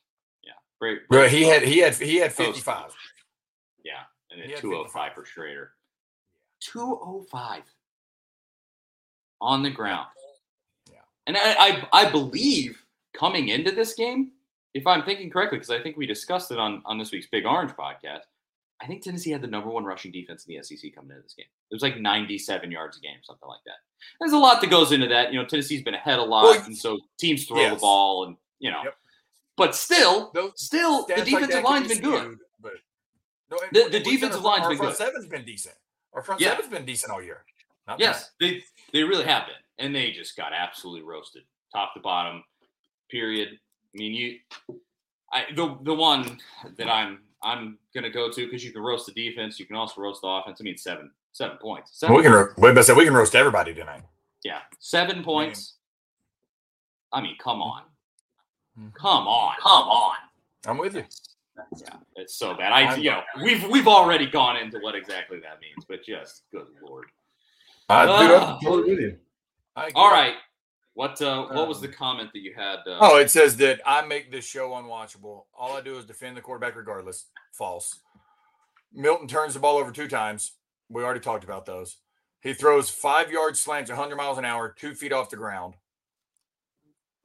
Yeah, 0.45 0.53
great. 0.79 1.09
Bro, 1.09 1.29
he 1.29 1.45
had 1.45 1.63
he 1.63 1.79
had 1.79 1.95
he 1.95 2.17
had 2.17 2.33
55. 2.33 2.95
Yeah, 3.85 3.93
and 4.31 4.43
then 4.43 4.59
205 4.59 5.15
for 5.15 5.25
Schrader. 5.25 5.73
205 6.61 7.63
on 9.41 9.63
the 9.63 9.71
ground. 9.71 10.07
Yeah. 10.91 10.99
And 11.27 11.37
I, 11.37 11.41
I, 11.43 11.89
I 11.93 12.11
believe 12.11 12.83
coming 13.13 13.49
into 13.49 13.73
this 13.73 13.95
game, 13.95 14.31
if 14.73 14.87
I'm 14.87 15.03
thinking 15.03 15.29
correctly, 15.29 15.59
because 15.59 15.71
I 15.71 15.83
think 15.83 15.97
we 15.97 16.07
discussed 16.07 16.51
it 16.51 16.59
on, 16.59 16.83
on 16.87 16.99
this 16.99 17.11
week's 17.11 17.27
Big 17.27 17.45
Orange 17.45 17.73
podcast, 17.73 18.21
I 18.83 18.87
think 18.87 19.03
Tennessee 19.03 19.31
had 19.31 19.43
the 19.43 19.47
number 19.47 19.71
one 19.71 19.85
rushing 19.85 20.11
defense 20.11 20.45
in 20.47 20.57
the 20.57 20.63
SEC 20.63 20.93
coming 20.95 21.11
into 21.11 21.23
this 21.23 21.35
game. 21.35 21.47
It 21.71 21.75
was 21.75 21.83
like 21.83 22.01
97 22.01 22.71
yards 22.71 22.99
a 22.99 23.01
game, 23.01 23.19
something 23.23 23.49
like 23.49 23.61
that. 23.67 23.77
There's 24.19 24.33
a 24.33 24.39
lot 24.39 24.61
that 24.61 24.71
goes 24.71 24.91
into 24.91 25.07
that. 25.09 25.33
You 25.33 25.41
know, 25.41 25.47
Tennessee's 25.47 25.83
been 25.83 25.95
ahead 25.95 26.19
a 26.19 26.23
lot, 26.23 26.43
well, 26.43 26.65
and 26.65 26.77
so 26.77 26.99
teams 27.19 27.47
throw 27.47 27.59
yes. 27.59 27.75
the 27.75 27.81
ball, 27.81 28.25
and 28.25 28.37
you 28.59 28.71
know. 28.71 28.81
Yep. 28.85 28.95
But 29.57 29.75
still, 29.77 30.31
Those 30.35 30.53
still, 30.57 31.07
the 31.07 31.17
defensive 31.17 31.63
like 31.63 31.65
line's 31.65 31.89
been 31.89 32.01
good. 32.01 32.39
But 32.61 32.73
no, 33.51 33.59
the, 33.73 33.91
the 33.91 34.01
defensive 34.01 34.43
line's 34.43 34.67
been 34.67 34.79
good. 34.79 34.87
Our 34.87 34.95
front 34.95 34.97
Seven's 34.97 35.27
been 35.27 35.45
decent. 35.45 35.75
Our 36.15 36.23
front 36.23 36.41
yeah. 36.41 36.49
seven's 36.51 36.69
been 36.69 36.85
decent 36.85 37.13
all 37.13 37.23
year. 37.23 37.45
Not 37.87 38.01
yes, 38.01 38.31
bad. 38.41 38.49
they 38.49 38.63
they 38.93 39.05
really 39.05 39.25
have 39.25 39.47
been, 39.47 39.85
and 39.85 39.95
they 39.95 40.11
just 40.11 40.37
got 40.37 40.53
absolutely 40.53 41.03
roasted, 41.03 41.43
top 41.73 41.95
to 41.95 42.01
bottom. 42.01 42.43
Period. 43.11 43.49
I 43.95 43.99
mean, 43.99 44.13
you, 44.15 44.39
I 45.33 45.45
the 45.55 45.79
the 45.83 45.95
one 45.95 46.41
that 46.77 46.89
I'm 46.89 47.21
I'm 47.43 47.79
gonna 47.95 48.11
go 48.11 48.31
to 48.31 48.45
because 48.45 48.65
you 48.65 48.73
can 48.73 48.83
roast 48.83 49.07
the 49.07 49.13
defense, 49.13 49.59
you 49.59 49.67
can 49.67 49.77
also 49.77 50.01
roast 50.01 50.23
the 50.23 50.29
offense. 50.29 50.59
I 50.61 50.65
mean, 50.65 50.77
seven 50.77 51.11
seven 51.33 51.57
points. 51.59 51.99
Seven 51.99 52.17
we 52.17 52.23
can 52.23 52.33
ro- 52.33 52.53
wait, 52.57 52.75
but 52.75 52.97
we 52.97 53.05
can 53.05 53.15
roast 53.15 53.35
everybody 53.35 53.75
tonight. 53.75 54.03
Yeah, 54.45 54.61
seven 54.79 55.23
points. 55.23 55.75
I 57.13 57.21
mean, 57.21 57.37
come 57.43 57.61
on, 57.61 57.83
mm-hmm. 58.79 58.89
come 58.95 59.27
on, 59.27 59.55
come 59.61 59.89
on. 59.89 60.17
I'm 60.67 60.79
with 60.79 60.95
you. 60.95 61.05
Yeah, 61.77 61.97
it's 62.17 62.37
so 62.37 62.55
bad. 62.55 62.73
I, 62.73 62.97
you 62.97 63.11
know, 63.11 63.23
we've 63.43 63.69
we've 63.69 63.89
already 63.89 64.27
gone 64.27 64.57
into 64.57 64.79
what 64.79 64.95
exactly 64.95 65.39
that 65.41 65.61
means, 65.61 65.85
but 65.87 66.05
just 66.05 66.45
good 66.51 66.67
lord. 66.83 67.07
I, 67.89 68.05
uh, 68.05 68.21
dude, 68.21 68.43
I'm 68.43 68.61
totally 68.61 68.91
with 68.91 69.01
you. 69.01 69.19
All 69.95 70.11
right. 70.11 70.35
What 70.95 71.21
uh, 71.23 71.47
what 71.47 71.69
was 71.69 71.81
the 71.81 71.89
um, 71.89 71.95
comment 71.95 72.31
that 72.35 72.41
you 72.41 72.53
had? 72.55 72.81
Uh, 72.87 72.99
oh, 73.01 73.17
it 73.19 73.31
says 73.31 73.57
that 73.59 73.81
I 73.87 74.05
make 74.05 74.31
this 74.31 74.45
show 74.45 74.71
unwatchable. 74.71 75.45
All 75.59 75.75
I 75.75 75.81
do 75.81 75.97
is 75.97 76.05
defend 76.05 76.37
the 76.37 76.43
quarterback 76.43 76.77
regardless. 76.77 77.27
False. 77.53 77.99
Milton 78.93 79.27
turns 79.27 79.55
the 79.55 79.61
ball 79.61 79.79
over 79.79 79.91
two 79.91 80.09
times. 80.09 80.53
We 80.91 81.03
already 81.03 81.21
talked 81.21 81.45
about 81.45 81.65
those. 81.65 81.97
He 82.43 82.53
throws 82.53 82.91
five 82.91 83.31
yard 83.31 83.57
slants, 83.57 83.89
100 83.89 84.17
miles 84.17 84.37
an 84.37 84.45
hour, 84.45 84.75
two 84.77 84.95
feet 84.95 85.13
off 85.13 85.31
the 85.31 85.37
ground. 85.37 85.75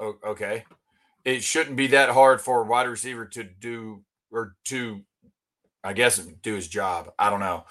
okay. 0.02 0.64
It 1.26 1.44
shouldn't 1.44 1.76
be 1.76 1.88
that 1.88 2.10
hard 2.10 2.40
for 2.40 2.62
a 2.62 2.66
wide 2.66 2.88
receiver 2.88 3.26
to 3.26 3.44
do 3.44 4.04
or 4.32 4.56
to, 4.66 5.02
I 5.84 5.92
guess, 5.92 6.20
do 6.20 6.54
his 6.54 6.70
job. 6.70 7.12
I 7.20 7.30
don't 7.30 7.42
know. 7.42 7.66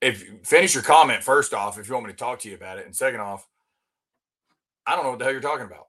If 0.00 0.24
finish 0.44 0.74
your 0.74 0.82
comment 0.84 1.24
first 1.24 1.52
off, 1.52 1.78
if 1.78 1.88
you 1.88 1.94
want 1.94 2.06
me 2.06 2.12
to 2.12 2.16
talk 2.16 2.38
to 2.40 2.48
you 2.48 2.54
about 2.54 2.78
it, 2.78 2.84
and 2.84 2.94
second 2.94 3.20
off, 3.20 3.48
I 4.86 4.94
don't 4.94 5.04
know 5.04 5.10
what 5.10 5.18
the 5.18 5.24
hell 5.24 5.32
you're 5.32 5.42
talking 5.42 5.66
about. 5.66 5.86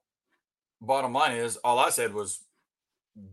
Bottom 0.81 1.13
line 1.13 1.37
is, 1.37 1.57
all 1.57 1.79
I 1.79 1.89
said 1.89 2.13
was 2.13 2.39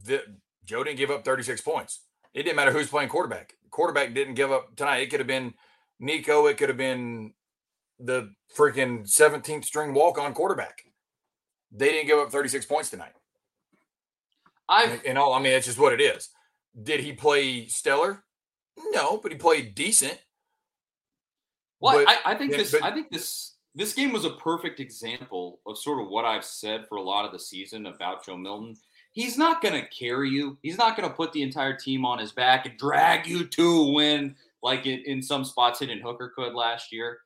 that 0.05 0.23
Joe 0.65 0.85
didn't 0.85 0.99
give 0.99 1.11
up 1.11 1.25
36 1.25 1.61
points. 1.61 2.01
It 2.35 2.45
didn't 2.45 2.57
matter 2.57 2.73
who's 2.73 2.89
playing 2.89 3.09
quarterback. 3.09 3.55
Quarterback 3.71 4.15
didn't 4.15 4.35
give 4.35 4.53
up 4.53 4.75
tonight. 4.77 4.99
It 4.99 5.11
could 5.11 5.21
have 5.21 5.27
been 5.27 5.55
Nico. 6.01 6.47
It 6.47 6.57
could 6.57 6.69
have 6.69 6.79
been 6.79 7.33
the 7.99 8.31
freaking 8.57 9.03
17th 9.05 9.65
string 9.65 9.95
walk 9.95 10.19
on 10.19 10.35
quarterback. 10.35 10.83
They 11.71 11.91
didn't 11.91 12.07
give 12.07 12.19
up 12.19 12.31
36 12.31 12.67
points 12.67 12.91
tonight. 12.91 13.13
I 14.69 15.01
and 15.07 15.19
all 15.19 15.35
I 15.35 15.41
mean, 15.41 15.53
it's 15.53 15.67
just 15.67 15.79
what 15.79 15.93
it 15.93 16.01
is. 16.01 16.29
Did 16.81 17.01
he 17.01 17.13
play 17.13 17.67
stellar? 17.67 18.25
No, 18.91 19.19
but 19.19 19.33
he 19.33 19.39
played 19.39 19.75
decent. 19.75 20.19
Well, 21.81 22.05
but, 22.05 22.09
I, 22.09 22.33
I, 22.33 22.35
think 22.37 22.53
this. 22.53 22.73
But, 22.73 22.83
I 22.83 22.93
think 22.93 23.11
this. 23.11 23.52
This 23.75 23.95
game 23.95 24.13
was 24.13 24.25
a 24.25 24.31
perfect 24.31 24.81
example 24.81 25.61
of 25.67 25.79
sort 25.79 26.03
of 26.03 26.09
what 26.09 26.25
I've 26.25 26.45
said 26.45 26.87
for 26.89 26.97
a 26.97 27.03
lot 27.03 27.25
of 27.25 27.33
the 27.33 27.39
season 27.39 27.87
about 27.87 28.25
Joe 28.25 28.37
Milton. 28.37 28.77
He's 29.13 29.37
not 29.37 29.63
going 29.63 29.75
to 29.75 29.89
carry 29.89 30.31
you. 30.31 30.59
He's 30.63 30.79
not 30.79 30.97
going 30.97 31.09
to 31.09 31.15
put 31.15 31.33
the 31.33 31.43
entire 31.43 31.77
team 31.77 32.05
on 32.05 32.19
his 32.19 32.33
back 32.33 32.67
and 32.67 32.79
drag 32.79 33.27
you 33.27 33.45
to 33.45 33.71
a 33.71 33.93
win 33.93 34.37
like 34.63 34.87
it, 34.87 35.07
in 35.07 35.23
some 35.23 35.45
spots 35.45 35.81
Hendon 35.81 36.01
Hooker 36.01 36.33
could 36.35 36.55
last 36.55 36.93
year. 36.93 37.19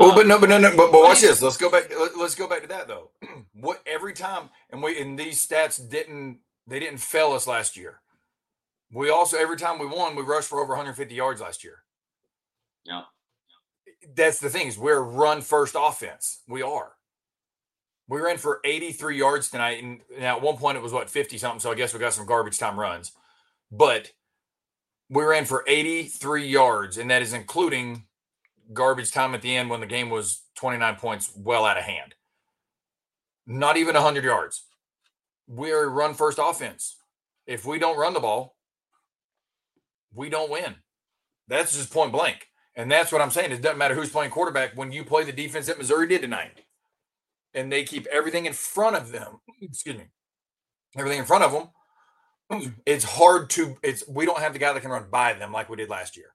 Well, 0.00 0.10
um, 0.10 0.16
but 0.16 0.26
no, 0.26 0.38
but 0.38 0.48
no, 0.48 0.58
no, 0.58 0.74
but, 0.76 0.90
but 0.90 1.02
watch 1.02 1.20
this. 1.20 1.42
Let's 1.42 1.58
go 1.58 1.70
back. 1.70 1.92
Let's 2.16 2.34
go 2.34 2.48
back 2.48 2.62
to 2.62 2.68
that 2.68 2.88
though. 2.88 3.10
what 3.52 3.82
every 3.86 4.14
time, 4.14 4.48
and 4.70 4.82
we 4.82 5.00
and 5.00 5.18
these 5.18 5.46
stats 5.46 5.86
didn't 5.88 6.38
they 6.66 6.80
didn't 6.80 7.00
fail 7.00 7.32
us 7.32 7.46
last 7.46 7.76
year. 7.76 8.00
We 8.90 9.10
also 9.10 9.36
every 9.36 9.58
time 9.58 9.78
we 9.78 9.86
won, 9.86 10.16
we 10.16 10.22
rushed 10.22 10.48
for 10.48 10.60
over 10.60 10.70
150 10.70 11.14
yards 11.14 11.40
last 11.42 11.62
year. 11.62 11.82
Yeah, 12.84 13.02
that's 14.14 14.38
the 14.38 14.50
thing 14.50 14.68
is 14.68 14.78
we're 14.78 15.00
run 15.00 15.40
first 15.40 15.76
offense. 15.78 16.42
We 16.48 16.62
are. 16.62 16.92
We 18.08 18.20
ran 18.20 18.36
for 18.36 18.60
83 18.64 19.16
yards 19.16 19.50
tonight, 19.50 19.82
and 19.82 20.00
now 20.18 20.36
at 20.36 20.42
one 20.42 20.56
point 20.56 20.76
it 20.76 20.82
was 20.82 20.92
what 20.92 21.08
50 21.08 21.38
something. 21.38 21.60
So 21.60 21.70
I 21.70 21.74
guess 21.74 21.94
we 21.94 22.00
got 22.00 22.12
some 22.12 22.26
garbage 22.26 22.58
time 22.58 22.78
runs, 22.78 23.12
but 23.70 24.12
we 25.08 25.22
ran 25.24 25.44
for 25.44 25.64
83 25.66 26.46
yards, 26.46 26.98
and 26.98 27.10
that 27.10 27.22
is 27.22 27.32
including 27.32 28.04
garbage 28.72 29.12
time 29.12 29.34
at 29.34 29.42
the 29.42 29.54
end 29.54 29.70
when 29.70 29.80
the 29.80 29.86
game 29.86 30.10
was 30.10 30.42
29 30.56 30.96
points 30.96 31.32
well 31.36 31.64
out 31.64 31.78
of 31.78 31.84
hand. 31.84 32.14
Not 33.46 33.76
even 33.76 33.94
100 33.94 34.24
yards. 34.24 34.64
We 35.46 35.72
are 35.72 35.84
a 35.84 35.88
run 35.88 36.14
first 36.14 36.38
offense. 36.40 36.96
If 37.46 37.64
we 37.64 37.78
don't 37.78 37.98
run 37.98 38.14
the 38.14 38.20
ball, 38.20 38.56
we 40.14 40.28
don't 40.28 40.50
win. 40.50 40.76
That's 41.48 41.76
just 41.76 41.92
point 41.92 42.12
blank. 42.12 42.48
And 42.74 42.90
that's 42.90 43.12
what 43.12 43.20
I'm 43.20 43.30
saying. 43.30 43.52
It 43.52 43.62
doesn't 43.62 43.78
matter 43.78 43.94
who's 43.94 44.10
playing 44.10 44.30
quarterback 44.30 44.76
when 44.76 44.92
you 44.92 45.04
play 45.04 45.24
the 45.24 45.32
defense 45.32 45.66
that 45.66 45.78
Missouri 45.78 46.06
did 46.08 46.22
tonight. 46.22 46.62
And 47.54 47.70
they 47.70 47.84
keep 47.84 48.06
everything 48.06 48.46
in 48.46 48.54
front 48.54 48.96
of 48.96 49.12
them. 49.12 49.40
Excuse 49.60 49.98
me. 49.98 50.04
Everything 50.96 51.18
in 51.18 51.26
front 51.26 51.44
of 51.44 51.52
them. 51.52 52.72
It's 52.84 53.04
hard 53.04 53.48
to 53.50 53.78
it's 53.82 54.06
we 54.06 54.26
don't 54.26 54.40
have 54.40 54.52
the 54.52 54.58
guy 54.58 54.72
that 54.72 54.80
can 54.80 54.90
run 54.90 55.06
by 55.10 55.32
them 55.32 55.52
like 55.52 55.70
we 55.70 55.76
did 55.76 55.88
last 55.88 56.16
year. 56.16 56.26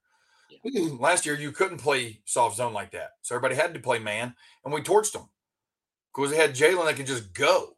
Last 0.99 1.25
year, 1.25 1.35
you 1.35 1.51
couldn't 1.51 1.77
play 1.77 2.19
soft 2.25 2.57
zone 2.57 2.73
like 2.73 2.91
that. 2.91 3.11
So 3.21 3.35
everybody 3.35 3.55
had 3.55 3.73
to 3.73 3.79
play 3.79 3.99
man, 3.99 4.33
and 4.63 4.73
we 4.73 4.81
torched 4.81 5.11
them 5.13 5.29
because 6.13 6.31
they 6.31 6.37
had 6.37 6.55
Jalin 6.55 6.85
that 6.85 6.95
could 6.95 7.05
just 7.05 7.33
go. 7.33 7.75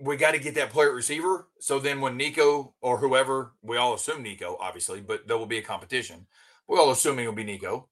We 0.00 0.16
got 0.16 0.32
to 0.32 0.38
get 0.38 0.54
that 0.54 0.70
player 0.70 0.92
receiver. 0.92 1.48
So 1.60 1.80
then 1.80 2.00
when 2.00 2.16
Nico 2.16 2.74
or 2.80 2.98
whoever, 2.98 3.52
we 3.62 3.76
all 3.76 3.94
assume 3.94 4.22
Nico, 4.22 4.56
obviously, 4.60 5.00
but 5.00 5.26
there 5.26 5.36
will 5.36 5.46
be 5.46 5.58
a 5.58 5.62
competition. 5.62 6.26
We're 6.68 6.78
all 6.78 6.90
assuming 6.90 7.24
it'll 7.24 7.34
be 7.34 7.44
Nico. 7.44 7.88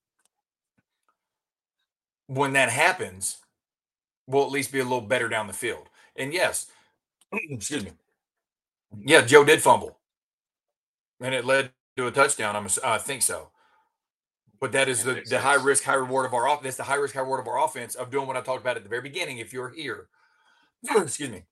When 2.27 2.53
that 2.53 2.69
happens, 2.69 3.39
we'll 4.27 4.45
at 4.45 4.51
least 4.51 4.71
be 4.71 4.81
a 4.81 4.85
little 4.85 5.01
better 5.01 5.29
down 5.29 5.47
the 5.47 5.53
field. 5.53 5.89
And 6.15 6.33
yes, 6.33 6.67
excuse 7.33 7.85
me. 7.85 7.93
Yeah, 9.05 9.23
Joe 9.23 9.45
did 9.45 9.63
fumble. 9.63 9.99
And 11.21 11.35
it 11.35 11.45
led 11.45 11.73
to 11.97 12.07
a 12.07 12.11
touchdown. 12.11 12.55
I'm, 12.55 12.69
I 12.85 12.99
think 12.99 13.23
so. 13.23 13.51
But 14.61 14.73
that 14.73 14.89
is 14.89 15.05
the, 15.05 15.23
the 15.29 15.41
high 15.41 15.55
risk, 15.55 15.85
high 15.85 15.95
reward 15.95 16.27
of 16.27 16.35
our 16.35 16.47
offense. 16.49 16.63
That's 16.63 16.77
the 16.77 16.83
high 16.85 16.97
risk, 16.97 17.15
high 17.15 17.21
reward 17.21 17.41
of 17.41 17.49
our 17.49 17.65
offense 17.65 17.95
of 17.95 18.11
doing 18.11 18.27
what 18.27 18.37
I 18.37 18.41
talked 18.41 18.61
about 18.61 18.77
at 18.77 18.83
the 18.83 18.89
very 18.89 19.03
beginning. 19.03 19.39
If 19.39 19.53
you're 19.53 19.71
here, 19.71 20.09
excuse 20.97 21.31
me, 21.31 21.45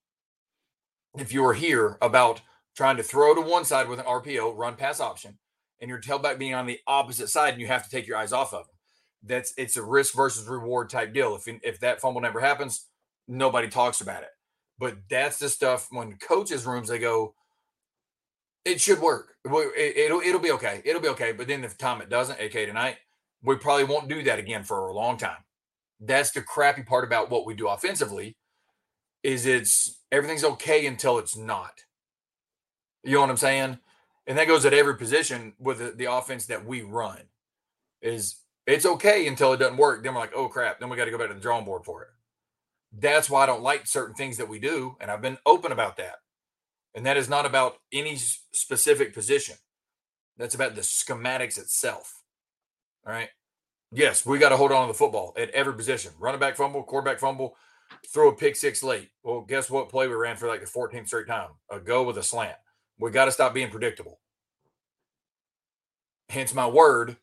if 1.18 1.33
you 1.33 1.45
are 1.47 1.55
here 1.55 1.97
about 2.03 2.41
trying 2.77 2.97
to 2.97 3.03
throw 3.03 3.35
to 3.35 3.41
one 3.41 3.64
side 3.64 3.89
with 3.89 4.01
an 4.01 4.07
RPO, 4.07 4.57
run 4.57 4.75
pass 4.75 5.01
option, 5.01 5.39
and 5.81 5.89
your 5.89 6.01
tailback 6.01 6.39
being 6.39 6.55
on 6.55 6.66
the 6.66 6.81
opposite 6.87 7.29
side, 7.29 7.53
and 7.53 7.61
you 7.61 7.66
have 7.66 7.85
to 7.85 7.91
take 7.91 8.07
your 8.07 8.16
eyes 8.16 8.33
off 8.33 8.55
of 8.55 8.66
them. 8.66 8.77
That's 9.22 9.55
it's 9.57 9.77
a 9.77 9.83
risk 9.83 10.14
versus 10.14 10.47
reward 10.47 10.91
type 10.91 11.12
deal. 11.12 11.35
If 11.35 11.49
if 11.62 11.81
that 11.81 12.01
fumble 12.01 12.20
never 12.20 12.41
happens, 12.41 12.87
nobody 13.27 13.68
talks 13.68 14.01
about 14.01 14.22
it. 14.22 14.31
But 14.79 14.97
that's 15.09 15.39
the 15.39 15.49
stuff 15.49 15.89
when 15.91 16.16
coaches' 16.16 16.66
rooms 16.66 16.89
they 16.89 16.99
go, 16.99 17.35
it 18.64 18.81
should 18.81 19.01
work. 19.01 19.35
It, 19.45 19.51
will 19.51 20.20
it'll 20.20 20.41
be 20.41 20.53
okay. 20.53 20.83
It'll 20.85 21.03
be 21.03 21.09
okay. 21.09 21.33
But 21.33 21.47
then 21.47 21.62
the 21.62 21.68
time 21.68 22.01
it 22.01 22.09
doesn't, 22.09 22.41
AK 22.41 22.53
tonight, 22.53 22.97
we 23.43 23.57
probably 23.57 23.85
won't 23.85 24.09
do 24.09 24.22
that 24.25 24.39
again 24.39 24.64
for 24.64 24.89
a 24.89 24.95
long 24.95 25.16
time. 25.16 25.45
That's 26.01 26.33
the 26.33 26.43
crappy 26.43 26.83
part 26.83 27.05
about 27.05 27.31
what 27.31 27.47
we 27.47 27.55
do 27.55 27.68
offensively, 27.68 28.37
is 29.22 29.47
it's 29.47 30.01
everything's 30.11 30.45
okay 30.45 30.87
until 30.87 31.18
it's 31.18 31.37
not. 31.37 31.85
You 33.03 33.14
know 33.14 33.20
what 33.20 33.31
I'm 33.31 33.37
saying? 33.37 33.79
And 34.27 34.39
that 34.39 34.47
goes 34.47 34.64
at 34.64 34.72
every 34.72 34.97
position 34.97 35.53
with 35.59 35.79
the, 35.79 35.91
the 35.91 36.12
offense 36.12 36.47
that 36.47 36.64
we 36.64 36.83
run. 36.83 37.20
Is 38.01 38.37
it's 38.66 38.87
okay 38.87 39.27
until 39.27 39.53
it 39.53 39.59
doesn't 39.59 39.77
work. 39.77 40.03
Then 40.03 40.14
we're 40.14 40.20
like, 40.20 40.35
oh 40.35 40.49
crap. 40.49 40.81
Then 40.81 40.89
we 40.89 40.97
got 40.97 41.07
to 41.07 41.11
go 41.11 41.18
back 41.18 41.29
to 41.29 41.35
the 41.35 41.41
drawing 41.41 41.64
board 41.64 41.85
for 41.85 42.03
it. 42.03 42.09
That's 42.99 43.29
why 43.29 43.43
I 43.43 43.47
don't 43.47 43.62
like 43.62 43.87
certain 43.87 44.14
things 44.14 44.37
that 44.37 44.49
we 44.49 44.59
do, 44.59 44.97
and 45.01 45.11
I've 45.11 45.22
been 45.22 45.39
open 45.45 45.72
about 45.72 45.97
that. 45.97 46.16
And 46.95 47.05
that 47.07 47.16
is 47.16 47.29
not 47.29 47.45
about 47.45 47.77
any 47.93 48.16
specific 48.16 49.12
position. 49.12 49.57
That's 50.37 50.55
about 50.55 50.75
the 50.75 50.81
schematics 50.81 51.59
itself. 51.59 52.22
All 53.05 53.12
right. 53.12 53.31
Yes, 53.93 54.25
we 54.25 54.39
got 54.39 54.51
to 54.51 54.57
hold 54.57 54.72
on 54.72 54.87
to 54.87 54.93
the 54.93 54.99
football 54.99 55.35
at 55.37 55.51
every 55.51 55.75
position. 55.75 56.12
Running 56.18 56.41
back 56.41 56.57
fumble, 56.57 56.83
quarterback 56.83 57.18
fumble, 57.18 57.57
throw 58.12 58.31
a 58.31 58.37
pick 58.37 58.57
six 58.57 58.83
late. 58.83 59.11
Well, 59.22 59.43
guess 59.43 59.70
what 59.70 59.89
play 59.89 60.09
we 60.09 60.14
ran 60.14 60.37
for 60.37 60.49
like 60.49 60.61
the 60.61 60.66
14th 60.66 61.07
straight 61.07 61.27
time? 61.27 61.51
A 61.70 61.79
go 61.79 62.03
with 62.03 62.18
a 62.18 62.22
slant. 62.22 62.57
We 62.99 63.11
got 63.11 63.27
to 63.27 63.33
stop 63.33 63.55
being 63.55 63.71
predictable. 63.71 64.21
Hence 66.29 66.55
my 66.55 66.67
word. 66.67 67.17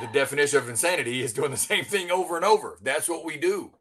The 0.00 0.06
definition 0.08 0.58
of 0.58 0.68
insanity 0.68 1.22
is 1.22 1.32
doing 1.32 1.50
the 1.50 1.56
same 1.56 1.84
thing 1.84 2.10
over 2.10 2.36
and 2.36 2.44
over. 2.44 2.78
That's 2.82 3.08
what 3.08 3.24
we 3.24 3.36
do. 3.36 3.72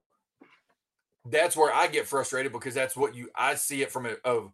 That's 1.29 1.57
where 1.57 1.73
I 1.73 1.87
get 1.87 2.07
frustrated 2.07 2.53
because 2.53 2.73
that's 2.73 2.95
what 2.95 3.13
you 3.13 3.29
I 3.35 3.55
see 3.55 3.81
it 3.81 3.91
from 3.91 4.05
a, 4.05 4.15
a 4.23 4.47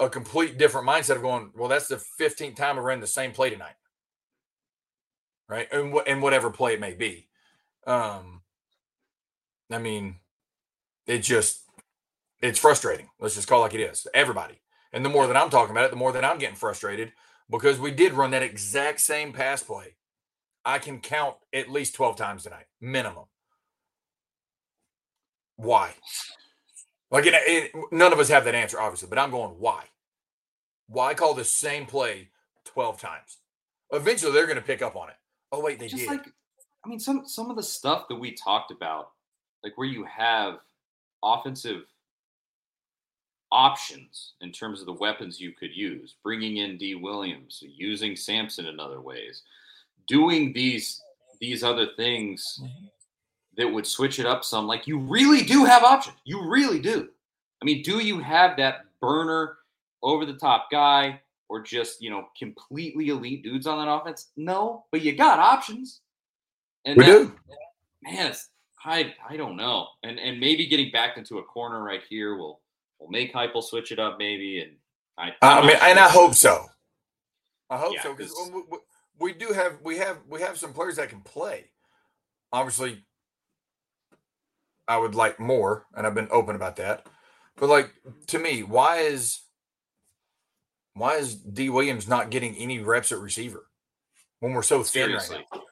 a 0.00 0.08
complete 0.08 0.58
different 0.58 0.86
mindset 0.86 1.16
of 1.16 1.22
going, 1.22 1.50
well, 1.56 1.68
that's 1.68 1.88
the 1.88 2.02
15th 2.20 2.56
time 2.56 2.78
I 2.78 2.82
ran 2.82 3.00
the 3.00 3.06
same 3.06 3.32
play 3.32 3.50
tonight. 3.50 3.74
Right. 5.48 5.68
And, 5.72 5.94
and 6.06 6.22
whatever 6.22 6.50
play 6.50 6.74
it 6.74 6.80
may 6.80 6.94
be. 6.94 7.28
Um, 7.86 8.42
I 9.70 9.78
mean, 9.78 10.16
it 11.06 11.20
just, 11.20 11.62
it's 12.40 12.58
frustrating. 12.58 13.08
Let's 13.18 13.34
just 13.34 13.48
call 13.48 13.60
it 13.60 13.62
like 13.62 13.74
it 13.74 13.80
is. 13.80 14.06
Everybody. 14.14 14.60
And 14.98 15.04
the 15.04 15.10
more 15.10 15.28
that 15.28 15.36
I'm 15.36 15.48
talking 15.48 15.70
about 15.70 15.84
it, 15.84 15.90
the 15.92 15.96
more 15.96 16.10
that 16.10 16.24
I'm 16.24 16.38
getting 16.38 16.56
frustrated 16.56 17.12
because 17.48 17.78
we 17.78 17.92
did 17.92 18.14
run 18.14 18.32
that 18.32 18.42
exact 18.42 19.00
same 19.00 19.32
pass 19.32 19.62
play. 19.62 19.94
I 20.64 20.80
can 20.80 20.98
count 20.98 21.36
at 21.54 21.70
least 21.70 21.94
12 21.94 22.16
times 22.16 22.42
tonight, 22.42 22.64
minimum. 22.80 23.26
Why? 25.54 25.92
Like, 27.12 27.26
it, 27.26 27.34
it, 27.34 27.70
none 27.92 28.12
of 28.12 28.18
us 28.18 28.28
have 28.28 28.44
that 28.46 28.56
answer, 28.56 28.80
obviously, 28.80 29.08
but 29.08 29.20
I'm 29.20 29.30
going, 29.30 29.52
why? 29.60 29.84
Why 30.88 31.14
call 31.14 31.34
the 31.34 31.44
same 31.44 31.86
play 31.86 32.30
12 32.64 33.00
times? 33.00 33.36
Eventually, 33.92 34.32
they're 34.32 34.46
going 34.46 34.56
to 34.56 34.62
pick 34.62 34.82
up 34.82 34.96
on 34.96 35.10
it. 35.10 35.16
Oh, 35.52 35.60
wait, 35.60 35.78
they 35.78 35.86
Just 35.86 36.02
did. 36.02 36.10
like, 36.10 36.26
I 36.84 36.88
mean, 36.88 36.98
some 36.98 37.22
some 37.24 37.50
of 37.50 37.56
the 37.56 37.62
stuff 37.62 38.06
that 38.08 38.16
we 38.16 38.32
talked 38.34 38.72
about, 38.72 39.12
like 39.62 39.78
where 39.78 39.86
you 39.86 40.04
have 40.06 40.54
offensive 41.22 41.84
options 43.50 44.34
in 44.40 44.52
terms 44.52 44.80
of 44.80 44.86
the 44.86 44.92
weapons 44.92 45.40
you 45.40 45.52
could 45.52 45.74
use, 45.74 46.16
bringing 46.22 46.58
in 46.58 46.76
Dee 46.78 46.94
Williams, 46.94 47.62
using 47.62 48.16
Sampson 48.16 48.66
in 48.66 48.78
other 48.80 49.00
ways, 49.00 49.42
doing 50.06 50.52
these 50.52 51.00
these 51.40 51.62
other 51.62 51.88
things 51.96 52.60
that 53.56 53.68
would 53.68 53.86
switch 53.86 54.18
it 54.18 54.26
up 54.26 54.44
some. 54.44 54.66
Like 54.66 54.86
you 54.86 54.98
really 54.98 55.42
do 55.42 55.64
have 55.64 55.84
options. 55.84 56.16
You 56.24 56.48
really 56.48 56.78
do. 56.80 57.08
I 57.60 57.64
mean, 57.64 57.82
do 57.82 57.98
you 57.98 58.18
have 58.20 58.56
that 58.56 58.84
burner 59.00 59.56
over 60.02 60.24
the 60.24 60.34
top 60.34 60.68
guy 60.70 61.20
or 61.48 61.62
just, 61.62 62.00
you 62.00 62.10
know, 62.10 62.28
completely 62.38 63.08
elite 63.08 63.42
dudes 63.42 63.66
on 63.66 63.84
that 63.84 63.90
offense? 63.90 64.28
No, 64.36 64.84
but 64.92 65.02
you 65.02 65.16
got 65.16 65.38
options. 65.38 66.00
And 66.84 66.96
we 66.96 67.04
that, 67.04 67.12
do. 67.12 67.34
Man, 68.02 68.34
I 68.84 69.14
I 69.28 69.36
don't 69.36 69.56
know. 69.56 69.88
And 70.02 70.18
and 70.18 70.38
maybe 70.38 70.66
getting 70.66 70.90
back 70.90 71.16
into 71.16 71.38
a 71.38 71.42
corner 71.42 71.82
right 71.82 72.02
here 72.08 72.36
will 72.36 72.60
will 72.98 73.08
make 73.08 73.32
Heupel 73.32 73.62
switch 73.62 73.92
it 73.92 73.98
up 73.98 74.18
maybe 74.18 74.60
and 74.60 74.72
I 75.16 75.32
I 75.42 75.66
mean 75.66 75.76
and 75.82 75.98
I 75.98 76.08
hope 76.08 76.34
so. 76.34 76.64
I 77.70 77.76
hope 77.76 77.94
yeah, 77.94 78.02
so 78.02 78.14
because 78.14 78.32
we, 78.52 78.78
we 79.18 79.32
do 79.32 79.52
have 79.52 79.78
we 79.82 79.98
have 79.98 80.18
we 80.28 80.40
have 80.40 80.58
some 80.58 80.72
players 80.72 80.96
that 80.96 81.10
can 81.10 81.20
play. 81.20 81.64
Obviously, 82.52 83.04
I 84.86 84.96
would 84.96 85.14
like 85.14 85.38
more, 85.38 85.86
and 85.94 86.06
I've 86.06 86.14
been 86.14 86.28
open 86.30 86.56
about 86.56 86.76
that. 86.76 87.06
But 87.56 87.68
like 87.68 87.92
to 88.28 88.38
me, 88.38 88.62
why 88.62 88.98
is 88.98 89.40
why 90.94 91.16
is 91.16 91.34
Dee 91.34 91.70
Williams 91.70 92.08
not 92.08 92.30
getting 92.30 92.56
any 92.56 92.80
reps 92.80 93.12
at 93.12 93.18
receiver 93.18 93.66
when 94.40 94.52
we're 94.52 94.62
so 94.62 94.82
thin 94.82 95.06
Seriously. 95.06 95.36
Wright 95.36 95.46
now? 95.54 95.62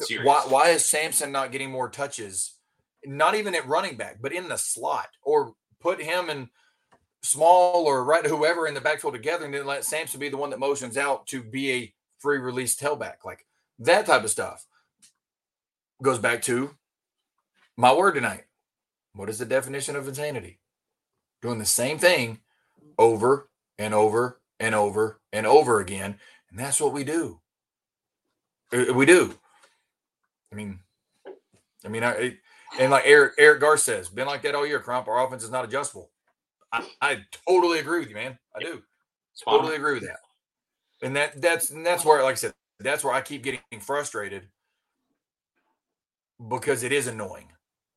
Seriously. 0.00 0.26
Why 0.26 0.40
why 0.48 0.68
is 0.70 0.84
Sampson 0.84 1.32
not 1.32 1.52
getting 1.52 1.70
more 1.70 1.88
touches? 1.88 2.56
Not 3.04 3.34
even 3.34 3.54
at 3.54 3.66
running 3.66 3.96
back, 3.96 4.18
but 4.20 4.32
in 4.32 4.48
the 4.48 4.58
slot, 4.58 5.08
or 5.22 5.54
put 5.80 6.02
him 6.02 6.28
in 6.28 6.50
small 7.22 7.86
or 7.86 8.04
right 8.04 8.26
whoever 8.26 8.66
in 8.66 8.74
the 8.74 8.80
backfield 8.80 9.14
together, 9.14 9.44
and 9.44 9.54
then 9.54 9.66
let 9.66 9.84
Sampson 9.84 10.20
be 10.20 10.28
the 10.28 10.36
one 10.36 10.50
that 10.50 10.58
motions 10.58 10.96
out 10.96 11.26
to 11.28 11.42
be 11.42 11.72
a 11.72 11.94
free 12.18 12.38
release 12.38 12.76
tailback, 12.76 13.24
like 13.24 13.46
that 13.78 14.06
type 14.06 14.24
of 14.24 14.30
stuff. 14.30 14.66
Goes 16.02 16.18
back 16.18 16.42
to 16.42 16.70
My 17.76 17.92
word 17.94 18.12
tonight. 18.12 18.44
What 19.14 19.28
is 19.28 19.38
the 19.38 19.44
definition 19.44 19.96
of 19.96 20.08
insanity? 20.08 20.60
Doing 21.42 21.58
the 21.58 21.66
same 21.66 21.98
thing 21.98 22.40
over 22.98 23.48
and 23.78 23.94
over 23.94 24.40
and 24.58 24.74
over 24.74 25.20
and 25.32 25.46
over 25.46 25.80
again. 25.80 26.18
And 26.50 26.58
that's 26.58 26.80
what 26.80 26.92
we 26.92 27.04
do. 27.04 27.40
Uh, 28.72 28.92
We 28.94 29.06
do. 29.06 29.34
I 30.52 30.56
mean, 30.56 30.80
I 31.84 31.88
mean, 31.88 32.04
I, 32.04 32.36
and 32.78 32.90
like 32.90 33.04
Eric 33.06 33.34
Eric 33.38 33.60
Gar 33.60 33.76
says, 33.76 34.08
been 34.08 34.26
like 34.26 34.42
that 34.42 34.54
all 34.54 34.66
year. 34.66 34.80
Crump, 34.80 35.08
our 35.08 35.24
offense 35.24 35.44
is 35.44 35.50
not 35.50 35.64
adjustable. 35.64 36.10
I, 36.72 36.84
I 37.00 37.18
totally 37.48 37.78
agree 37.80 38.00
with 38.00 38.08
you, 38.08 38.14
man. 38.14 38.38
I 38.54 38.60
do 38.60 38.82
Spot 39.34 39.54
on. 39.54 39.60
totally 39.60 39.76
agree 39.76 39.94
with 39.94 40.04
that. 40.04 40.20
And 41.02 41.16
that 41.16 41.40
that's 41.40 41.70
and 41.70 41.84
that's 41.84 42.04
where, 42.04 42.22
like 42.22 42.32
I 42.32 42.36
said, 42.36 42.54
that's 42.78 43.04
where 43.04 43.14
I 43.14 43.20
keep 43.20 43.42
getting 43.42 43.60
frustrated 43.80 44.48
because 46.48 46.82
it 46.82 46.92
is 46.92 47.06
annoying. 47.06 47.48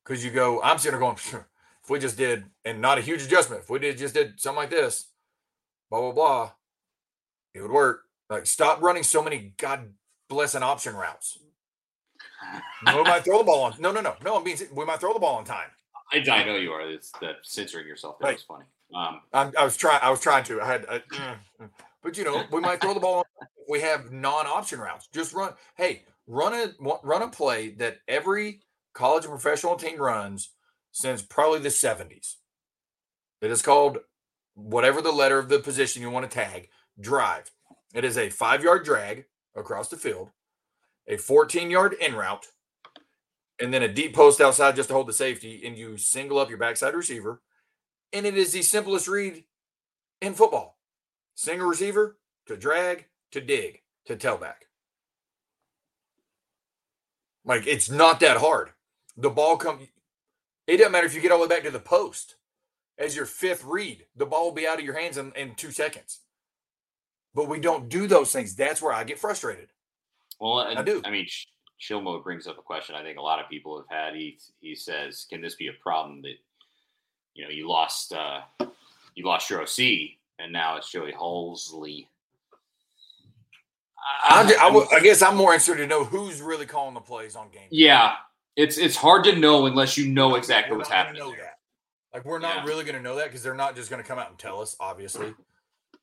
Because 0.04 0.24
you 0.24 0.32
go, 0.32 0.62
I'm 0.62 0.78
sitting 0.78 0.92
there 0.94 1.00
going, 1.00 1.16
"Phew, 1.18 1.46
if 1.84 1.90
we 1.90 2.00
just 2.00 2.18
did, 2.18 2.46
and 2.66 2.82
not 2.82 2.98
a 2.98 3.02
huge 3.02 3.22
adjustment, 3.24 3.64
if 3.64 3.70
we 3.70 3.80
did 3.80 3.98
just 3.98 4.14
did 4.14 4.40
something 4.40 4.58
like 4.58 4.70
this, 4.70 5.10
blah 5.90 6.00
blah 6.02 6.12
blah, 6.12 6.52
it 7.54 7.62
would 7.62 7.72
work. 7.72 8.04
Like 8.30 8.46
stop 8.48 8.82
running 8.82 9.04
so 9.04 9.22
many 9.24 9.54
god 9.58 9.94
blessing 10.30 10.64
option 10.64 10.96
routes. 10.96 11.38
We 12.86 13.04
might 13.04 13.24
throw 13.24 13.40
the 13.40 13.44
ball 13.44 13.64
on. 13.64 13.76
No, 13.80 13.92
no, 13.92 14.02
no, 14.02 14.16
no. 14.24 14.38
I'm 14.38 14.44
being. 14.44 14.58
We 14.74 14.86
might 14.86 15.00
throw 15.00 15.14
the 15.14 15.20
ball 15.20 15.38
on 15.38 15.46
time. 15.46 15.70
I, 16.14 16.18
I 16.30 16.44
know 16.46 16.56
you 16.56 16.72
are. 16.72 16.82
It's 16.90 17.12
that 17.22 17.38
censoring 17.44 17.88
yourself. 17.88 18.20
That 18.20 18.26
Right. 18.28 18.36
was 18.36 18.44
funny. 18.44 18.66
Um, 18.96 19.22
I 19.58 19.64
was 19.64 19.76
trying. 19.76 20.00
I 20.04 20.12
was 20.12 20.20
trying 20.22 20.44
to. 20.46 20.62
I 20.62 20.66
had, 20.68 20.86
I, 20.88 21.02
but 22.04 22.18
you 22.18 22.24
know, 22.24 22.44
we 22.52 22.62
might 22.62 22.80
throw 22.80 22.94
the 22.94 23.00
ball. 23.00 23.26
We 23.68 23.80
have 23.82 24.12
non-option 24.12 24.80
routes. 24.80 25.08
Just 25.12 25.34
run. 25.34 25.54
Hey, 25.76 26.04
run 26.28 26.54
a 26.54 26.74
run 27.04 27.24
a 27.24 27.28
play 27.30 27.70
that 27.76 27.98
every 28.08 28.62
college 28.94 29.24
and 29.26 29.32
professional 29.32 29.76
team 29.76 30.00
runs 30.00 30.52
since 30.92 31.24
probably 31.24 31.60
the 31.60 31.70
'70s. 31.70 32.36
It 33.42 33.50
is 33.50 33.62
called 33.64 33.98
whatever 34.54 35.02
the 35.02 35.12
letter 35.12 35.40
of 35.40 35.50
the 35.50 35.60
position 35.60 36.04
you 36.04 36.12
want 36.12 36.30
to 36.30 36.34
tag. 36.36 36.70
Drive. 37.00 37.50
It 37.96 38.06
is 38.06 38.18
a 38.18 38.30
five-yard 38.30 38.86
drag 38.86 39.26
across 39.56 39.90
the 39.90 39.98
field, 39.98 40.30
a 41.08 41.16
14-yard 41.18 41.94
in 41.94 42.16
route, 42.16 42.46
and 43.60 43.74
then 43.74 43.84
a 43.84 43.88
deep 43.88 44.16
post 44.16 44.42
outside 44.42 44.76
just 44.76 44.90
to 44.90 44.96
hold 44.96 45.08
the 45.08 45.14
safety, 45.14 45.62
and 45.66 45.78
you 45.78 45.98
single 45.98 46.40
up 46.40 46.50
your 46.50 46.58
backside 46.58 46.96
receiver 46.96 47.42
and 48.14 48.28
it 48.28 48.38
is 48.38 48.54
the 48.54 48.62
simplest 48.62 49.08
read 49.08 49.44
in 50.22 50.36
football. 50.36 50.78
Single 51.36 51.68
receiver 51.68 52.18
to 52.46 52.56
drag 52.56 53.08
to 53.32 53.42
dig 53.42 53.82
to 54.06 54.16
tailback. 54.16 54.68
Like 57.44 57.66
it's 57.68 57.90
not 57.90 58.20
that 58.22 58.38
hard. 58.38 58.70
The 59.18 59.32
ball 59.32 59.58
come. 59.58 59.80
It 60.68 60.78
doesn't 60.78 60.92
matter 60.92 61.08
if 61.08 61.16
you 61.16 61.22
get 61.22 61.32
all 61.32 61.40
the 61.40 61.48
way 61.48 61.56
back 61.56 61.64
to 61.64 61.72
the 61.72 61.80
post 61.80 62.36
as 62.98 63.16
your 63.16 63.26
fifth 63.26 63.66
read. 63.66 64.06
The 64.16 64.26
ball 64.26 64.46
will 64.46 64.54
be 64.54 64.68
out 64.68 64.80
of 64.80 64.86
your 64.86 64.98
hands 64.98 65.18
in, 65.18 65.34
in 65.36 65.56
two 65.56 65.72
seconds. 65.72 66.20
But 67.34 67.50
we 67.50 67.60
don't 67.60 67.90
do 67.90 68.06
those 68.08 68.32
things. 68.32 68.56
That's 68.56 68.82
where 68.82 68.94
I 68.94 69.04
get 69.04 69.20
frustrated. 69.20 69.70
well, 70.40 70.60
and, 70.60 70.86
do. 70.86 71.02
I 71.04 71.10
mean, 71.10 71.28
Shilmo 71.84 72.24
brings 72.24 72.48
up 72.48 72.58
a 72.58 72.62
question. 72.62 72.96
I 72.96 73.02
think 73.04 73.18
a 73.18 73.22
lot 73.22 73.40
of 73.44 73.50
people 73.50 73.78
have 73.78 73.90
had. 73.90 74.16
He 74.16 74.38
he 74.62 74.74
says, 74.76 75.26
"Can 75.30 75.42
this 75.42 75.56
be 75.56 75.68
a 75.68 75.74
problem 75.82 76.22
that 76.22 76.36
you 77.34 77.44
know 77.44 77.50
you 77.50 77.68
lost 77.68 78.14
uh, 78.14 78.42
you 79.16 79.26
lost 79.26 79.50
your 79.50 79.62
OC 79.62 79.80
and 80.40 80.52
now 80.54 80.78
it's 80.78 80.90
Joey 80.92 81.12
Halzle?" 81.12 82.08
I, 84.26 84.46
ju- 84.48 84.56
I, 84.60 84.64
I'm- 84.66 84.74
would- 84.74 84.94
I 84.94 85.00
guess 85.00 85.22
I'm 85.22 85.36
more 85.36 85.54
interested 85.54 85.78
to 85.78 85.88
know 85.88 86.04
who's 86.04 86.42
really 86.42 86.66
calling 86.66 86.94
the 86.94 87.00
plays 87.02 87.36
on 87.36 87.50
game. 87.50 87.68
yeah, 87.72 88.14
it's 88.56 88.78
it's 88.78 88.96
hard 88.96 89.24
to 89.26 89.36
know 89.36 89.66
unless 89.66 89.98
you 89.98 90.08
know 90.08 90.36
exactly 90.36 90.72
We're 90.74 90.80
what's 90.80 90.90
happening. 90.90 91.20
Know 91.22 91.30
there. 91.32 91.40
that. 91.40 91.60
Like 92.14 92.26
we're 92.26 92.40
not 92.40 92.58
Yeah. 92.58 92.66
really 92.66 92.84
going 92.84 92.96
to 92.96 93.02
know 93.02 93.16
that 93.16 93.26
because 93.26 93.42
they're 93.44 93.56
not 93.56 93.76
just 93.76 93.90
going 93.90 94.02
to 94.02 94.08
come 94.08 94.20
out 94.20 94.30
and 94.30 94.38
tell 94.38 94.62
us. 94.62 94.76
Obviously, 94.80 95.34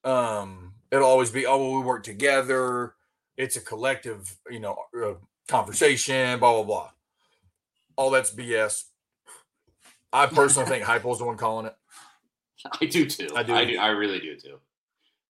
um, 0.04 0.72
it'll 0.90 1.08
always 1.08 1.30
be, 1.30 1.46
oh, 1.46 1.56
well, 1.58 1.78
we 1.78 1.86
work 1.86 2.02
together. 2.02 2.94
It's 3.36 3.56
a 3.56 3.60
collective, 3.60 4.36
you 4.50 4.58
know, 4.60 4.76
uh, 5.00 5.12
conversation. 5.50 6.38
Blah 6.38 6.54
blah 6.54 6.62
blah. 6.62 6.90
All 7.96 8.10
that's 8.10 8.30
BS. 8.30 8.84
I 10.12 10.26
personally 10.26 10.68
think 10.68 10.84
Heupel's 10.86 11.18
the 11.18 11.24
one 11.24 11.36
calling 11.36 11.66
it. 11.66 11.76
I 12.80 12.86
do 12.86 13.06
too. 13.06 13.28
I 13.34 13.40
I 13.40 13.42
do. 13.42 13.72
do. 13.72 13.78
I 13.78 13.88
really 13.88 14.20
do 14.20 14.36
too. 14.36 14.58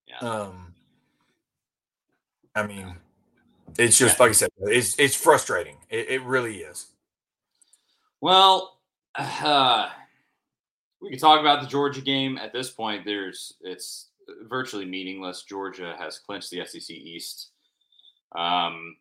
Yeah. 0.07 0.19
Um, 0.19 0.75
I 2.55 2.67
mean, 2.67 2.97
it's 3.79 3.97
just 3.97 4.19
like 4.21 4.31
I 4.31 4.33
said, 4.33 4.51
it's 4.59 4.99
it's 4.99 5.15
frustrating. 5.15 5.77
It, 5.89 6.11
it 6.11 6.23
really 6.23 6.59
is. 6.59 6.87
Well, 8.21 8.79
uh, 9.15 9.89
we 11.01 11.11
can 11.11 11.19
talk 11.19 11.41
about 11.41 11.63
the 11.63 11.69
Georgia 11.69 12.01
game. 12.01 12.37
At 12.37 12.53
this 12.53 12.71
point, 12.71 13.05
there's 13.05 13.55
it's 13.61 14.09
virtually 14.49 14.85
meaningless. 14.85 15.43
Georgia 15.43 15.95
has 15.99 16.19
clinched 16.19 16.51
the 16.51 16.65
SEC 16.67 16.91
East 16.91 17.51
um, 18.37 18.97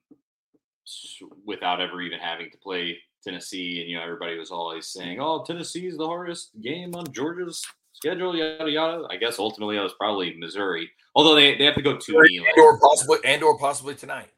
without 1.45 1.81
ever 1.81 2.01
even 2.01 2.19
having 2.19 2.49
to 2.51 2.57
play 2.57 2.97
Tennessee. 3.23 3.81
And 3.81 3.89
you 3.89 3.97
know, 3.97 4.03
everybody 4.03 4.37
was 4.37 4.51
always 4.51 4.87
saying, 4.87 5.19
"Oh, 5.21 5.43
Tennessee 5.45 5.87
is 5.87 5.97
the 5.97 6.05
hardest 6.05 6.51
game 6.61 6.95
on 6.95 7.11
Georgia's 7.11 7.65
schedule." 7.93 8.35
Yada 8.35 8.69
yada. 8.69 9.07
I 9.09 9.17
guess 9.17 9.39
ultimately, 9.39 9.75
that 9.75 9.83
was 9.83 9.93
probably 9.93 10.35
Missouri. 10.37 10.89
Although 11.15 11.35
they, 11.35 11.57
they 11.57 11.65
have 11.65 11.75
to 11.75 11.81
go 11.81 11.97
to 11.97 12.21
me. 12.21 12.37
And 12.37 12.47
or 12.57 12.79
possibly 12.79 13.17
and 13.25 13.43
or 13.43 13.57
possibly 13.57 13.95
tonight. 13.95 14.29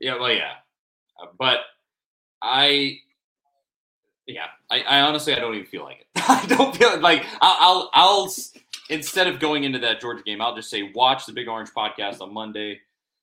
Yeah, 0.00 0.18
well, 0.18 0.32
yeah, 0.32 0.54
Uh, 1.22 1.26
but 1.38 1.58
I, 2.40 2.98
yeah, 4.26 4.46
I, 4.70 4.80
I 4.80 5.00
honestly 5.02 5.34
I 5.34 5.38
don't 5.38 5.54
even 5.54 5.66
feel 5.66 5.84
like 5.84 6.00
it. 6.00 6.06
I 6.28 6.46
don't 6.46 6.74
feel 6.74 6.98
like 7.00 7.24
I'll, 7.42 7.90
I'll 7.92 8.24
I'll 8.24 8.34
instead 8.88 9.26
of 9.26 9.38
going 9.38 9.64
into 9.64 9.78
that 9.80 10.00
Georgia 10.00 10.22
game, 10.22 10.40
I'll 10.40 10.56
just 10.56 10.70
say 10.70 10.90
watch 10.94 11.26
the 11.26 11.32
Big 11.32 11.48
Orange 11.48 11.70
podcast 11.70 12.20
on 12.20 12.32
Monday, 12.32 12.80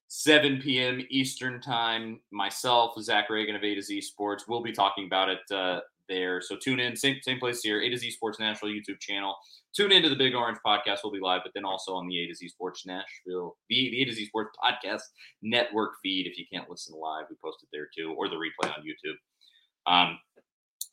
7 0.08 0.62
p.m. 0.62 1.06
Eastern 1.10 1.60
time. 1.60 2.20
Myself, 2.32 2.94
Zach 3.02 3.30
Reagan 3.30 3.56
of 3.56 3.64
A 3.64 3.76
to 3.76 3.82
Z 3.82 4.02
Sports, 4.02 4.46
we'll 4.48 4.64
be 4.64 4.72
talking 4.72 5.06
about 5.06 5.30
it 5.30 5.40
uh, 5.52 5.82
there. 6.08 6.42
So 6.42 6.56
tune 6.56 6.80
in, 6.80 6.96
same 6.96 7.18
same 7.22 7.40
place 7.40 7.62
here, 7.62 7.82
A 7.82 7.90
to 7.90 7.98
Z 7.98 8.12
Sports 8.12 8.40
National 8.40 8.72
YouTube 8.72 9.00
channel. 9.00 9.36
Tune 9.76 9.92
into 9.92 10.10
the 10.10 10.16
Big 10.16 10.34
Orange 10.34 10.60
podcast. 10.66 11.00
We'll 11.04 11.14
be 11.14 11.20
live, 11.20 11.42
but 11.44 11.52
then 11.54 11.66
also 11.66 11.94
on 11.94 12.08
the 12.08 12.24
A 12.24 12.28
to 12.28 12.36
Z 12.36 12.48
Sports 12.50 12.86
Nashville, 12.86 13.58
the, 13.70 13.90
the 13.92 14.02
A 14.02 14.06
to 14.06 14.14
Z 14.14 14.26
Sports 14.26 14.56
podcast 14.64 15.02
network 15.42 15.94
feed. 16.02 16.26
If 16.26 16.38
you 16.38 16.46
can't 16.52 16.70
listen 16.70 16.96
live, 17.00 17.26
we 17.30 17.36
post 17.44 17.64
it 17.64 17.70
there 17.72 17.88
too, 17.96 18.16
or 18.18 18.30
the 18.30 18.36
replay 18.36 18.74
on 18.74 18.84
YouTube. 18.84 19.92
Um, 19.92 20.20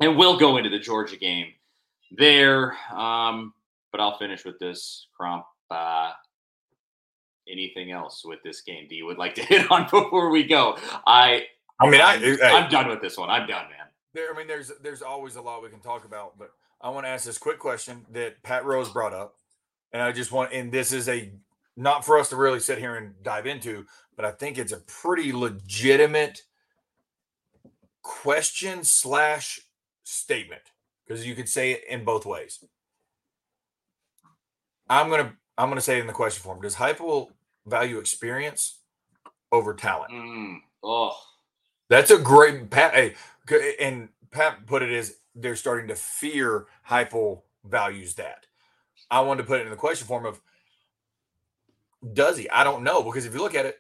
and 0.01 0.17
we'll 0.17 0.39
go 0.39 0.57
into 0.57 0.71
the 0.71 0.79
Georgia 0.79 1.17
game 1.17 1.53
there. 2.11 2.77
Um, 2.93 3.55
but 3.93 4.01
I'll 4.01 4.19
finish 4.19 4.45
with 4.45 4.59
this, 4.59 5.07
Crump. 5.17 5.45
Uh, 5.71 6.11
anything 7.49 7.91
else 7.91 8.25
with 8.25 8.43
this 8.43 8.61
game 8.61 8.87
that 8.89 8.95
you 8.95 9.07
would 9.07 9.19
like 9.19 9.35
to 9.37 9.43
hit 9.45 9.71
on 9.71 9.85
before 9.85 10.31
we 10.31 10.45
go? 10.45 10.79
I, 11.07 11.45
I 11.81 11.91
mean, 11.91 12.01
I, 12.01 12.15
I'm, 12.15 12.65
I'm 12.65 12.71
done 12.71 12.89
with 12.89 13.01
this 13.01 13.17
one. 13.17 13.31
I'm 13.31 13.47
done, 13.47 13.67
man. 13.71 13.87
There, 14.13 14.33
I 14.33 14.37
mean, 14.37 14.47
there's 14.47 14.71
there's 14.83 15.03
always 15.03 15.37
a 15.37 15.43
lot 15.43 15.63
we 15.63 15.69
can 15.69 15.81
talk 15.81 16.05
about, 16.05 16.39
but 16.39 16.53
I 16.81 16.91
want 16.91 17.05
to 17.07 17.11
ask 17.11 17.25
this 17.25 17.39
quick 17.39 17.59
question 17.59 18.07
that 18.13 18.43
Pat 18.43 18.65
Rose 18.65 18.89
brought 18.89 19.13
up, 19.13 19.37
and 19.93 20.01
I 20.01 20.13
just 20.13 20.31
want, 20.31 20.53
and 20.53 20.71
this 20.71 20.93
is 20.93 21.09
a 21.09 21.33
not 21.77 22.05
for 22.05 22.19
us 22.19 22.29
to 22.29 22.37
really 22.37 22.61
sit 22.61 22.79
here 22.79 22.95
and 22.97 23.15
dive 23.25 23.47
into, 23.47 23.85
but 24.17 24.25
I 24.25 24.31
think 24.31 24.57
it's 24.59 24.73
a 24.73 24.79
pretty 24.79 25.33
legitimate 25.33 26.43
question 28.03 28.85
slash 28.85 29.61
statement 30.05 30.63
because 31.07 31.27
you 31.27 31.35
could 31.35 31.49
say 31.49 31.73
it 31.73 31.83
in 31.89 32.05
both 32.05 32.25
ways. 32.25 32.65
I'm 34.89 35.11
gonna 35.11 35.35
I'm 35.59 35.69
gonna 35.69 35.81
say 35.81 35.99
it 35.99 36.03
in 36.03 36.07
the 36.07 36.13
question 36.13 36.43
form. 36.43 36.61
Does 36.61 36.77
Heupel 36.77 37.31
value 37.67 37.99
experience 37.99 38.79
over 39.53 39.75
talent? 39.75 40.13
Mm, 40.13 40.59
oh, 40.83 41.17
That's 41.89 42.11
a 42.11 42.19
great 42.19 42.71
Pat. 42.71 42.95
Hey, 42.95 43.15
and 43.81 44.09
Pat 44.31 44.67
put 44.67 44.83
it 44.83 44.93
as 44.93 45.17
they're 45.35 45.57
starting 45.57 45.89
to 45.89 45.95
fear 45.95 46.67
Heupel 46.89 47.43
values 47.65 48.15
that. 48.15 48.47
I 49.11 49.21
wanted 49.21 49.43
to 49.43 49.49
put 49.49 49.61
it 49.61 49.65
in 49.65 49.71
the 49.71 49.77
question 49.77 50.07
form 50.07 50.27
of 50.27 50.41
does 52.13 52.37
he? 52.37 52.49
I 52.51 52.65
don't 52.65 52.83
know 52.83 53.03
because 53.03 53.25
if 53.25 53.33
you 53.33 53.41
look 53.41 53.55
at 53.55 53.67
it, 53.67 53.79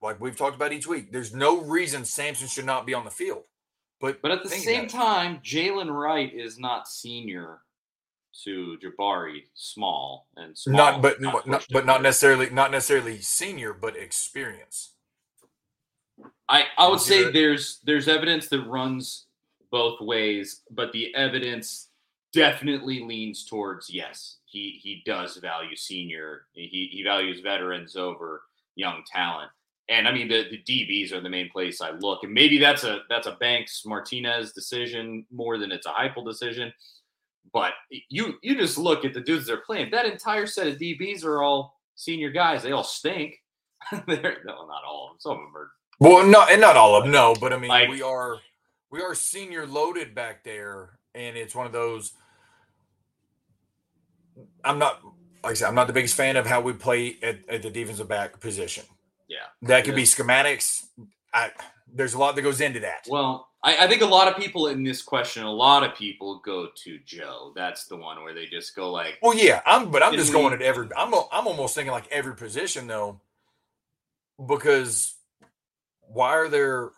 like 0.00 0.20
we've 0.20 0.36
talked 0.36 0.56
about 0.56 0.72
each 0.72 0.86
week, 0.86 1.12
there's 1.12 1.34
no 1.34 1.60
reason 1.62 2.04
Sampson 2.04 2.48
should 2.48 2.66
not 2.66 2.86
be 2.86 2.94
on 2.94 3.04
the 3.04 3.10
field. 3.10 3.44
But 4.00 4.20
but 4.20 4.30
at 4.32 4.42
the 4.42 4.48
same 4.48 4.88
time, 4.88 5.38
Jaylen 5.44 5.90
Wright 5.90 6.32
is 6.32 6.58
not 6.58 6.88
senior 6.88 7.60
to 8.44 8.78
Jabari 8.82 9.44
Small 9.54 10.26
and 10.36 10.56
Small, 10.56 10.76
not 10.76 11.02
but 11.02 11.20
not 11.20 11.46
not, 11.46 11.66
but 11.70 11.86
not 11.86 12.02
necessarily 12.02 12.50
not 12.50 12.70
necessarily 12.70 13.18
senior, 13.20 13.72
but 13.72 13.96
experience. 13.96 14.94
I, 16.48 16.64
I 16.78 16.88
would 16.88 17.00
say 17.00 17.22
there- 17.24 17.32
there's 17.32 17.80
there's 17.84 18.08
evidence 18.08 18.48
that 18.48 18.62
runs 18.62 19.26
both 19.70 20.00
ways, 20.00 20.62
but 20.70 20.92
the 20.92 21.14
evidence 21.14 21.88
definitely 22.32 23.00
leans 23.04 23.44
towards 23.44 23.88
yes, 23.90 24.38
he 24.46 24.78
he 24.82 25.02
does 25.06 25.36
value 25.36 25.76
senior. 25.76 26.46
He 26.52 26.88
he 26.92 27.02
values 27.02 27.40
veterans 27.40 27.96
over 27.96 28.42
young 28.74 29.02
talent. 29.10 29.50
and 29.88 30.06
I 30.08 30.12
mean 30.12 30.28
the, 30.28 30.44
the 30.50 30.62
DBs 30.62 31.12
are 31.12 31.20
the 31.20 31.28
main 31.28 31.50
place 31.50 31.80
I 31.80 31.90
look, 31.90 32.22
and 32.24 32.32
maybe 32.32 32.58
that's 32.58 32.84
a 32.84 33.00
that's 33.08 33.26
a 33.26 33.32
Banks 33.40 33.82
Martinez 33.86 34.52
decision 34.52 35.26
more 35.30 35.58
than 35.58 35.72
it's 35.72 35.86
a 35.86 35.90
Heupel 35.90 36.24
decision. 36.24 36.72
But 37.52 37.72
you 38.08 38.34
you 38.42 38.56
just 38.56 38.78
look 38.78 39.04
at 39.04 39.12
the 39.14 39.20
dudes 39.20 39.46
they're 39.46 39.58
playing. 39.58 39.90
That 39.90 40.06
entire 40.06 40.46
set 40.46 40.66
of 40.66 40.78
DBs 40.78 41.24
are 41.24 41.42
all 41.42 41.78
senior 41.96 42.30
guys. 42.30 42.62
They 42.62 42.72
all 42.72 42.84
stink. 42.84 43.34
they're 44.06 44.38
no, 44.44 44.66
not 44.66 44.82
all 44.86 45.06
of 45.06 45.10
them. 45.12 45.16
Some 45.20 45.32
of 45.32 45.38
them 45.38 45.56
are. 45.56 45.70
Well, 46.00 46.26
no, 46.26 46.44
and 46.48 46.60
not 46.60 46.76
all 46.76 46.96
of 46.96 47.04
them. 47.04 47.12
No, 47.12 47.34
but 47.40 47.52
I 47.52 47.58
mean, 47.58 47.68
Like- 47.68 47.88
we 47.90 48.02
are 48.02 48.38
we 48.90 49.00
are 49.00 49.14
senior 49.14 49.66
loaded 49.66 50.14
back 50.14 50.44
there, 50.44 50.98
and 51.14 51.36
it's 51.36 51.54
one 51.54 51.66
of 51.66 51.72
those. 51.72 52.12
I'm 54.64 54.78
not 54.78 55.02
like 55.42 55.52
I 55.52 55.54
said. 55.54 55.68
I'm 55.68 55.74
not 55.74 55.86
the 55.86 55.92
biggest 55.92 56.14
fan 56.14 56.36
of 56.36 56.46
how 56.46 56.60
we 56.60 56.72
play 56.72 57.16
at, 57.22 57.40
at 57.48 57.62
the 57.62 57.70
defensive 57.70 58.08
back 58.08 58.40
position. 58.40 58.84
Yeah. 59.28 59.38
That 59.62 59.84
could 59.84 59.94
be 59.94 60.02
schematics. 60.04 60.84
I 61.34 61.50
there's 61.94 62.14
a 62.14 62.18
lot 62.18 62.34
that 62.36 62.42
goes 62.42 62.60
into 62.60 62.80
that. 62.80 63.06
Well, 63.08 63.48
I, 63.62 63.84
I 63.84 63.86
think 63.88 64.02
a 64.02 64.06
lot 64.06 64.28
of 64.28 64.36
people 64.36 64.66
in 64.68 64.82
this 64.82 65.02
question, 65.02 65.44
a 65.44 65.52
lot 65.52 65.84
of 65.84 65.94
people 65.94 66.40
go 66.44 66.68
to 66.84 66.98
Joe. 67.04 67.52
That's 67.54 67.86
the 67.86 67.96
one 67.96 68.22
where 68.22 68.34
they 68.34 68.46
just 68.46 68.74
go 68.74 68.90
like, 68.90 69.18
Well, 69.22 69.36
yeah, 69.36 69.60
I'm, 69.66 69.90
but 69.90 70.02
I'm 70.02 70.14
just 70.14 70.30
we- 70.34 70.40
going 70.40 70.52
at 70.54 70.62
every. 70.62 70.88
I'm, 70.96 71.12
I'm 71.30 71.46
almost 71.46 71.74
thinking 71.74 71.92
like 71.92 72.08
every 72.10 72.34
position 72.34 72.86
though, 72.86 73.20
because 74.46 75.14
why 76.00 76.30
are 76.36 76.48
there? 76.48 76.90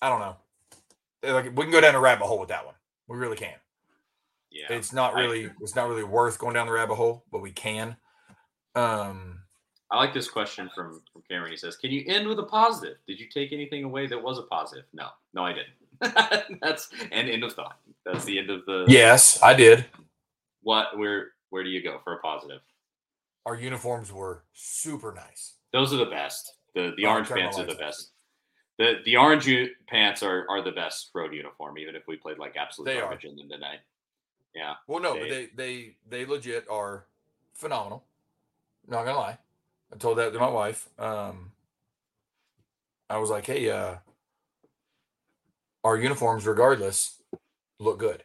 I 0.00 0.08
don't 0.08 0.20
know. 0.20 0.36
Like 1.22 1.56
we 1.56 1.64
can 1.64 1.70
go 1.72 1.80
down 1.80 1.94
a 1.94 2.00
rabbit 2.00 2.26
hole 2.26 2.38
with 2.38 2.50
that 2.50 2.66
one. 2.66 2.74
We 3.08 3.16
really 3.16 3.36
can. 3.36 3.54
yeah, 4.50 4.66
It's 4.70 4.92
not 4.92 5.14
I 5.16 5.20
really. 5.20 5.50
It's 5.60 5.74
not 5.74 5.88
really 5.88 6.04
worth 6.04 6.38
going 6.38 6.54
down 6.54 6.66
the 6.66 6.72
rabbit 6.72 6.94
hole, 6.96 7.24
but 7.32 7.40
we 7.42 7.50
can. 7.50 7.96
Um. 8.74 9.33
I 9.94 9.96
like 9.98 10.12
this 10.12 10.28
question 10.28 10.68
from, 10.74 11.00
from 11.12 11.22
Cameron. 11.30 11.52
He 11.52 11.56
says, 11.56 11.76
Can 11.76 11.90
you 11.92 12.04
end 12.08 12.26
with 12.26 12.38
a 12.40 12.42
positive? 12.44 12.96
Did 13.06 13.20
you 13.20 13.26
take 13.28 13.52
anything 13.52 13.84
away 13.84 14.06
that 14.08 14.20
was 14.20 14.38
a 14.38 14.42
positive? 14.42 14.84
No, 14.92 15.08
no, 15.34 15.44
I 15.44 15.52
didn't. 15.54 16.58
That's 16.60 16.88
and 17.12 17.30
end 17.30 17.44
of 17.44 17.52
thought. 17.52 17.78
That's 18.04 18.24
the 18.24 18.38
end 18.38 18.50
of 18.50 18.66
the 18.66 18.86
Yes, 18.88 19.40
I 19.42 19.54
did. 19.54 19.84
what 20.62 20.98
where 20.98 21.28
where 21.50 21.62
do 21.62 21.70
you 21.70 21.80
go 21.82 22.00
for 22.02 22.14
a 22.14 22.18
positive? 22.18 22.60
Our 23.46 23.54
uniforms 23.54 24.10
were 24.12 24.42
super 24.52 25.12
nice. 25.14 25.54
Those 25.72 25.92
are 25.92 25.98
the 25.98 26.06
best. 26.06 26.54
The 26.74 26.92
the 26.96 27.06
Oh, 27.06 27.10
orange 27.10 27.28
pants 27.28 27.56
are 27.58 27.64
the 27.66 27.76
best. 27.76 28.10
The 28.78 28.94
the 29.04 29.16
orange 29.16 29.46
u- 29.46 29.70
pants 29.86 30.24
are, 30.24 30.44
are 30.50 30.60
the 30.62 30.72
best 30.72 31.10
road 31.14 31.32
uniform, 31.32 31.78
even 31.78 31.94
if 31.94 32.02
we 32.08 32.16
played 32.16 32.38
like 32.38 32.56
absolute 32.56 32.86
They 32.86 32.96
are. 32.98 33.02
garbage 33.02 33.24
in 33.26 33.36
them 33.36 33.48
tonight. 33.48 33.78
Yeah. 34.56 34.74
Well, 34.88 35.00
no, 35.00 35.14
but 35.14 35.28
They- 35.28 35.28
they 35.28 35.46
they 35.54 35.96
they 36.08 36.26
legit 36.26 36.66
are 36.68 37.06
phenomenal. 37.54 38.02
Not 38.88 39.04
gonna 39.04 39.16
lie. 39.18 39.38
I 39.92 39.96
told 39.96 40.18
that 40.18 40.32
to 40.32 40.38
my 40.38 40.48
wife. 40.48 40.88
Um, 40.98 41.52
I 43.08 43.18
was 43.18 43.30
like, 43.30 43.46
"Hey, 43.46 43.70
uh, 43.70 43.96
our 45.84 45.96
uniforms, 45.96 46.46
regardless, 46.46 47.22
look 47.78 47.98
good." 47.98 48.24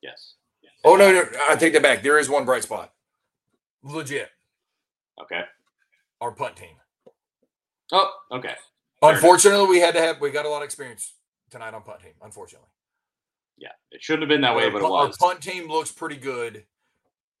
Yes. 0.00 0.34
yes. 0.62 0.72
Oh 0.84 0.96
no, 0.96 1.10
no, 1.10 1.24
I 1.48 1.56
take 1.56 1.72
that 1.72 1.82
back. 1.82 2.02
There 2.02 2.18
is 2.18 2.28
one 2.28 2.44
bright 2.44 2.62
spot. 2.62 2.92
Legit, 3.82 4.30
Okay. 5.20 5.42
our 6.20 6.32
punt 6.32 6.56
team. 6.56 6.76
Oh, 7.92 8.10
okay. 8.32 8.54
Fair 9.00 9.10
enough. 9.10 9.22
Unfortunately, 9.22 9.66
we 9.68 9.78
had 9.80 9.94
to 9.94 10.00
have 10.00 10.20
we 10.20 10.30
got 10.30 10.46
a 10.46 10.48
lot 10.48 10.58
of 10.58 10.64
experience 10.64 11.14
tonight 11.50 11.74
on 11.74 11.82
punt 11.82 12.00
team. 12.00 12.12
Unfortunately, 12.22 12.68
Yeah. 13.58 13.72
It 13.90 14.02
shouldn't 14.02 14.22
have 14.22 14.28
been 14.28 14.40
that 14.42 14.56
way, 14.56 14.64
our, 14.64 14.70
but 14.70 14.78
it 14.78 14.82
punt, 14.82 14.94
our 14.94 15.06
was. 15.08 15.16
punt 15.18 15.42
team 15.42 15.68
looks 15.68 15.92
pretty 15.92 16.16
good. 16.16 16.64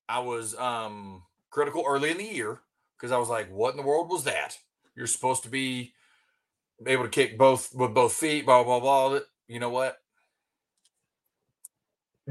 I 0.08 0.18
was 0.18 0.54
um 0.56 1.22
critical 1.50 1.84
early 1.86 2.10
in 2.10 2.18
the 2.18 2.24
year 2.24 2.60
because 3.04 3.12
I 3.12 3.18
was 3.18 3.28
like, 3.28 3.50
"What 3.52 3.72
in 3.72 3.76
the 3.76 3.82
world 3.82 4.08
was 4.08 4.24
that?" 4.24 4.56
You're 4.96 5.06
supposed 5.06 5.42
to 5.42 5.50
be 5.50 5.92
able 6.86 7.02
to 7.04 7.10
kick 7.10 7.36
both 7.36 7.74
with 7.74 7.92
both 7.92 8.14
feet. 8.14 8.46
Blah 8.46 8.64
blah 8.64 8.80
blah. 8.80 9.18
You 9.46 9.60
know 9.60 9.68
what? 9.68 9.98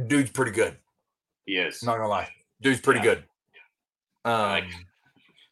Dude's 0.08 0.32
pretty 0.32 0.52
good. 0.52 0.78
He 1.46 1.58
is. 1.58 1.84
Not 1.84 1.98
gonna 1.98 2.08
lie, 2.10 2.30
dude's 2.62 2.82
pretty 2.82 3.02
Yeah. 3.02 3.04
good. 3.16 3.24
Um, 4.26 4.42
like- 4.50 4.72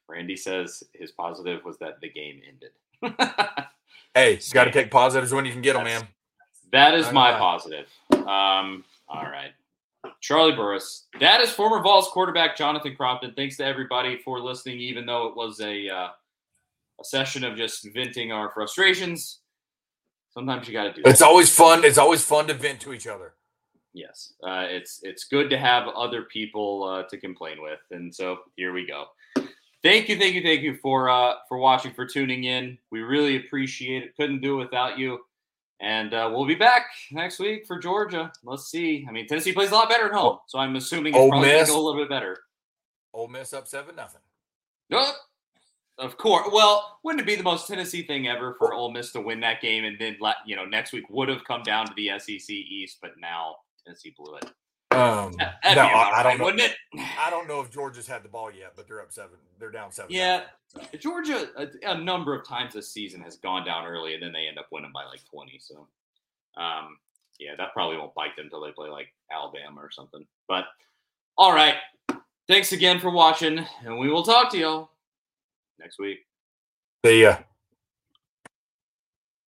Randy 0.08 0.36
says 0.36 0.84
his 0.94 1.12
positive 1.12 1.64
was 1.64 1.78
that 1.78 2.02
the 2.02 2.10
game 2.10 2.42
ended. 2.48 2.72
hey, 4.16 4.32
you 4.34 4.54
got 4.54 4.66
to 4.66 4.74
Same. 4.74 4.84
take 4.84 4.92
positives 4.92 5.32
when 5.32 5.46
you 5.46 5.52
can 5.54 5.62
get 5.62 5.74
them, 5.74 5.84
man. 5.86 6.08
That 6.72 6.96
is 6.96 7.12
my 7.12 7.32
positive. 7.38 7.88
Um, 8.12 8.84
all 9.08 9.24
right. 9.24 9.52
Charlie 10.22 10.56
Burris. 10.56 11.08
That 11.20 11.42
is 11.42 11.50
former 11.50 11.82
Vols 11.82 12.08
quarterback 12.10 12.56
Jonathan 12.56 12.96
Crompton. 12.96 13.34
Thanks 13.36 13.58
to 13.58 13.66
everybody 13.66 14.20
for 14.24 14.40
listening, 14.40 14.80
even 14.80 15.06
though 15.06 15.28
it 15.28 15.36
was 15.36 15.60
a 15.60 15.90
uh, 15.90 16.10
a 17.00 17.04
session 17.04 17.44
of 17.44 17.58
just 17.58 17.88
venting 17.94 18.32
our 18.32 18.52
frustrations. 18.52 19.40
Sometimes 20.30 20.68
you 20.68 20.74
got 20.74 20.84
to 20.84 20.94
do. 20.94 21.02
It's 21.06 21.20
that. 21.20 21.26
always 21.26 21.54
fun. 21.54 21.84
It's 21.84 21.98
always 21.98 22.24
fun 22.24 22.48
to 22.48 22.54
vent 22.54 22.80
to 22.82 22.94
each 22.94 23.08
other. 23.08 23.34
Yes, 23.94 24.34
uh, 24.44 24.68
it's 24.70 25.02
it's 25.04 25.26
good 25.26 25.50
to 25.50 25.58
have 25.58 25.88
other 25.90 26.24
people 26.24 26.84
uh, 26.84 27.04
to 27.10 27.18
complain 27.18 27.62
with, 27.62 27.80
and 27.90 28.14
so 28.14 28.38
here 28.56 28.72
we 28.72 28.88
go. 28.88 29.06
Thank 29.84 30.08
you, 30.08 30.18
thank 30.18 30.36
you, 30.36 30.44
thank 30.44 30.62
you 30.62 30.78
for 30.78 31.10
uh, 31.10 31.34
for 31.50 31.58
watching, 31.58 31.94
for 31.94 32.06
tuning 32.06 32.44
in. 32.44 32.78
We 32.92 33.02
really 33.02 33.38
appreciate 33.38 34.04
it. 34.04 34.16
Couldn't 34.16 34.42
do 34.42 34.62
it 34.62 34.66
without 34.66 34.98
you. 34.98 35.20
And 35.82 36.14
uh, 36.14 36.30
we'll 36.32 36.46
be 36.46 36.56
back 36.56 36.86
next 37.12 37.40
week 37.40 37.66
for 37.66 37.80
Georgia. 37.80 38.32
Let's 38.44 38.70
see. 38.70 39.04
I 39.10 39.12
mean, 39.12 39.28
Tennessee 39.28 39.52
plays 39.52 39.72
a 39.72 39.74
lot 39.74 39.90
better 39.90 40.06
at 40.06 40.12
home, 40.12 40.38
so 40.48 40.60
I'm 40.60 40.76
assuming 40.76 41.14
it's 41.14 41.20
Ole 41.20 41.30
probably 41.30 41.50
Miss. 41.50 41.70
go 41.70 41.76
a 41.76 41.82
little 41.82 42.00
bit 42.00 42.10
better. 42.10 42.38
Ole 43.14 43.28
Miss 43.28 43.52
up 43.52 43.68
seven 43.68 43.96
nothing. 43.96 44.22
No, 44.92 45.12
of 45.98 46.18
course. 46.18 46.48
Well, 46.52 47.00
wouldn't 47.04 47.22
it 47.22 47.26
be 47.26 47.36
the 47.36 47.44
most 47.44 47.68
Tennessee 47.68 48.04
thing 48.04 48.28
ever 48.28 48.56
for 48.60 48.74
Ole 48.74 48.92
Miss 48.92 49.12
to 49.14 49.22
win 49.22 49.40
that 49.40 49.60
game, 49.60 49.84
and 49.84 49.98
then 50.00 50.18
you 50.46 50.56
know 50.56 50.66
next 50.66 50.94
week 50.94 51.10
would 51.10 51.30
have 51.30 51.44
come 51.46 51.64
down 51.64 51.88
to 51.88 51.94
the 51.96 52.12
SEC 52.20 52.50
East, 52.50 53.00
but 53.02 53.12
now 53.20 53.56
Tennessee 53.84 54.14
blew 54.16 54.36
it. 54.36 54.52
Um, 54.92 55.34
no, 55.38 55.48
I, 55.64 56.20
I 56.20 56.24
don't 56.24 56.38
know. 56.38 56.46
wouldn't 56.46 56.64
it? 56.64 56.76
I 57.18 57.30
don't 57.30 57.48
know 57.48 57.62
if 57.62 57.72
Georgia's 57.72 58.08
had 58.08 58.24
the 58.24 58.30
ball 58.30 58.52
yet, 58.52 58.74
but 58.76 58.88
they're 58.88 59.02
up 59.02 59.12
seven. 59.12 59.38
They're 59.58 59.72
down 59.72 59.92
seven. 59.92 60.12
Yeah, 60.12 60.44
nothing. 60.76 61.00
Georgia 61.00 61.48
a, 61.58 61.68
a 61.92 61.98
number 61.98 62.36
of 62.36 62.46
times 62.46 62.74
this 62.74 62.92
season 62.92 63.22
has 63.22 63.38
gone 63.38 63.66
down 63.66 63.86
early, 63.86 64.14
and 64.14 64.22
then 64.22 64.34
they 64.34 64.48
end 64.48 64.60
up 64.60 64.68
winning 64.72 64.92
by 64.94 65.06
like 65.06 65.22
twenty. 65.30 65.60
So, 65.60 65.88
um, 66.58 66.98
yeah, 67.40 67.52
that 67.58 67.74
probably 67.74 67.98
won't 67.98 68.14
bite 68.16 68.36
them 68.36 68.46
until 68.46 68.62
they 68.62 68.72
play 68.72 68.90
like 68.90 69.14
Alabama 69.32 69.80
or 69.82 69.92
something. 69.92 70.26
But 70.48 70.66
all 71.38 71.54
right, 71.54 71.76
thanks 72.50 72.74
again 72.74 73.00
for 73.00 73.12
watching, 73.12 73.66
and 73.86 73.98
we 73.98 74.10
will 74.10 74.24
talk 74.24 74.52
to 74.52 74.58
y'all 74.58 74.92
next 75.80 76.00
week. 76.00 76.20
See 77.06 77.22
ya. 77.22 77.38